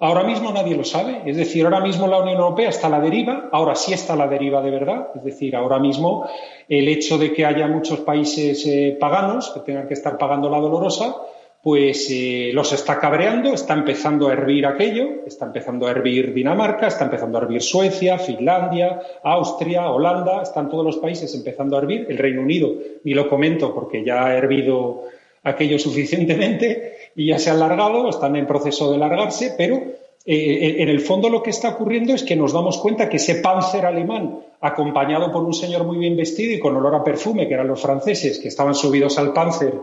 Ahora 0.00 0.22
mismo 0.22 0.52
nadie 0.52 0.76
lo 0.76 0.84
sabe. 0.84 1.22
Es 1.24 1.36
decir, 1.36 1.64
ahora 1.64 1.80
mismo 1.80 2.06
la 2.06 2.20
Unión 2.20 2.36
Europea 2.36 2.68
está 2.68 2.86
a 2.86 2.90
la 2.90 3.00
deriva, 3.00 3.48
ahora 3.52 3.74
sí 3.74 3.92
está 3.92 4.12
a 4.12 4.16
la 4.16 4.28
deriva 4.28 4.62
de 4.62 4.70
verdad. 4.70 5.08
Es 5.16 5.24
decir, 5.24 5.56
ahora 5.56 5.78
mismo 5.78 6.26
el 6.68 6.88
hecho 6.88 7.18
de 7.18 7.32
que 7.32 7.44
haya 7.44 7.66
muchos 7.66 8.00
países 8.00 8.64
eh, 8.66 8.96
paganos 9.00 9.50
que 9.50 9.60
tengan 9.60 9.88
que 9.88 9.94
estar 9.94 10.16
pagando 10.16 10.48
la 10.50 10.60
dolorosa, 10.60 11.16
pues 11.62 12.08
eh, 12.10 12.50
los 12.54 12.72
está 12.72 12.98
cabreando, 12.98 13.52
está 13.52 13.74
empezando 13.74 14.28
a 14.28 14.32
hervir 14.32 14.64
aquello, 14.64 15.24
está 15.26 15.46
empezando 15.46 15.86
a 15.86 15.90
hervir 15.90 16.32
Dinamarca, 16.32 16.86
está 16.86 17.04
empezando 17.04 17.38
a 17.38 17.42
hervir 17.42 17.60
Suecia, 17.62 18.18
Finlandia, 18.18 19.00
Austria, 19.24 19.90
Holanda, 19.90 20.42
están 20.42 20.68
todos 20.68 20.84
los 20.84 20.98
países 20.98 21.34
empezando 21.34 21.76
a 21.76 21.80
hervir, 21.80 22.06
el 22.08 22.18
Reino 22.18 22.42
Unido, 22.42 22.72
ni 23.02 23.12
lo 23.12 23.28
comento 23.28 23.74
porque 23.74 24.04
ya 24.04 24.26
ha 24.26 24.36
hervido 24.36 25.02
aquello 25.42 25.78
suficientemente 25.78 27.10
y 27.16 27.26
ya 27.26 27.38
se 27.38 27.50
ha 27.50 27.54
alargado, 27.54 28.08
están 28.08 28.36
en 28.36 28.46
proceso 28.46 28.90
de 28.90 28.96
alargarse, 28.96 29.54
pero 29.58 29.82
eh, 30.24 30.76
en 30.78 30.88
el 30.88 31.00
fondo 31.00 31.28
lo 31.28 31.42
que 31.42 31.50
está 31.50 31.70
ocurriendo 31.70 32.14
es 32.14 32.22
que 32.22 32.36
nos 32.36 32.52
damos 32.52 32.78
cuenta 32.78 33.08
que 33.08 33.16
ese 33.16 33.36
panzer 33.36 33.84
alemán, 33.84 34.40
acompañado 34.60 35.32
por 35.32 35.42
un 35.42 35.54
señor 35.54 35.84
muy 35.84 35.98
bien 35.98 36.16
vestido 36.16 36.52
y 36.52 36.60
con 36.60 36.76
olor 36.76 36.94
a 36.94 37.02
perfume, 37.02 37.48
que 37.48 37.54
eran 37.54 37.66
los 37.66 37.82
franceses, 37.82 38.38
que 38.38 38.48
estaban 38.48 38.74
subidos 38.74 39.18
al 39.18 39.32
panzer 39.32 39.74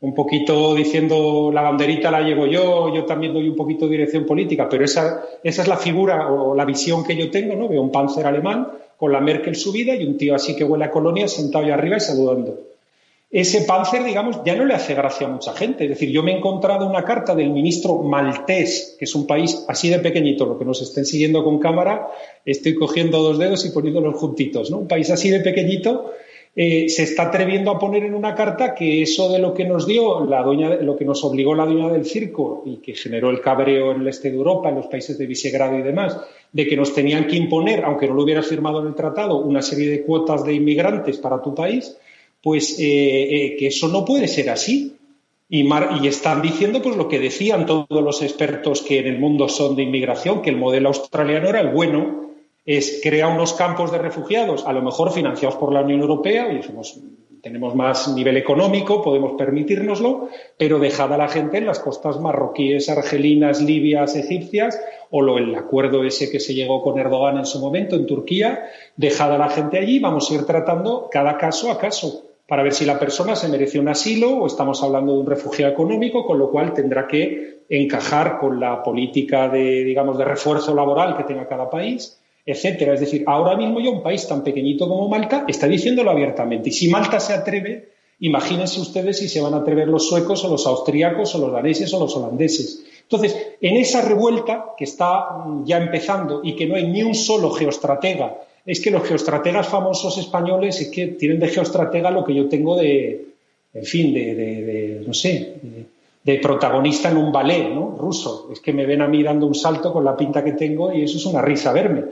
un 0.00 0.14
poquito 0.14 0.74
diciendo 0.74 1.50
la 1.52 1.62
banderita 1.62 2.10
la 2.10 2.20
llevo 2.20 2.46
yo, 2.46 2.94
yo 2.94 3.04
también 3.04 3.32
doy 3.32 3.48
un 3.48 3.56
poquito 3.56 3.86
de 3.86 3.92
dirección 3.92 4.26
política, 4.26 4.68
pero 4.68 4.84
esa, 4.84 5.24
esa 5.42 5.62
es 5.62 5.68
la 5.68 5.76
figura 5.76 6.30
o 6.30 6.54
la 6.54 6.64
visión 6.64 7.02
que 7.02 7.16
yo 7.16 7.30
tengo, 7.30 7.54
¿no? 7.54 7.68
Veo 7.68 7.80
un 7.80 7.90
panzer 7.90 8.26
alemán 8.26 8.68
con 8.96 9.12
la 9.12 9.20
Merkel 9.20 9.56
subida 9.56 9.94
y 9.94 10.04
un 10.06 10.16
tío 10.16 10.34
así 10.34 10.54
que 10.54 10.64
huele 10.64 10.84
a 10.84 10.90
colonia 10.90 11.28
sentado 11.28 11.64
ahí 11.64 11.70
arriba 11.70 11.96
y 11.96 12.00
saludando. 12.00 12.58
Ese 13.30 13.62
panzer, 13.62 14.04
digamos, 14.04 14.40
ya 14.44 14.54
no 14.54 14.64
le 14.64 14.74
hace 14.74 14.94
gracia 14.94 15.26
a 15.26 15.30
mucha 15.30 15.52
gente. 15.52 15.84
Es 15.84 15.90
decir, 15.90 16.10
yo 16.10 16.22
me 16.22 16.32
he 16.32 16.36
encontrado 16.36 16.88
una 16.88 17.04
carta 17.04 17.34
del 17.34 17.50
ministro 17.50 17.96
maltés, 17.96 18.96
que 18.98 19.04
es 19.04 19.14
un 19.14 19.26
país 19.26 19.64
así 19.68 19.88
de 19.88 19.98
pequeñito, 19.98 20.46
lo 20.46 20.58
que 20.58 20.64
nos 20.64 20.80
estén 20.80 21.04
siguiendo 21.04 21.42
con 21.42 21.58
cámara, 21.58 22.06
estoy 22.44 22.76
cogiendo 22.76 23.22
dos 23.22 23.38
dedos 23.38 23.66
y 23.66 23.70
poniéndolos 23.70 24.14
juntitos, 24.14 24.70
¿no? 24.70 24.78
Un 24.78 24.88
país 24.88 25.10
así 25.10 25.28
de 25.30 25.40
pequeñito 25.40 26.12
eh, 26.58 26.88
se 26.88 27.02
está 27.02 27.24
atreviendo 27.24 27.70
a 27.70 27.78
poner 27.78 28.04
en 28.04 28.14
una 28.14 28.34
carta 28.34 28.74
que 28.74 29.02
eso 29.02 29.30
de 29.30 29.38
lo 29.38 29.52
que 29.52 29.66
nos 29.66 29.86
dio 29.86 30.24
la 30.24 30.42
dueña, 30.42 30.76
lo 30.76 30.96
que 30.96 31.04
nos 31.04 31.22
obligó 31.22 31.54
la 31.54 31.66
dueña 31.66 31.90
del 31.90 32.06
circo 32.06 32.62
y 32.64 32.78
que 32.78 32.94
generó 32.94 33.28
el 33.28 33.42
cabreo 33.42 33.92
en 33.92 34.00
el 34.00 34.08
este 34.08 34.30
de 34.30 34.38
Europa, 34.38 34.70
en 34.70 34.76
los 34.76 34.86
países 34.86 35.18
de 35.18 35.26
Visegrado 35.26 35.78
y 35.78 35.82
demás, 35.82 36.18
de 36.50 36.66
que 36.66 36.74
nos 36.74 36.94
tenían 36.94 37.26
que 37.26 37.36
imponer, 37.36 37.84
aunque 37.84 38.08
no 38.08 38.14
lo 38.14 38.22
hubieras 38.22 38.46
firmado 38.46 38.80
en 38.80 38.86
el 38.86 38.94
tratado, 38.94 39.36
una 39.40 39.60
serie 39.60 39.90
de 39.90 40.02
cuotas 40.02 40.46
de 40.46 40.54
inmigrantes 40.54 41.18
para 41.18 41.42
tu 41.42 41.54
país, 41.54 41.94
pues 42.42 42.80
eh, 42.80 42.84
eh, 42.84 43.56
que 43.58 43.66
eso 43.66 43.88
no 43.88 44.06
puede 44.06 44.26
ser 44.26 44.48
así. 44.48 44.94
Y, 45.50 45.68
y, 45.68 46.06
están 46.08 46.40
diciendo 46.40 46.80
pues 46.80 46.96
lo 46.96 47.06
que 47.06 47.20
decían 47.20 47.66
todos 47.66 47.86
los 48.02 48.22
expertos 48.22 48.80
que 48.80 48.98
en 48.98 49.08
el 49.08 49.18
mundo 49.18 49.50
son 49.50 49.76
de 49.76 49.82
inmigración, 49.82 50.40
que 50.40 50.50
el 50.50 50.56
modelo 50.56 50.88
australiano 50.88 51.50
era 51.50 51.60
el 51.60 51.68
bueno, 51.68 52.25
es 52.66 53.00
crear 53.00 53.32
unos 53.32 53.54
campos 53.54 53.92
de 53.92 53.98
refugiados, 53.98 54.66
a 54.66 54.72
lo 54.72 54.82
mejor 54.82 55.12
financiados 55.12 55.56
por 55.56 55.72
la 55.72 55.82
Unión 55.82 56.00
Europea, 56.00 56.52
y 56.52 56.60
tenemos 57.40 57.76
más 57.76 58.08
nivel 58.08 58.36
económico, 58.36 59.02
podemos 59.02 59.34
permitirnoslo, 59.38 60.28
pero 60.58 60.80
dejad 60.80 61.12
a 61.12 61.16
la 61.16 61.28
gente 61.28 61.58
en 61.58 61.66
las 61.66 61.78
costas 61.78 62.18
marroquíes, 62.18 62.88
argelinas, 62.88 63.62
libias, 63.62 64.16
egipcias, 64.16 64.80
o 65.12 65.22
lo, 65.22 65.38
el 65.38 65.54
acuerdo 65.54 66.02
ese 66.02 66.28
que 66.28 66.40
se 66.40 66.54
llegó 66.54 66.82
con 66.82 66.98
Erdogan 66.98 67.38
en 67.38 67.46
su 67.46 67.60
momento 67.60 67.94
en 67.94 68.04
Turquía, 68.04 68.64
dejad 68.96 69.32
a 69.32 69.38
la 69.38 69.48
gente 69.48 69.78
allí, 69.78 70.00
vamos 70.00 70.28
a 70.28 70.34
ir 70.34 70.44
tratando 70.44 71.08
cada 71.08 71.38
caso 71.38 71.70
a 71.70 71.78
caso 71.78 72.24
para 72.48 72.64
ver 72.64 72.74
si 72.74 72.84
la 72.84 72.98
persona 72.98 73.36
se 73.36 73.48
merece 73.48 73.78
un 73.78 73.88
asilo 73.88 74.38
o 74.38 74.46
estamos 74.48 74.82
hablando 74.82 75.12
de 75.12 75.20
un 75.20 75.26
refugiado 75.26 75.72
económico, 75.72 76.26
con 76.26 76.40
lo 76.40 76.50
cual 76.50 76.74
tendrá 76.74 77.06
que 77.06 77.60
encajar 77.68 78.38
con 78.38 78.58
la 78.58 78.82
política 78.82 79.48
de, 79.48 79.84
digamos, 79.84 80.18
de 80.18 80.24
refuerzo 80.24 80.74
laboral 80.74 81.16
que 81.16 81.24
tenga 81.24 81.46
cada 81.46 81.70
país 81.70 82.20
etcétera. 82.46 82.94
Es 82.94 83.00
decir, 83.00 83.24
ahora 83.26 83.56
mismo 83.56 83.80
ya 83.80 83.90
un 83.90 84.02
país 84.02 84.26
tan 84.26 84.42
pequeñito 84.44 84.88
como 84.88 85.08
Malta 85.08 85.44
está 85.48 85.66
diciéndolo 85.66 86.12
abiertamente. 86.12 86.70
Y 86.70 86.72
si 86.72 86.88
Malta 86.88 87.18
se 87.18 87.34
atreve, 87.34 87.88
imagínense 88.20 88.80
ustedes 88.80 89.18
si 89.18 89.28
se 89.28 89.40
van 89.40 89.54
a 89.54 89.58
atrever 89.58 89.88
los 89.88 90.08
suecos 90.08 90.44
o 90.44 90.48
los 90.48 90.66
austríacos 90.66 91.34
o 91.34 91.38
los 91.38 91.52
daneses 91.52 91.92
o 91.92 91.98
los 91.98 92.16
holandeses. 92.16 92.84
Entonces, 93.02 93.36
en 93.60 93.76
esa 93.76 94.02
revuelta 94.02 94.74
que 94.76 94.84
está 94.84 95.44
ya 95.64 95.78
empezando 95.78 96.40
y 96.42 96.54
que 96.54 96.66
no 96.66 96.76
hay 96.76 96.86
ni 96.86 97.02
un 97.02 97.14
solo 97.14 97.50
geostratega, 97.50 98.38
es 98.64 98.80
que 98.80 98.90
los 98.90 99.04
geostrategas 99.04 99.68
famosos 99.68 100.18
españoles 100.18 100.80
es 100.80 100.88
que 100.88 101.06
tienen 101.08 101.38
de 101.38 101.48
geostratega 101.48 102.10
lo 102.10 102.24
que 102.24 102.34
yo 102.34 102.48
tengo 102.48 102.76
de, 102.76 103.26
en 103.72 103.84
fin, 103.84 104.12
de, 104.12 105.02
no 105.06 105.14
sé, 105.14 105.54
de, 106.24 106.38
protagonista 106.38 107.10
en 107.10 107.16
un 107.16 107.30
ballet, 107.30 107.70
¿no? 107.70 107.94
Ruso. 107.96 108.48
Es 108.52 108.58
que 108.58 108.72
me 108.72 108.84
ven 108.86 109.02
a 109.02 109.06
mí 109.06 109.22
dando 109.22 109.46
un 109.46 109.54
salto 109.54 109.92
con 109.92 110.04
la 110.04 110.16
pinta 110.16 110.42
que 110.42 110.52
tengo 110.52 110.92
y 110.92 111.02
eso 111.02 111.18
es 111.18 111.26
una 111.26 111.40
risa 111.40 111.72
verme. 111.72 112.02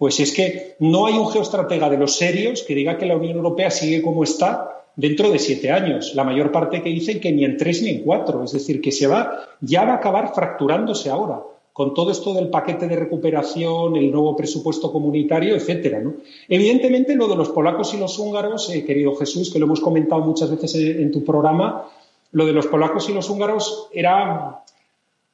Pues 0.00 0.18
es 0.18 0.32
que 0.32 0.76
no 0.78 1.04
hay 1.04 1.18
un 1.18 1.28
geostratega 1.28 1.90
de 1.90 1.98
los 1.98 2.16
serios 2.16 2.62
que 2.62 2.74
diga 2.74 2.96
que 2.96 3.04
la 3.04 3.18
Unión 3.18 3.36
Europea 3.36 3.70
sigue 3.70 4.00
como 4.00 4.24
está 4.24 4.86
dentro 4.96 5.30
de 5.30 5.38
siete 5.38 5.70
años. 5.70 6.14
La 6.14 6.24
mayor 6.24 6.50
parte 6.50 6.80
que 6.80 6.88
dicen 6.88 7.20
que 7.20 7.30
ni 7.30 7.44
en 7.44 7.58
tres 7.58 7.82
ni 7.82 7.90
en 7.90 8.02
cuatro. 8.02 8.42
Es 8.42 8.52
decir, 8.52 8.80
que 8.80 8.92
se 8.92 9.06
va, 9.06 9.40
ya 9.60 9.84
va 9.84 9.92
a 9.92 9.96
acabar 9.96 10.32
fracturándose 10.34 11.10
ahora 11.10 11.42
con 11.74 11.92
todo 11.92 12.12
esto 12.12 12.32
del 12.32 12.48
paquete 12.48 12.88
de 12.88 12.96
recuperación, 12.96 13.94
el 13.94 14.10
nuevo 14.10 14.34
presupuesto 14.34 14.90
comunitario, 14.90 15.54
etcétera. 15.54 16.02
Evidentemente, 16.48 17.14
lo 17.14 17.28
de 17.28 17.36
los 17.36 17.50
polacos 17.50 17.92
y 17.92 17.98
los 17.98 18.18
húngaros, 18.18 18.70
eh, 18.70 18.86
querido 18.86 19.14
Jesús, 19.16 19.52
que 19.52 19.58
lo 19.58 19.66
hemos 19.66 19.80
comentado 19.80 20.22
muchas 20.22 20.50
veces 20.50 20.76
en 20.76 21.12
tu 21.12 21.22
programa, 21.26 21.90
lo 22.32 22.46
de 22.46 22.54
los 22.54 22.68
polacos 22.68 23.06
y 23.10 23.12
los 23.12 23.28
húngaros 23.28 23.88
era 23.92 24.62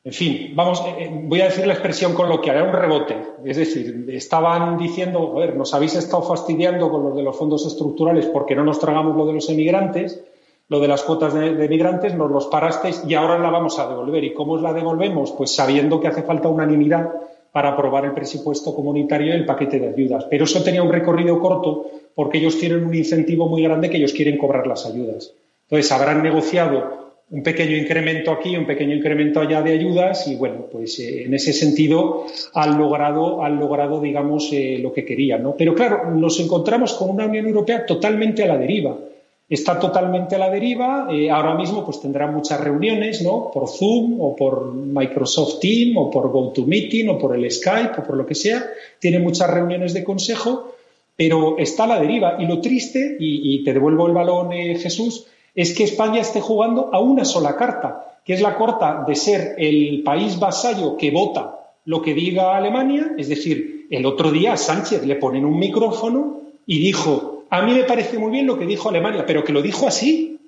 en 0.06 0.12
fin, 0.12 0.52
vamos, 0.54 0.84
eh, 0.86 0.94
eh, 1.00 1.10
voy 1.24 1.40
a 1.40 1.46
decir 1.46 1.66
la 1.66 1.72
expresión 1.72 2.14
con 2.14 2.28
lo 2.28 2.40
que 2.40 2.50
era 2.50 2.62
un 2.62 2.72
rebote. 2.72 3.16
Es 3.44 3.56
decir, 3.56 4.06
estaban 4.10 4.78
diciendo, 4.78 5.32
ver, 5.34 5.56
nos 5.56 5.74
habéis 5.74 5.96
estado 5.96 6.22
fastidiando 6.22 6.88
con 6.88 7.02
los 7.02 7.16
de 7.16 7.24
los 7.24 7.36
fondos 7.36 7.66
estructurales 7.66 8.26
porque 8.26 8.54
no 8.54 8.62
nos 8.62 8.78
tragamos 8.78 9.16
lo 9.16 9.26
de 9.26 9.32
los 9.32 9.50
emigrantes, 9.50 10.22
lo 10.68 10.78
de 10.78 10.86
las 10.86 11.02
cuotas 11.02 11.34
de, 11.34 11.56
de 11.56 11.64
emigrantes, 11.64 12.14
nos 12.14 12.30
los 12.30 12.46
parasteis 12.46 13.02
y 13.04 13.14
ahora 13.14 13.36
la 13.36 13.50
vamos 13.50 13.80
a 13.80 13.88
devolver. 13.88 14.22
¿Y 14.22 14.32
cómo 14.32 14.56
la 14.58 14.72
devolvemos? 14.72 15.32
Pues 15.32 15.52
sabiendo 15.52 15.98
que 15.98 16.06
hace 16.06 16.22
falta 16.22 16.48
unanimidad 16.48 17.10
para 17.50 17.70
aprobar 17.70 18.04
el 18.04 18.12
presupuesto 18.12 18.76
comunitario 18.76 19.34
y 19.34 19.36
el 19.36 19.44
paquete 19.44 19.80
de 19.80 19.88
ayudas. 19.88 20.26
Pero 20.30 20.44
eso 20.44 20.62
tenía 20.62 20.84
un 20.84 20.92
recorrido 20.92 21.40
corto 21.40 21.86
porque 22.14 22.38
ellos 22.38 22.60
tienen 22.60 22.86
un 22.86 22.94
incentivo 22.94 23.48
muy 23.48 23.64
grande 23.64 23.90
que 23.90 23.96
ellos 23.96 24.12
quieren 24.12 24.38
cobrar 24.38 24.68
las 24.68 24.86
ayudas. 24.86 25.32
Entonces, 25.64 25.90
habrán 25.90 26.22
negociado 26.22 27.05
un 27.28 27.42
pequeño 27.42 27.76
incremento 27.76 28.30
aquí, 28.30 28.56
un 28.56 28.66
pequeño 28.66 28.94
incremento 28.94 29.40
allá 29.40 29.60
de 29.60 29.72
ayudas 29.72 30.28
y 30.28 30.36
bueno, 30.36 30.66
pues 30.70 30.98
eh, 31.00 31.24
en 31.24 31.34
ese 31.34 31.52
sentido 31.52 32.24
han 32.54 32.78
logrado, 32.78 33.42
han 33.42 33.58
logrado 33.58 34.00
digamos, 34.00 34.52
eh, 34.52 34.78
lo 34.80 34.92
que 34.92 35.04
querían. 35.04 35.42
¿no? 35.42 35.56
Pero 35.56 35.74
claro, 35.74 36.10
nos 36.12 36.38
encontramos 36.38 36.94
con 36.94 37.10
una 37.10 37.26
Unión 37.26 37.46
Europea 37.46 37.84
totalmente 37.84 38.44
a 38.44 38.46
la 38.46 38.58
deriva. 38.58 38.96
Está 39.48 39.78
totalmente 39.78 40.34
a 40.34 40.38
la 40.38 40.50
deriva. 40.50 41.08
Eh, 41.10 41.30
ahora 41.30 41.54
mismo 41.54 41.84
pues 41.84 42.00
tendrá 42.00 42.26
muchas 42.28 42.60
reuniones, 42.60 43.22
¿no? 43.22 43.50
Por 43.52 43.68
Zoom 43.68 44.20
o 44.20 44.34
por 44.34 44.74
Microsoft 44.74 45.60
Teams 45.60 45.96
o 45.96 46.10
por 46.10 46.30
GoToMeeting 46.32 47.08
o 47.08 47.18
por 47.18 47.36
el 47.36 47.48
Skype 47.48 47.92
o 47.98 48.02
por 48.02 48.16
lo 48.16 48.26
que 48.26 48.34
sea. 48.34 48.64
Tiene 48.98 49.20
muchas 49.20 49.48
reuniones 49.48 49.94
de 49.94 50.02
consejo, 50.02 50.74
pero 51.16 51.58
está 51.58 51.84
a 51.84 51.86
la 51.86 52.00
deriva. 52.00 52.36
Y 52.40 52.46
lo 52.46 52.60
triste, 52.60 53.16
y, 53.20 53.54
y 53.54 53.62
te 53.62 53.72
devuelvo 53.72 54.08
el 54.08 54.14
balón, 54.14 54.50
Jesús, 54.50 55.28
es 55.56 55.74
que 55.74 55.84
España 55.84 56.20
esté 56.20 56.40
jugando 56.40 56.90
a 56.92 57.00
una 57.00 57.24
sola 57.24 57.56
carta, 57.56 58.20
que 58.24 58.34
es 58.34 58.42
la 58.42 58.56
corta 58.56 59.04
de 59.06 59.14
ser 59.16 59.54
el 59.56 60.02
país 60.04 60.38
vasallo 60.38 60.96
que 60.96 61.10
vota 61.10 61.54
lo 61.86 62.02
que 62.02 62.14
diga 62.14 62.56
Alemania, 62.56 63.12
es 63.16 63.28
decir, 63.28 63.86
el 63.90 64.04
otro 64.04 64.30
día 64.30 64.52
a 64.52 64.56
Sánchez 64.56 65.06
le 65.06 65.16
ponen 65.16 65.44
un 65.44 65.58
micrófono 65.58 66.40
y 66.66 66.80
dijo, 66.80 67.44
a 67.48 67.62
mí 67.62 67.72
me 67.72 67.84
parece 67.84 68.18
muy 68.18 68.32
bien 68.32 68.46
lo 68.46 68.58
que 68.58 68.66
dijo 68.66 68.88
Alemania, 68.88 69.24
pero 69.24 69.44
que 69.44 69.52
lo 69.52 69.62
dijo 69.62 69.86
así, 69.86 70.40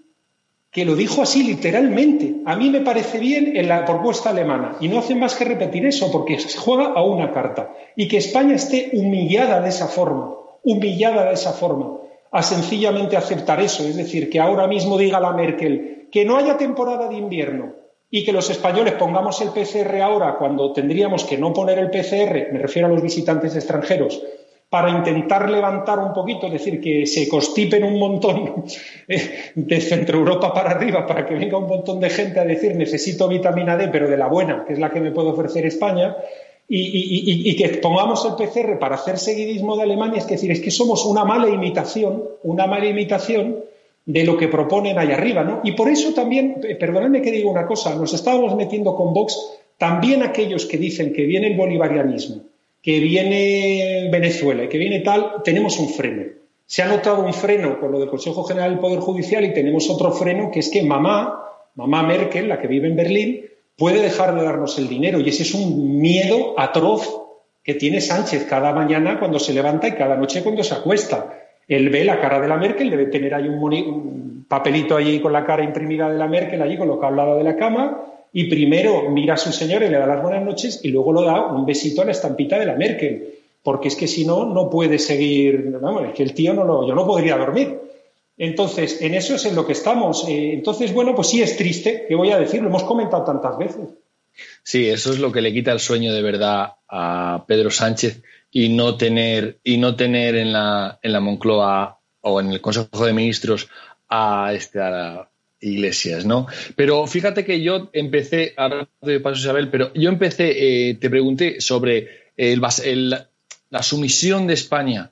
que 0.70 0.84
lo 0.84 0.96
dijo 0.96 1.22
así 1.22 1.44
literalmente. 1.44 2.42
A 2.44 2.56
mí 2.56 2.68
me 2.68 2.80
parece 2.80 3.18
bien 3.18 3.56
en 3.56 3.68
la 3.68 3.84
propuesta 3.84 4.30
alemana 4.30 4.76
y 4.80 4.88
no 4.88 4.98
hacen 4.98 5.20
más 5.20 5.36
que 5.36 5.44
repetir 5.44 5.86
eso 5.86 6.10
porque 6.10 6.38
se 6.40 6.58
juega 6.58 6.86
a 6.86 7.02
una 7.02 7.32
carta. 7.32 7.72
Y 7.96 8.08
que 8.08 8.18
España 8.18 8.56
esté 8.56 8.90
humillada 8.92 9.60
de 9.60 9.68
esa 9.68 9.86
forma, 9.86 10.34
humillada 10.64 11.26
de 11.26 11.34
esa 11.34 11.52
forma 11.52 11.98
a 12.30 12.42
sencillamente 12.42 13.16
aceptar 13.16 13.60
eso. 13.60 13.84
Es 13.84 13.96
decir, 13.96 14.28
que 14.30 14.40
ahora 14.40 14.66
mismo 14.66 14.98
diga 14.98 15.20
la 15.20 15.32
Merkel 15.32 16.08
que 16.10 16.24
no 16.24 16.36
haya 16.36 16.56
temporada 16.56 17.08
de 17.08 17.16
invierno 17.16 17.74
y 18.10 18.24
que 18.24 18.32
los 18.32 18.48
españoles 18.48 18.94
pongamos 18.94 19.40
el 19.42 19.50
PCR 19.50 20.00
ahora 20.00 20.36
cuando 20.38 20.72
tendríamos 20.72 21.24
que 21.24 21.36
no 21.36 21.52
poner 21.52 21.78
el 21.78 21.90
PCR, 21.90 22.52
me 22.52 22.58
refiero 22.58 22.88
a 22.88 22.90
los 22.90 23.02
visitantes 23.02 23.54
extranjeros, 23.54 24.22
para 24.70 24.90
intentar 24.90 25.48
levantar 25.50 25.98
un 25.98 26.12
poquito, 26.12 26.46
es 26.46 26.52
decir, 26.52 26.80
que 26.80 27.06
se 27.06 27.26
constipen 27.28 27.84
un 27.84 27.98
montón 27.98 28.64
eh, 29.08 29.52
de 29.54 29.80
Centro 29.80 30.18
Europa 30.18 30.52
para 30.52 30.70
arriba 30.70 31.06
para 31.06 31.26
que 31.26 31.34
venga 31.34 31.56
un 31.56 31.66
montón 31.66 32.00
de 32.00 32.10
gente 32.10 32.38
a 32.38 32.44
decir 32.44 32.76
necesito 32.76 33.28
vitamina 33.28 33.76
D, 33.76 33.88
pero 33.88 34.08
de 34.08 34.16
la 34.16 34.26
buena, 34.26 34.64
que 34.66 34.74
es 34.74 34.78
la 34.78 34.90
que 34.90 35.00
me 35.00 35.10
puede 35.10 35.30
ofrecer 35.30 35.64
España, 35.64 36.16
y, 36.68 37.56
que 37.56 37.68
pongamos 37.78 38.26
el 38.26 38.34
PCR 38.34 38.78
para 38.78 38.96
hacer 38.96 39.18
seguidismo 39.18 39.76
de 39.76 39.84
Alemania, 39.84 40.18
es 40.18 40.26
decir, 40.26 40.50
es 40.50 40.60
que 40.60 40.70
somos 40.70 41.06
una 41.06 41.24
mala 41.24 41.48
imitación, 41.48 42.24
una 42.42 42.66
mala 42.66 42.86
imitación 42.86 43.64
de 44.04 44.24
lo 44.24 44.36
que 44.36 44.48
proponen 44.48 44.98
allá 44.98 45.16
arriba, 45.16 45.44
¿no? 45.44 45.60
Y 45.64 45.72
por 45.72 45.88
eso 45.88 46.12
también, 46.12 46.60
perdónenme 46.78 47.22
que 47.22 47.32
diga 47.32 47.50
una 47.50 47.66
cosa, 47.66 47.94
nos 47.94 48.12
estábamos 48.12 48.54
metiendo 48.54 48.94
con 48.94 49.14
Vox, 49.14 49.38
también 49.78 50.22
aquellos 50.22 50.66
que 50.66 50.76
dicen 50.76 51.12
que 51.12 51.24
viene 51.24 51.48
el 51.48 51.56
bolivarianismo, 51.56 52.42
que 52.82 53.00
viene 53.00 54.08
Venezuela 54.10 54.64
y 54.64 54.68
que 54.68 54.78
viene 54.78 55.00
tal, 55.00 55.42
tenemos 55.44 55.78
un 55.78 55.88
freno. 55.88 56.24
Se 56.66 56.82
ha 56.82 56.88
notado 56.88 57.24
un 57.24 57.32
freno 57.32 57.80
con 57.80 57.92
lo 57.92 57.98
del 57.98 58.10
Consejo 58.10 58.44
General 58.44 58.70
del 58.70 58.80
Poder 58.80 59.00
Judicial 59.00 59.44
y 59.44 59.54
tenemos 59.54 59.88
otro 59.88 60.12
freno 60.12 60.50
que 60.50 60.60
es 60.60 60.68
que 60.68 60.82
mamá, 60.82 61.44
mamá 61.76 62.02
Merkel, 62.02 62.48
la 62.48 62.60
que 62.60 62.66
vive 62.66 62.88
en 62.88 62.96
Berlín, 62.96 63.44
puede 63.78 64.02
dejar 64.02 64.34
de 64.34 64.42
darnos 64.42 64.76
el 64.78 64.88
dinero. 64.88 65.20
Y 65.20 65.28
ese 65.28 65.44
es 65.44 65.54
un 65.54 66.00
miedo 66.00 66.54
atroz 66.58 67.22
que 67.62 67.74
tiene 67.74 68.00
Sánchez 68.00 68.44
cada 68.44 68.72
mañana 68.72 69.18
cuando 69.18 69.38
se 69.38 69.54
levanta 69.54 69.88
y 69.88 69.92
cada 69.92 70.16
noche 70.16 70.42
cuando 70.42 70.64
se 70.64 70.74
acuesta. 70.74 71.38
Él 71.66 71.88
ve 71.90 72.04
la 72.04 72.20
cara 72.20 72.40
de 72.40 72.48
la 72.48 72.56
Merkel, 72.56 72.90
debe 72.90 73.06
tener 73.06 73.34
ahí 73.34 73.46
un, 73.46 74.46
papelito 74.48 74.96
allí 74.96 75.20
con 75.20 75.32
la 75.32 75.44
cara 75.44 75.62
imprimida 75.62 76.10
de 76.10 76.18
la 76.18 76.26
Merkel 76.26 76.60
allí 76.62 76.76
colocado 76.76 77.08
al 77.08 77.16
lado 77.16 77.36
de 77.36 77.44
la 77.44 77.56
cama 77.56 78.04
y 78.32 78.44
primero 78.44 79.10
mira 79.10 79.34
a 79.34 79.36
su 79.36 79.52
señor 79.52 79.82
y 79.82 79.88
le 79.88 79.98
da 79.98 80.06
las 80.06 80.22
buenas 80.22 80.42
noches 80.42 80.80
y 80.82 80.88
luego 80.88 81.12
lo 81.12 81.22
da 81.22 81.46
un 81.46 81.66
besito 81.66 82.00
a 82.02 82.06
la 82.06 82.12
estampita 82.12 82.58
de 82.58 82.66
la 82.66 82.74
Merkel. 82.74 83.34
Porque 83.62 83.88
es 83.88 83.96
que 83.96 84.06
si 84.08 84.26
no, 84.26 84.46
no 84.46 84.70
puede 84.70 84.98
seguir, 84.98 85.78
vamos, 85.80 86.04
es 86.04 86.14
que 86.14 86.22
el 86.22 86.32
tío 86.32 86.54
no 86.54 86.64
lo, 86.64 86.88
yo 86.88 86.94
no 86.94 87.06
podría 87.06 87.36
dormir. 87.36 87.78
Entonces, 88.38 89.02
en 89.02 89.14
eso 89.14 89.34
es 89.34 89.44
en 89.44 89.56
lo 89.56 89.66
que 89.66 89.72
estamos. 89.72 90.26
Eh, 90.28 90.54
entonces, 90.54 90.92
bueno, 90.94 91.14
pues 91.14 91.28
sí 91.28 91.42
es 91.42 91.56
triste, 91.56 92.06
¿qué 92.08 92.14
voy 92.14 92.30
a 92.30 92.38
decir? 92.38 92.62
Lo 92.62 92.68
hemos 92.68 92.84
comentado 92.84 93.24
tantas 93.24 93.58
veces. 93.58 93.88
Sí, 94.62 94.88
eso 94.88 95.12
es 95.12 95.18
lo 95.18 95.32
que 95.32 95.40
le 95.40 95.52
quita 95.52 95.72
el 95.72 95.80
sueño 95.80 96.12
de 96.12 96.22
verdad 96.22 96.74
a 96.88 97.44
Pedro 97.48 97.70
Sánchez 97.70 98.22
y 98.52 98.68
no 98.68 98.96
tener, 98.96 99.58
y 99.64 99.78
no 99.78 99.96
tener 99.96 100.36
en, 100.36 100.52
la, 100.52 100.98
en 101.02 101.12
la 101.12 101.20
Moncloa 101.20 101.98
o 102.20 102.40
en 102.40 102.52
el 102.52 102.60
Consejo 102.60 103.04
de 103.04 103.12
Ministros 103.12 103.68
a, 104.08 104.52
este, 104.54 104.78
Iglesias, 105.60 106.24
¿no? 106.24 106.46
Pero 106.76 107.06
fíjate 107.06 107.44
que 107.44 107.60
yo 107.60 107.90
empecé, 107.92 108.54
ahora 108.56 108.88
te 109.00 109.20
paso 109.20 109.40
Isabel, 109.40 109.68
pero 109.70 109.92
yo 109.94 110.08
empecé, 110.08 110.90
eh, 110.90 110.94
te 110.94 111.10
pregunté 111.10 111.60
sobre 111.60 112.30
el, 112.36 112.60
la 113.70 113.82
sumisión 113.82 114.46
de 114.46 114.54
España 114.54 115.10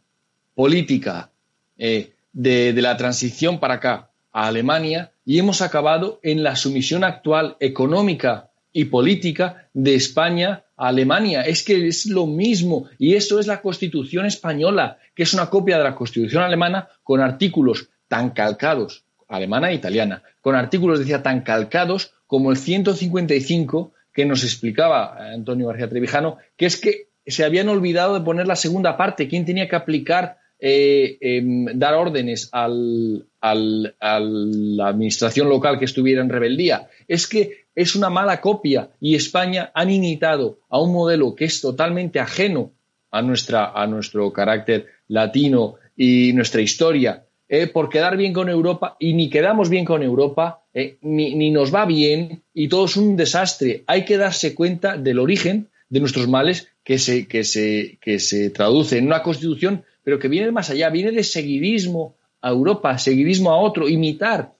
política 0.54 1.30
eh, 1.76 2.12
de, 2.36 2.72
la 2.82 2.96
transición 2.96 3.58
para 3.58 3.74
acá 3.74 4.10
a 4.30 4.46
Alemania 4.46 5.12
y 5.24 5.38
hemos 5.38 5.62
acabado 5.62 6.20
en 6.22 6.42
la 6.42 6.54
sumisión 6.54 7.02
actual 7.02 7.56
económica 7.60 8.50
y 8.72 8.84
política 8.84 9.68
de 9.72 9.94
España 9.94 10.64
a 10.76 10.88
Alemania. 10.88 11.42
Es 11.42 11.64
que 11.64 11.88
es 11.88 12.04
lo 12.04 12.26
mismo 12.26 12.88
y 12.98 13.14
eso 13.14 13.40
es 13.40 13.46
la 13.46 13.62
Constitución 13.62 14.26
española, 14.26 14.98
que 15.14 15.22
es 15.22 15.32
una 15.32 15.48
copia 15.48 15.78
de 15.78 15.84
la 15.84 15.94
Constitución 15.94 16.42
alemana 16.42 16.88
con 17.02 17.20
artículos 17.20 17.88
tan 18.06 18.30
calcados 18.30 19.04
alemana 19.28 19.70
e 19.70 19.74
italiana, 19.74 20.22
con 20.40 20.54
artículos, 20.54 21.00
decía, 21.00 21.20
tan 21.20 21.40
calcados 21.40 22.14
como 22.28 22.52
el 22.52 22.58
155 22.58 23.92
que 24.12 24.24
nos 24.24 24.44
explicaba 24.44 25.32
Antonio 25.32 25.66
García 25.66 25.88
Trevijano, 25.88 26.36
que 26.56 26.66
es 26.66 26.80
que 26.80 27.08
se 27.26 27.44
habían 27.44 27.68
olvidado 27.68 28.14
de 28.14 28.24
poner 28.24 28.46
la 28.46 28.54
segunda 28.54 28.96
parte, 28.96 29.26
quién 29.26 29.44
tenía 29.44 29.68
que 29.68 29.74
aplicar, 29.74 30.38
eh, 30.58 31.18
em, 31.20 31.66
dar 31.78 31.94
órdenes 31.94 32.48
al, 32.52 33.26
a 33.40 33.54
la 33.54 34.88
administración 34.88 35.48
local 35.48 35.78
que 35.78 35.84
estuviera 35.84 36.22
en 36.22 36.28
rebeldía. 36.28 36.88
Es 37.06 37.26
que 37.26 37.66
es 37.74 37.94
una 37.94 38.10
mala 38.10 38.40
copia 38.40 38.90
y 39.00 39.14
España 39.14 39.70
han 39.74 39.90
imitado 39.90 40.60
a 40.68 40.80
un 40.80 40.92
modelo 40.92 41.34
que 41.34 41.44
es 41.44 41.60
totalmente 41.60 42.18
ajeno 42.18 42.72
a, 43.10 43.22
nuestra, 43.22 43.72
a 43.72 43.86
nuestro 43.86 44.32
carácter 44.32 44.86
latino 45.08 45.76
y 45.96 46.32
nuestra 46.32 46.60
historia 46.60 47.26
eh, 47.48 47.68
por 47.68 47.88
quedar 47.88 48.16
bien 48.16 48.32
con 48.32 48.48
Europa 48.48 48.96
y 48.98 49.14
ni 49.14 49.30
quedamos 49.30 49.70
bien 49.70 49.84
con 49.84 50.02
Europa, 50.02 50.64
eh, 50.74 50.98
ni, 51.02 51.50
nos 51.50 51.72
va 51.72 51.86
bien 51.86 52.42
y 52.52 52.68
todo 52.68 52.86
es 52.86 52.96
un 52.96 53.16
desastre. 53.16 53.84
Hay 53.86 54.04
que 54.04 54.16
darse 54.16 54.54
cuenta 54.54 54.96
del 54.96 55.20
origen 55.20 55.68
de 55.88 56.00
nuestros 56.00 56.26
males 56.26 56.68
que 56.82 56.98
se, 56.98 57.28
que 57.28 57.44
se, 57.44 57.98
que 58.00 58.18
se 58.18 58.50
traduce 58.50 58.98
en 58.98 59.06
una 59.06 59.22
constitución, 59.22 59.84
pero 60.06 60.20
que 60.20 60.28
viene 60.28 60.52
más 60.52 60.70
allá, 60.70 60.88
viene 60.88 61.10
de 61.10 61.24
seguidismo 61.24 62.14
a 62.40 62.50
Europa, 62.50 62.96
seguidismo 62.96 63.50
a 63.50 63.56
otro, 63.56 63.88
imitar, 63.88 64.52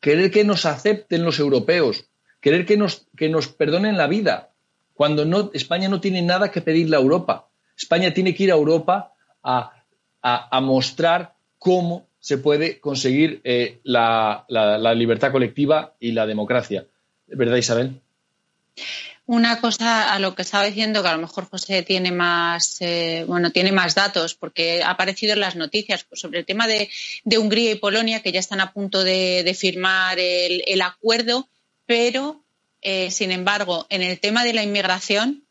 querer 0.00 0.30
que 0.30 0.44
nos 0.44 0.64
acepten 0.64 1.26
los 1.26 1.38
europeos, 1.38 2.06
querer 2.40 2.64
que 2.64 2.78
nos, 2.78 3.06
que 3.14 3.28
nos 3.28 3.48
perdonen 3.48 3.98
la 3.98 4.06
vida, 4.06 4.48
cuando 4.94 5.50
España 5.52 5.90
no 5.90 6.00
tiene 6.00 6.22
nada 6.22 6.50
que 6.50 6.62
pedirle 6.62 6.96
a 6.96 7.00
Europa. 7.00 7.50
España 7.76 8.14
tiene 8.14 8.34
que 8.34 8.44
ir 8.44 8.50
a 8.50 8.54
Europa 8.54 9.12
a, 9.42 9.72
a 10.22 10.60
mostrar 10.62 11.34
cómo 11.58 12.08
se 12.18 12.38
puede 12.38 12.80
conseguir 12.80 13.42
eh, 13.44 13.80
la, 13.82 14.46
libertad 14.96 15.32
colectiva 15.32 15.96
y 16.00 16.12
la 16.12 16.26
democracia. 16.26 16.86
¿Verdad, 17.26 17.56
Isabel? 17.56 18.00
Una 19.26 19.60
cosa 19.60 20.12
a 20.12 20.18
lo 20.18 20.34
que 20.34 20.42
estaba 20.42 20.64
diciendo, 20.64 21.02
que 21.02 21.08
a 21.08 21.12
lo 21.12 21.20
mejor 21.20 21.48
José 21.48 21.82
tiene 21.82 22.12
más, 22.12 22.78
eh, 22.80 23.24
bueno, 23.26 23.52
tiene 23.52 23.72
más 23.72 23.94
datos, 23.94 24.34
porque 24.34 24.82
ha 24.82 24.90
aparecido 24.90 25.34
en 25.34 25.40
las 25.40 25.56
noticias 25.56 26.06
sobre 26.12 26.40
el 26.40 26.46
tema 26.46 26.66
de, 26.66 26.88
Hungría 27.24 27.72
y 27.72 27.74
Polonia, 27.74 28.22
que 28.22 28.32
ya 28.32 28.40
están 28.40 28.60
a 28.60 28.72
punto 28.72 29.04
de, 29.04 29.54
firmar 29.58 30.18
el, 30.18 30.80
acuerdo, 30.80 31.48
pero, 31.84 32.44
eh, 32.80 33.10
sin 33.10 33.30
embargo, 33.30 33.86
en 33.90 34.02
el 34.02 34.18
tema 34.18 34.44
de 34.44 34.54
la 34.54 34.62
inmigración, 34.62 35.44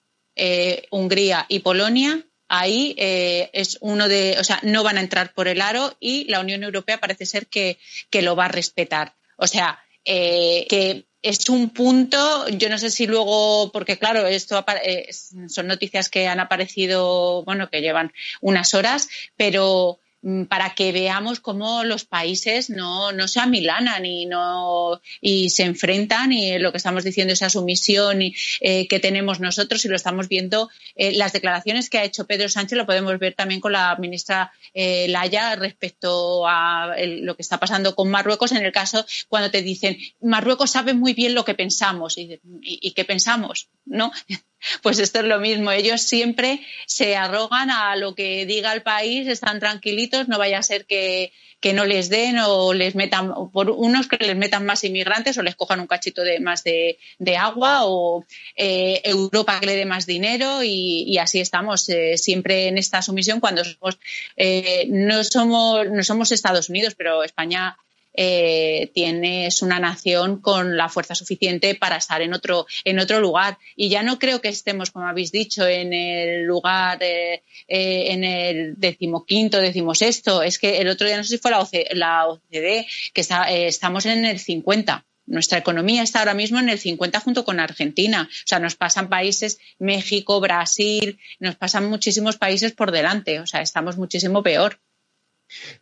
Hungría 0.91 1.45
y 1.49 1.59
Polonia 1.59 2.28
ahí 2.47 2.95
eh, 2.97 3.49
es 3.53 3.78
uno 3.82 4.07
de, 4.07 4.38
o 4.39 4.43
sea, 4.43 4.59
no 4.63 4.84
van 4.84 4.97
a 4.97 5.01
entrar 5.01 5.34
por 5.34 5.47
el 5.47 5.61
aro 5.61 5.95
y 5.99 6.25
la 6.25 6.39
Unión 6.39 6.63
Europea 6.63 6.99
parece 6.99 7.25
ser 7.25 7.47
que, 7.47 7.78
lo 8.11 8.36
va 8.36 8.45
a 8.45 8.49
respetar. 8.49 9.15
O 9.38 9.47
sea, 9.47 9.80
eh, 10.05 10.65
que 10.69 11.05
es 11.28 11.49
un 11.49 11.69
punto, 11.69 12.47
yo 12.49 12.69
no 12.69 12.78
sé 12.78 12.89
si 12.89 13.07
luego, 13.07 13.71
porque 13.71 13.97
claro, 13.97 14.25
esto 14.28 14.63
eh, 14.84 15.09
son 15.47 15.67
noticias 15.67 16.09
que 16.09 16.28
han 16.28 16.39
aparecido, 16.39 17.43
bueno, 17.43 17.69
que 17.69 17.82
llevan 17.82 18.13
unas 18.41 18.73
horas, 18.73 19.09
pero 19.36 19.99
para 20.49 20.75
que 20.75 20.91
veamos 20.91 21.39
cómo 21.39 21.84
los 21.84 22.03
países 22.03 22.69
no, 22.69 23.11
se 23.28 23.39
amilanan 23.39 24.05
y, 24.05 24.25
no, 24.25 24.99
y 25.21 25.49
se 25.51 25.63
enfrentan 25.63 26.34
y 26.34 26.59
lo 26.59 26.71
que 26.71 26.78
estamos 26.78 27.03
diciendo, 27.03 27.34
esa 27.34 27.49
sumisión 27.49 28.19
eh, 28.21 28.88
que 28.88 28.99
tenemos 28.99 29.39
nosotros 29.39 29.86
y 29.86 29.88
lo 29.88 29.95
estamos 29.95 30.28
viendo, 30.28 30.69
eh, 30.95 31.13
las 31.13 31.32
declaraciones 31.32 31.89
que 31.89 31.99
ha 31.99 32.03
hecho 32.03 32.28
Pedro 32.28 32.49
Sánchez 32.49 32.78
lo 32.78 32.86
podemos 32.86 33.17
ver 33.19 33.36
también 33.36 33.61
con 33.61 33.71
la 33.71 33.95
ministra 33.95 34.51
eh, 34.73 35.07
Laya 35.07 35.55
respecto 35.55 36.45
a 36.47 36.95
lo 36.97 37.36
que 37.36 37.41
está 37.41 37.59
pasando 37.59 37.95
con 37.95 38.09
Marruecos 38.09 38.51
en 38.51 38.65
el 38.65 38.71
caso 38.71 39.05
cuando 39.30 39.49
te 39.49 39.61
dicen 39.61 39.97
Marruecos 40.21 40.71
sabe 40.71 40.93
muy 40.93 41.13
bien 41.13 41.36
lo 41.36 41.45
que 41.45 41.53
pensamos 41.53 42.17
y, 42.17 42.39
y 42.61 42.91
qué 42.91 43.05
pensamos, 43.05 43.69
¿no? 43.86 44.11
Pues 44.82 44.99
esto 44.99 45.20
es 45.20 45.26
lo 45.26 45.39
mismo. 45.39 45.72
Ellos 45.72 46.01
siempre 46.01 46.62
se 46.86 47.16
arrogan 47.16 47.70
a 47.70 47.95
lo 47.95 48.16
que 48.16 48.45
diga 48.45 48.74
el 48.74 48.82
país, 48.82 49.28
están 49.28 49.60
tranquilitos, 49.60 50.28
no 50.28 50.38
vaya 50.38 50.60
a 50.60 50.64
ser 50.64 50.86
que, 50.86 51.32
no 51.74 51.86
les 51.86 52.08
den 52.10 52.39
o 52.39 52.74
les 52.74 52.95
metan, 52.95 53.51
por 53.51 53.70
unos 53.70 54.08
que 54.08 54.18
les 54.18 54.38
metan 54.38 54.66
más 54.66 54.86
inmigrantes 54.86 55.38
o 55.38 55.43
les 55.43 55.55
cojan 55.55 55.82
un 55.82 55.88
cachito 55.88 56.24
de 56.24 56.39
más 56.39 56.64
de, 56.64 56.97
agua 57.38 57.82
o 57.84 58.26
eh, 58.55 59.01
Europa 59.03 59.60
que 59.60 59.66
le 59.66 59.76
dé 59.76 59.86
más 59.86 60.05
dinero 60.05 60.64
y, 60.64 61.18
así 61.18 61.39
estamos 61.39 61.89
eh, 61.89 62.18
siempre 62.18 62.68
en 62.68 62.78
esta 62.78 63.01
sumisión 63.01 63.41
cuando 63.41 63.66
somos, 63.66 63.99
eh, 64.38 64.86
no 64.89 65.24
somos, 65.24 65.89
no 65.89 66.03
somos 66.03 66.32
Estados 66.32 66.70
Unidos, 66.70 66.95
pero 66.95 67.24
España 67.24 67.78
eh, 68.20 68.89
tienes 68.95 69.61
una 69.61 69.80
nación 69.80 70.41
con 70.41 70.76
la 70.76 70.89
fuerza 70.89 71.13
suficiente 71.13 71.76
para 71.76 71.97
estar 71.97 72.20
en 72.24 72.34
otro, 72.34 72.65
en 72.84 72.97
otro 72.97 73.20
lugar. 73.20 73.59
Y 73.76 73.89
ya 73.89 74.01
no 74.01 74.18
creo 74.18 74.41
que 74.41 74.49
estemos, 74.49 74.89
como 74.89 75.05
habéis 75.05 75.32
dicho, 75.32 75.68
en 75.68 75.93
el 75.93 76.43
lugar, 76.43 76.97
eh, 77.01 77.43
eh, 77.68 78.05
en 78.11 78.24
el 78.24 78.74
decimoquinto, 78.76 79.59
decimosexto. 79.59 80.41
Es 80.41 80.57
que 80.57 80.80
el 80.80 80.88
otro 80.88 81.05
día 81.05 81.18
no 81.18 81.24
sé 81.24 81.30
si 81.30 81.38
fue 81.38 81.51
la, 81.51 82.28
OCDE, 82.28 82.88
que 83.13 83.22
estamos 83.68 84.07
en 84.07 84.26
el 84.26 84.39
50. 84.39 85.05
Nuestra 85.28 85.59
economía 85.59 86.01
está 86.01 86.20
ahora 86.20 86.34
mismo 86.34 86.57
en 86.57 86.70
el 86.70 86.80
50 86.80 87.20
junto 87.20 87.45
con 87.45 87.59
Argentina. 87.59 88.28
O 88.32 88.47
sea, 88.47 88.59
nos 88.59 88.76
pasan 88.76 89.09
países, 89.09 89.59
México, 89.78 90.39
Brasil, 90.39 91.20
nos 91.39 91.55
pasan 91.55 91.88
muchísimos 91.88 92.38
países 92.38 92.72
por 92.72 92.91
delante. 92.91 93.41
O 93.41 93.45
sea, 93.45 93.61
estamos 93.61 93.97
muchísimo 93.97 94.41
peor. 94.41 94.80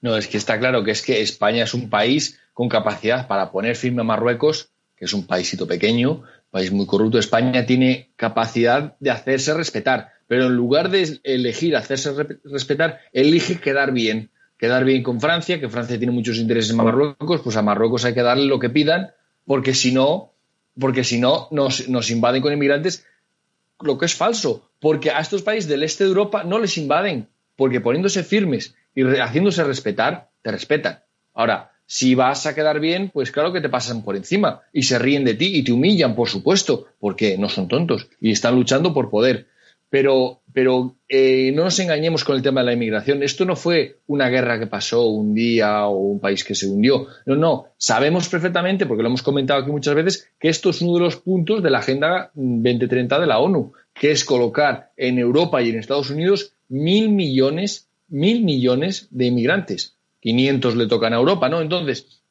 No, 0.02 0.18
es 0.18 0.28
que 0.28 0.38
está 0.38 0.60
claro 0.60 0.84
que 0.84 0.92
es 0.92 1.02
que 1.02 1.22
España 1.22 1.64
es 1.64 1.74
un 1.74 1.90
país 1.90 2.40
con 2.54 2.70
capacidad 2.70 3.28
para 3.28 3.52
poner 3.52 3.76
firme 3.76 4.02
a 4.02 4.06
Marruecos, 4.06 4.70
que 4.96 5.06
es 5.06 5.14
un 5.14 5.26
paísito 5.26 5.68
pequeño, 5.68 6.24
país 6.52 6.72
muy 6.72 6.86
corrupto. 6.86 7.20
España 7.20 7.66
tiene 7.66 8.12
capacidad 8.16 8.96
de 9.00 9.12
hacerse 9.12 9.54
respetar, 9.54 10.14
pero 10.28 10.46
en 10.46 10.56
lugar 10.56 10.90
de 10.90 11.20
elegir 11.24 11.76
hacerse 11.76 12.14
respetar, 12.44 13.02
elige 13.12 13.60
quedar 13.60 13.92
bien. 13.92 14.30
Quedar 14.58 14.86
bien 14.86 15.04
con 15.04 15.20
Francia, 15.20 15.60
que 15.60 15.68
Francia 15.68 15.98
tiene 15.98 16.14
muchos 16.14 16.38
intereses 16.38 16.72
en 16.72 16.78
Marruecos, 16.78 17.42
pues 17.42 17.58
a 17.58 17.62
Marruecos 17.62 18.06
hay 18.06 18.14
que 18.14 18.22
darle 18.22 18.46
lo 18.46 18.58
que 18.58 18.70
pidan, 18.70 19.12
porque 19.46 19.74
si 19.74 19.92
no, 19.92 20.32
porque 20.80 21.04
si 21.04 21.20
no 21.20 21.50
nos, 21.52 21.90
nos 21.90 22.10
invaden 22.10 22.42
con 22.42 22.54
inmigrantes, 22.54 23.06
lo 23.82 23.98
que 23.98 24.06
es 24.06 24.16
falso, 24.16 24.70
porque 24.80 25.12
a 25.12 25.20
estos 25.20 25.42
países 25.42 25.70
del 25.70 25.84
este 25.84 26.06
de 26.06 26.12
Europa 26.12 26.46
no 26.46 26.58
les 26.60 26.78
invaden, 26.78 27.28
porque 27.58 27.82
poniéndose 27.82 28.24
firmes 28.24 28.76
y 28.96 29.04
haciéndose 29.04 29.64
respetar, 29.64 30.30
te 30.42 30.52
respetan. 30.52 31.00
Ahora, 31.34 31.72
si 31.86 32.16
vas 32.16 32.48
a 32.48 32.56
quedar 32.56 32.80
bien, 32.80 33.12
pues 33.14 33.32
claro 33.32 33.54
que 33.54 33.62
te 33.62 33.70
pasan 33.70 34.04
por 34.04 34.16
encima 34.16 34.62
y 34.74 34.84
se 34.84 34.98
ríen 34.98 35.24
de 35.24 35.36
ti 35.36 35.52
y 35.54 35.64
te 35.64 35.72
humillan, 35.72 36.16
por 36.16 36.30
supuesto, 36.30 36.88
porque 37.00 37.38
no 37.38 37.50
son 37.50 37.68
tontos 37.68 38.10
y 38.20 38.32
están 38.32 38.56
luchando 38.56 38.94
por 38.94 39.10
poder. 39.10 39.48
Pero, 39.88 40.42
pero 40.52 40.96
eh, 41.08 41.52
no 41.54 41.64
nos 41.64 41.80
engañemos 41.80 42.24
con 42.24 42.36
el 42.36 42.42
tema 42.42 42.62
de 42.62 42.66
la 42.66 42.74
inmigración. 42.74 43.22
Esto 43.22 43.46
no 43.46 43.56
fue 43.56 44.00
una 44.08 44.30
guerra 44.30 44.60
que 44.60 44.66
pasó 44.66 45.06
un 45.08 45.36
día 45.36 45.86
o 45.86 45.98
un 45.98 46.20
país 46.20 46.44
que 46.44 46.56
se 46.56 46.68
hundió. 46.68 47.08
No, 47.28 47.36
no. 47.36 47.68
Sabemos 47.78 48.28
perfectamente, 48.28 48.88
porque 48.88 49.04
lo 49.04 49.10
hemos 49.10 49.22
comentado 49.22 49.62
aquí 49.62 49.72
muchas 49.72 49.94
veces, 49.94 50.32
que 50.40 50.50
esto 50.50 50.72
es 50.72 50.82
uno 50.82 50.96
de 50.96 51.02
los 51.02 51.18
puntos 51.18 51.62
de 51.62 51.70
la 51.70 51.80
Agenda 51.80 52.32
2030 52.34 53.20
de 53.20 53.28
la 53.28 53.40
ONU, 53.40 53.74
que 53.94 54.12
es 54.12 54.26
colocar 54.26 54.92
en 54.98 55.20
Europa 55.20 55.62
y 55.62 55.70
en 55.70 55.78
Estados 55.78 56.10
Unidos 56.10 56.54
mil 56.68 57.10
millones 57.10 57.88
mil 58.16 58.44
millones 58.44 59.10
de 59.12 59.26
inmigrantes. 59.26 59.98
500 60.22 60.78
le 60.78 60.88
tocan 60.88 61.12
a 61.12 61.18
Europa, 61.18 61.50
¿no? 61.50 61.60
Entonces, 61.60 62.22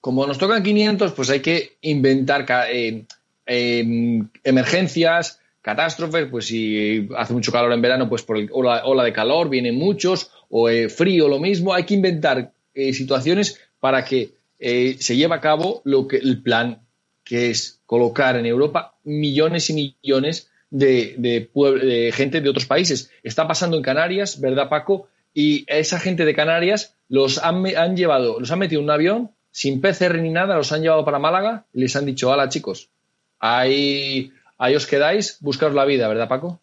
como 0.00 0.26
nos 0.26 0.36
tocan 0.36 0.64
500, 0.64 1.12
pues 1.12 1.30
hay 1.30 1.38
que 1.38 1.76
inventar 1.82 2.44
eh, 2.68 3.04
em, 3.46 4.28
emergencias, 4.42 5.38
catástrofes, 5.62 6.26
pues 6.28 6.46
si 6.46 7.08
hace 7.16 7.32
mucho 7.34 7.52
calor 7.52 7.72
en 7.72 7.80
verano, 7.80 8.08
pues 8.08 8.22
por 8.22 8.36
el 8.36 8.50
ola, 8.52 9.04
de 9.04 9.12
calor 9.12 9.48
vienen 9.48 9.78
muchos, 9.78 10.32
o 10.50 10.68
eh, 10.68 10.88
frío 10.88 11.28
lo 11.28 11.38
mismo, 11.38 11.72
hay 11.72 11.84
que 11.84 11.94
inventar 11.94 12.50
eh, 12.74 12.92
situaciones 12.92 13.60
para 13.78 14.04
que 14.04 14.32
se 14.58 15.16
lleve 15.16 15.36
a 15.36 15.40
cabo 15.40 15.82
lo 15.84 16.08
que, 16.08 16.16
el 16.16 16.42
plan 16.42 16.80
que 17.22 17.50
es 17.50 17.78
colocar 17.86 18.34
en 18.34 18.44
Europa 18.44 18.96
millones 19.04 19.70
y 19.70 19.94
millones 20.02 20.50
de 20.68 22.10
gente 22.12 22.40
de 22.40 22.48
otros 22.48 22.66
países. 22.66 23.12
Está 23.22 23.46
pasando 23.46 23.76
en 23.76 23.84
Canarias, 23.84 24.40
¿verdad, 24.40 24.68
Paco? 24.68 25.06
Y 25.40 25.64
esa 25.68 26.00
gente 26.00 26.24
de 26.24 26.34
Canarias 26.34 26.96
los 27.08 27.38
han, 27.38 27.62
llevado, 27.94 28.40
los 28.40 28.50
han 28.50 28.58
metido 28.58 28.80
en 28.80 28.86
un 28.86 28.90
avión 28.90 29.30
sin 29.52 29.80
PCR 29.80 30.18
ni 30.18 30.30
nada, 30.30 30.56
los 30.56 30.72
han 30.72 30.82
llevado 30.82 31.04
para 31.04 31.20
Málaga 31.20 31.64
y 31.72 31.82
les 31.82 31.94
han 31.94 32.06
dicho, 32.06 32.28
hola 32.28 32.48
chicos, 32.48 32.90
ahí, 33.38 34.32
ahí 34.58 34.74
os 34.74 34.88
quedáis, 34.88 35.38
buscaos 35.38 35.74
la 35.74 35.84
vida, 35.84 36.08
¿verdad 36.08 36.26
Paco? 36.26 36.60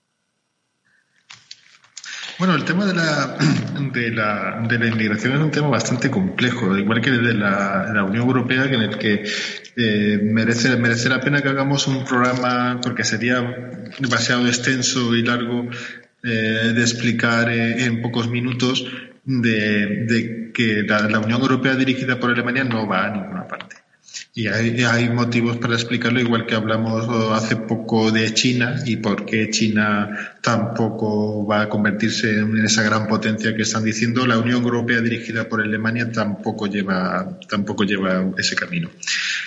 Bueno, 2.37 2.53
el 2.53 2.65
tema 2.65 2.85
de 2.85 2.95
la, 2.95 3.37
de 3.93 4.11
la, 4.11 4.65
de 4.67 4.77
la 4.77 4.87
inmigración 4.87 5.35
es 5.35 5.39
un 5.39 5.51
tema 5.51 5.69
bastante 5.69 6.11
complejo, 6.11 6.77
igual 6.77 6.99
que 6.99 7.11
el 7.11 7.23
de 7.23 7.33
la, 7.33 8.03
Unión 8.05 8.27
Europea, 8.27 8.65
en 8.65 8.81
el 8.81 8.97
que 8.97 9.23
eh, 9.77 10.19
merece, 10.21 10.75
merece 10.75 11.07
la 11.07 11.21
pena 11.21 11.41
que 11.41 11.47
hagamos 11.47 11.87
un 11.87 12.03
programa, 12.03 12.81
porque 12.83 13.05
sería 13.05 13.39
demasiado 13.99 14.45
extenso 14.45 15.15
y 15.15 15.23
largo, 15.23 15.69
eh, 16.25 16.73
de 16.73 16.81
explicar 16.81 17.49
eh, 17.49 17.85
en 17.85 18.01
pocos 18.01 18.29
minutos 18.29 18.85
de, 19.23 20.51
que 20.53 20.83
la 20.83 21.19
Unión 21.19 21.41
Europea 21.41 21.75
dirigida 21.75 22.19
por 22.19 22.31
Alemania 22.31 22.63
no 22.63 22.87
va 22.87 23.05
a 23.05 23.09
ninguna 23.11 23.47
parte. 23.47 23.75
Y 24.37 24.47
hay, 24.47 25.09
motivos 25.09 25.57
para 25.57 25.75
explicarlo, 25.75 26.19
igual 26.19 26.45
que 26.45 26.55
hablamos 26.55 27.07
hace 27.31 27.55
poco 27.55 28.11
de 28.11 28.33
China 28.33 28.75
y 28.85 28.97
por 28.97 29.25
qué 29.25 29.49
China 29.49 30.37
tampoco 30.41 31.47
va 31.47 31.61
a 31.61 31.69
convertirse 31.69 32.39
en 32.39 32.57
esa 32.65 32.83
gran 32.83 33.07
potencia 33.07 33.55
que 33.55 33.61
están 33.61 33.85
diciendo. 33.85 34.27
La 34.27 34.37
Unión 34.37 34.61
Europea 34.61 34.99
dirigida 34.99 35.47
por 35.47 35.61
Alemania 35.61 36.11
tampoco 36.11 36.67
lleva, 36.67 37.39
tampoco 37.47 37.85
lleva 37.85 38.25
ese 38.37 38.55
camino. 38.55 38.89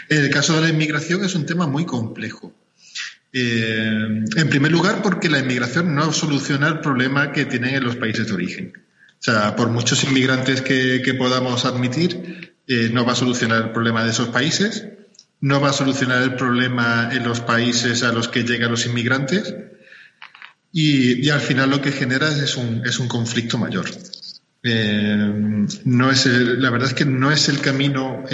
En 0.09 0.25
el 0.25 0.31
caso 0.31 0.55
de 0.55 0.63
la 0.63 0.69
inmigración 0.71 1.23
es 1.23 1.35
un 1.35 1.45
tema 1.45 1.67
muy 1.67 1.85
complejo. 1.85 2.53
Eh, 3.33 4.25
en 4.37 4.49
primer 4.49 4.73
lugar, 4.73 5.03
porque 5.03 5.29
la 5.29 5.39
inmigración 5.39 5.95
no 5.95 6.13
soluciona 6.13 6.69
el 6.69 6.81
problema 6.81 7.33
que 7.33 7.45
tienen 7.45 7.75
en 7.75 7.85
los 7.85 7.97
países 7.97 8.29
de 8.29 8.35
origen. 8.35 8.73
O 8.77 9.23
sea, 9.23 9.55
por 9.57 9.69
muchos 9.69 10.05
inmigrantes 10.05 10.63
que, 10.63 11.15
podamos 11.19 11.65
admitir, 11.65 12.55
eh, 12.67 12.91
no 12.93 13.05
va 13.05 13.13
a 13.13 13.17
solucionar 13.17 13.65
el 13.65 13.71
problema 13.71 14.05
de 14.05 14.11
esos 14.11 14.29
países, 14.29 14.87
no 15.41 15.61
va 15.61 15.71
a 15.71 15.73
solucionar 15.73 16.23
el 16.23 16.35
problema 16.37 17.11
en 17.13 17.25
los 17.25 17.41
países 17.41 18.03
a 18.03 18.13
los 18.13 18.29
que 18.29 18.45
llegan 18.45 18.71
los 18.71 18.87
inmigrantes 18.87 19.55
y, 20.73 21.29
al 21.31 21.41
final 21.41 21.71
lo 21.71 21.81
que 21.81 21.93
genera 21.93 22.29
es 22.29 22.57
un, 22.57 22.83
es 22.87 22.99
un 22.99 23.09
conflicto 23.09 23.59
mayor. 23.59 23.87
Eh, 24.63 25.67
no 25.85 26.11
es 26.11 26.27
la 26.27 26.71
verdad 26.71 26.89
es 26.89 26.95
que 26.95 27.05
no 27.05 27.31
es 27.31 27.49
el 27.49 27.61
camino, 27.61 28.25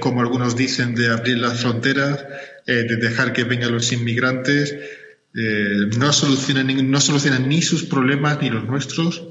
como 0.00 0.20
algunos 0.20 0.56
dicen, 0.56 0.94
de 0.94 1.12
abrir 1.12 1.38
las 1.38 1.60
fronteras, 1.60 2.24
de 2.74 2.96
dejar 2.96 3.32
que 3.32 3.44
vengan 3.44 3.72
los 3.72 3.92
inmigrantes. 3.92 4.74
no, 5.98 6.12
solucionan, 6.12 6.90
no 6.90 7.00
solucionan 7.00 7.48
ni 7.48 7.62
sus 7.62 7.84
problemas 7.84 8.40
ni 8.40 8.50
los 8.50 8.64
nuestros 8.64 9.22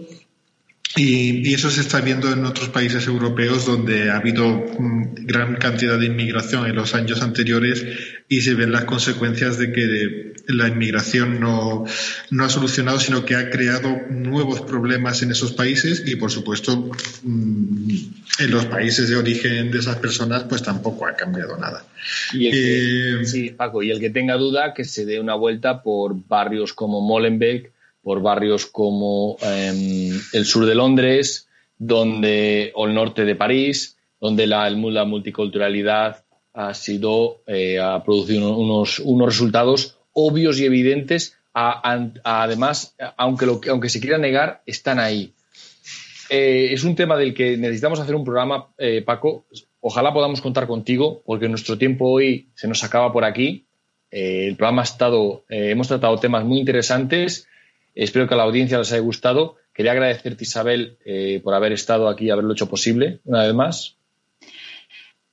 y, 0.95 1.53
eso 1.53 1.69
se 1.69 1.81
está 1.81 2.01
viendo 2.01 2.31
en 2.31 2.45
otros 2.45 2.69
países 2.69 3.05
europeos 3.05 3.65
donde 3.65 4.09
ha 4.09 4.17
habido 4.17 4.47
mm, 4.47 5.25
gran 5.25 5.55
cantidad 5.55 5.99
de 5.99 6.07
inmigración 6.07 6.65
en 6.65 6.75
los 6.75 6.95
años 6.95 7.21
anteriores 7.21 7.85
y 8.27 8.41
se 8.41 8.55
ven 8.55 8.71
las 8.71 8.85
consecuencias 8.85 9.59
de 9.59 9.71
que 9.71 10.33
la 10.47 10.67
inmigración 10.67 11.39
no, 11.39 11.85
no 12.31 12.43
ha 12.43 12.49
solucionado, 12.49 12.99
sino 12.99 13.23
que 13.23 13.35
ha 13.35 13.51
creado 13.51 14.01
nuevos 14.09 14.61
problemas 14.61 15.21
en 15.21 15.31
esos 15.31 15.53
países 15.53 16.03
y, 16.07 16.15
por 16.15 16.31
supuesto, 16.31 16.89
mm, 17.23 17.89
en 18.39 18.51
los 18.51 18.65
países 18.65 19.09
de 19.09 19.15
origen 19.15 19.69
de 19.69 19.79
esas 19.79 19.97
personas, 19.97 20.45
pues 20.45 20.63
tampoco 20.63 21.05
ha 21.05 21.15
cambiado 21.15 21.55
nada. 21.57 21.85
Y 22.33 22.49
eh, 22.51 23.25
sí, 23.25 23.51
Paco, 23.51 23.83
y 23.83 23.91
el 23.91 23.99
que 23.99 24.09
tenga 24.09 24.37
duda, 24.37 24.73
que 24.73 24.85
se 24.85 25.05
dé 25.05 25.19
una 25.19 25.35
vuelta 25.35 25.83
por 25.83 26.15
barrios 26.27 26.73
como 26.73 27.01
Molenbeek 27.01 27.71
por 28.01 28.21
barrios 28.21 28.65
como 28.65 29.37
em, 29.41 30.11
el 30.33 30.45
sur 30.45 30.65
de 30.65 30.75
Londres 30.75 31.47
donde, 31.79 32.71
o 32.75 32.87
el 32.87 32.93
norte 32.93 33.25
de 33.25 33.35
París, 33.35 33.97
donde 34.19 34.45
la, 34.45 34.69
la 34.69 35.05
multiculturalidad 35.05 36.23
ha 36.53 36.73
sido 36.73 37.41
eh, 37.47 37.79
ha 37.79 38.03
producido 38.03 38.57
unos, 38.57 38.99
unos 38.99 39.27
resultados 39.27 39.97
obvios 40.13 40.59
y 40.59 40.65
evidentes 40.65 41.37
además 41.53 42.95
aunque 43.17 43.45
lo, 43.45 43.59
aunque 43.69 43.89
se 43.89 43.99
quiera 43.99 44.17
negar 44.17 44.61
están 44.65 44.99
ahí. 44.99 45.33
Eh, 46.29 46.69
es 46.71 46.83
un 46.83 46.95
tema 46.95 47.17
del 47.17 47.33
que 47.33 47.57
necesitamos 47.57 47.99
hacer 47.99 48.15
un 48.15 48.23
programa 48.23 48.67
eh, 48.77 49.01
Paco. 49.01 49.45
Ojalá 49.79 50.13
podamos 50.13 50.41
contar 50.41 50.67
contigo 50.67 51.21
porque 51.25 51.49
nuestro 51.49 51.77
tiempo 51.77 52.09
hoy 52.09 52.49
se 52.55 52.67
nos 52.67 52.83
acaba 52.83 53.11
por 53.11 53.23
aquí. 53.23 53.65
El 54.11 54.55
programa 54.55 54.81
ha 54.81 54.85
estado 54.85 55.43
hemos 55.49 55.87
tratado 55.87 56.17
temas 56.17 56.43
muy 56.43 56.59
interesantes 56.59 57.47
Espero 57.99 58.29
que 58.29 58.33
a 58.33 58.37
la 58.37 58.43
audiencia 58.43 58.77
les 58.77 58.93
haya 58.93 59.01
gustado. 59.01 59.57
Quería 59.73 59.91
agradecerte, 59.91 60.45
Isabel, 60.45 60.97
eh, 61.03 61.41
por 61.43 61.53
haber 61.53 61.73
estado 61.73 62.07
aquí 62.07 62.25
y 62.25 62.29
haberlo 62.29 62.53
hecho 62.53 62.69
posible 62.69 63.19
una 63.25 63.43
vez 63.43 63.53
más. 63.53 63.97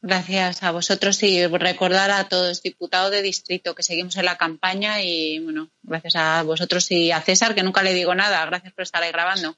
Gracias 0.03 0.65
a 0.65 0.73
vosotros 0.73 1.23
y 1.23 1.47
recordar 1.47 2.11
a 2.11 2.29
todos, 2.29 2.63
diputados 2.63 3.13
de 3.13 3.23
distrito, 3.23 3.77
que 3.77 3.85
seguimos 3.85 4.17
en 4.17 4.25
la 4.25 4.37
campaña 4.37 5.01
y 5.01 5.39
bueno, 5.39 5.69
gracias 5.85 6.17
a 6.17 6.43
vosotros 6.43 6.91
y 6.91 7.13
a 7.13 7.21
César, 7.21 7.55
que 7.55 7.63
nunca 7.63 7.85
le 7.85 7.95
digo 7.95 8.17
nada. 8.17 8.45
Gracias 8.47 8.73
por 8.73 8.83
estar 8.83 9.01
ahí 9.01 9.13
grabando. 9.13 9.57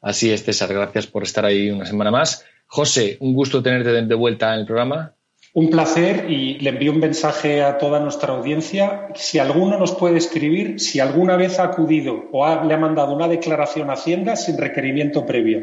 Así 0.00 0.32
es, 0.32 0.42
César. 0.42 0.74
Gracias 0.74 1.06
por 1.06 1.22
estar 1.22 1.44
ahí 1.44 1.70
una 1.70 1.86
semana 1.86 2.10
más. 2.10 2.44
José, 2.66 3.16
un 3.20 3.32
gusto 3.32 3.62
tenerte 3.62 3.90
de 3.90 4.14
vuelta 4.16 4.54
en 4.54 4.60
el 4.60 4.66
programa. 4.66 5.14
Un 5.54 5.68
placer 5.68 6.30
y 6.30 6.58
le 6.60 6.70
envío 6.70 6.92
un 6.92 7.00
mensaje 7.00 7.62
a 7.62 7.76
toda 7.76 8.00
nuestra 8.00 8.32
audiencia. 8.32 9.08
Si 9.14 9.38
alguno 9.38 9.78
nos 9.78 9.92
puede 9.92 10.16
escribir, 10.16 10.80
si 10.80 10.98
alguna 10.98 11.36
vez 11.36 11.58
ha 11.58 11.64
acudido 11.64 12.24
o 12.32 12.64
le 12.64 12.72
ha 12.72 12.78
mandado 12.78 13.14
una 13.14 13.28
declaración 13.28 13.90
a 13.90 13.94
Hacienda 13.94 14.36
sin 14.36 14.56
requerimiento 14.56 15.26
previo. 15.26 15.62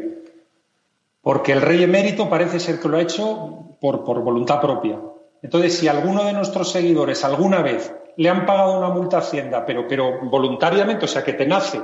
Porque 1.22 1.52
el 1.52 1.60
rey 1.60 1.82
emérito 1.82 2.30
parece 2.30 2.60
ser 2.60 2.78
que 2.78 2.88
lo 2.88 2.98
ha 2.98 3.02
hecho 3.02 3.76
por, 3.80 4.04
por 4.04 4.22
voluntad 4.22 4.60
propia. 4.60 5.00
Entonces, 5.42 5.76
si 5.76 5.88
alguno 5.88 6.24
de 6.24 6.34
nuestros 6.34 6.70
seguidores 6.70 7.24
alguna 7.24 7.62
vez 7.62 7.92
le 8.16 8.28
han 8.28 8.46
pagado 8.46 8.78
una 8.78 8.90
multa 8.90 9.16
a 9.16 9.20
Hacienda, 9.20 9.64
pero, 9.64 9.88
pero 9.88 10.20
voluntariamente, 10.22 11.06
o 11.06 11.08
sea, 11.08 11.24
que 11.24 11.32
te 11.32 11.46
nace, 11.46 11.80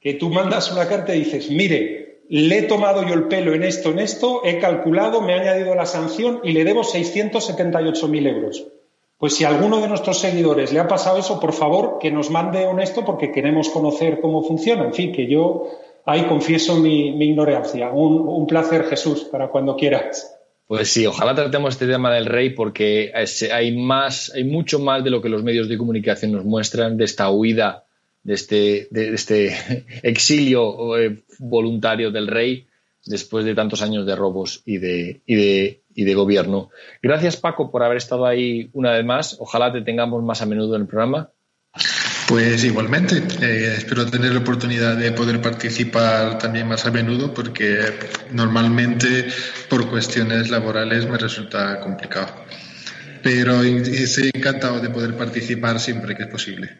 que 0.00 0.14
tú 0.14 0.30
mandas 0.30 0.70
una 0.70 0.86
carta 0.86 1.14
y 1.14 1.20
dices, 1.20 1.50
mire, 1.50 2.03
le 2.28 2.58
he 2.58 2.62
tomado 2.62 3.06
yo 3.06 3.14
el 3.14 3.24
pelo 3.24 3.54
en 3.54 3.62
esto, 3.62 3.90
en 3.90 3.98
esto, 3.98 4.42
he 4.44 4.58
calculado, 4.58 5.20
me 5.20 5.34
ha 5.34 5.40
añadido 5.40 5.74
la 5.74 5.86
sanción 5.86 6.40
y 6.42 6.52
le 6.52 6.64
debo 6.64 6.82
678.000 6.82 8.28
euros. 8.28 8.66
Pues 9.18 9.36
si 9.36 9.44
a 9.44 9.48
alguno 9.48 9.80
de 9.80 9.88
nuestros 9.88 10.18
seguidores 10.18 10.72
le 10.72 10.80
ha 10.80 10.88
pasado 10.88 11.18
eso, 11.18 11.38
por 11.40 11.52
favor, 11.52 11.98
que 12.00 12.10
nos 12.10 12.30
mande 12.30 12.66
honesto 12.66 13.04
porque 13.04 13.30
queremos 13.30 13.68
conocer 13.68 14.20
cómo 14.20 14.42
funciona. 14.42 14.84
En 14.84 14.94
fin, 14.94 15.12
que 15.12 15.26
yo 15.26 15.68
ahí 16.04 16.24
confieso 16.24 16.76
mi, 16.76 17.08
ignorancia. 17.24 17.90
Un, 17.90 18.46
placer, 18.46 18.84
Jesús, 18.84 19.24
para 19.24 19.48
cuando 19.48 19.76
quieras. 19.76 20.36
Pues 20.66 20.88
sí, 20.88 21.06
ojalá 21.06 21.34
tratemos 21.34 21.74
este 21.74 21.86
tema 21.86 22.12
del 22.12 22.26
rey 22.26 22.50
porque 22.50 23.12
hay 23.52 23.76
más, 23.76 24.32
hay 24.34 24.44
mucho 24.44 24.78
más 24.78 25.04
de 25.04 25.10
lo 25.10 25.22
que 25.22 25.28
los 25.28 25.42
medios 25.42 25.68
de 25.68 25.78
comunicación 25.78 26.32
nos 26.32 26.44
muestran 26.44 26.96
de 26.96 27.04
esta 27.04 27.30
huida 27.30 27.83
de 28.24 28.34
este, 28.34 28.88
este 29.14 29.86
exilio 30.02 30.98
eh, 30.98 31.22
voluntario 31.38 32.10
del 32.10 32.26
rey 32.26 32.66
después 33.06 33.44
de 33.44 33.54
tantos 33.54 33.82
años 33.82 34.06
de 34.06 34.16
robos 34.16 34.62
y 34.64 34.78
de 34.78 36.14
gobierno. 36.14 36.70
Gracias, 37.02 37.36
Paco, 37.36 37.70
por 37.70 37.82
haber 37.82 37.98
estado 37.98 38.26
ahí 38.26 38.70
una 38.72 38.92
vez 38.92 39.04
más. 39.04 39.36
Ojalá 39.38 39.72
te 39.72 39.82
tengamos 39.82 40.22
más 40.24 40.40
a 40.40 40.46
menudo 40.46 40.74
en 40.74 40.82
el 40.82 40.88
programa. 40.88 41.30
Pues 42.28 42.64
igualmente, 42.64 43.22
eh, 43.42 43.74
espero 43.76 44.06
tener 44.06 44.32
la 44.32 44.40
oportunidad 44.40 44.96
de 44.96 45.12
poder 45.12 45.42
participar 45.42 46.38
también 46.38 46.66
más 46.66 46.86
a 46.86 46.90
menudo 46.90 47.34
porque 47.34 47.78
normalmente 48.32 49.26
por 49.68 49.90
cuestiones 49.90 50.48
laborales 50.48 51.06
me 51.06 51.18
resulta 51.18 51.80
complicado. 51.80 52.34
Pero 53.22 53.62
estoy 53.62 54.30
encantado 54.32 54.80
de 54.80 54.88
poder 54.88 55.14
participar 55.16 55.78
siempre 55.80 56.16
que 56.16 56.22
es 56.22 56.28
posible 56.28 56.78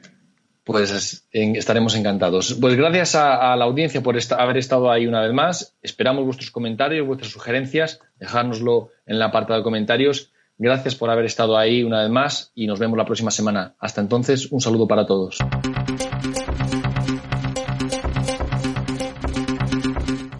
pues 0.65 1.27
estaremos 1.31 1.95
encantados. 1.95 2.57
Pues 2.59 2.75
gracias 2.75 3.15
a, 3.15 3.55
la 3.55 3.67
audiencia 3.67 4.03
por 4.03 4.17
haber 4.39 4.57
estado 4.57 4.91
ahí 4.91 5.07
una 5.07 5.21
vez 5.21 5.33
más. 5.33 5.77
Esperamos 5.83 6.25
vuestros 6.25 6.51
comentarios, 6.51 7.07
vuestras 7.07 7.31
sugerencias. 7.31 8.01
Dejárnoslo 8.19 8.89
en 9.07 9.19
la 9.19 9.31
parte 9.31 9.53
de 9.53 9.62
comentarios. 9.62 10.31
Gracias 10.57 10.95
por 10.95 11.11
haber 11.11 11.27
estado 11.27 11.59
ahí 11.59 11.83
una 11.83 12.03
vez 12.03 12.11
más 12.11 12.53
y 12.55 12.67
nos 12.67 12.79
vemos 12.79 12.97
la 12.97 13.05
próxima 13.05 13.31
semana. 13.31 13.75
Hasta 13.79 14.01
entonces, 14.01 14.51
un 14.51 14.61
saludo 14.61 14.89
para 14.89 15.05
todos. 15.05 15.39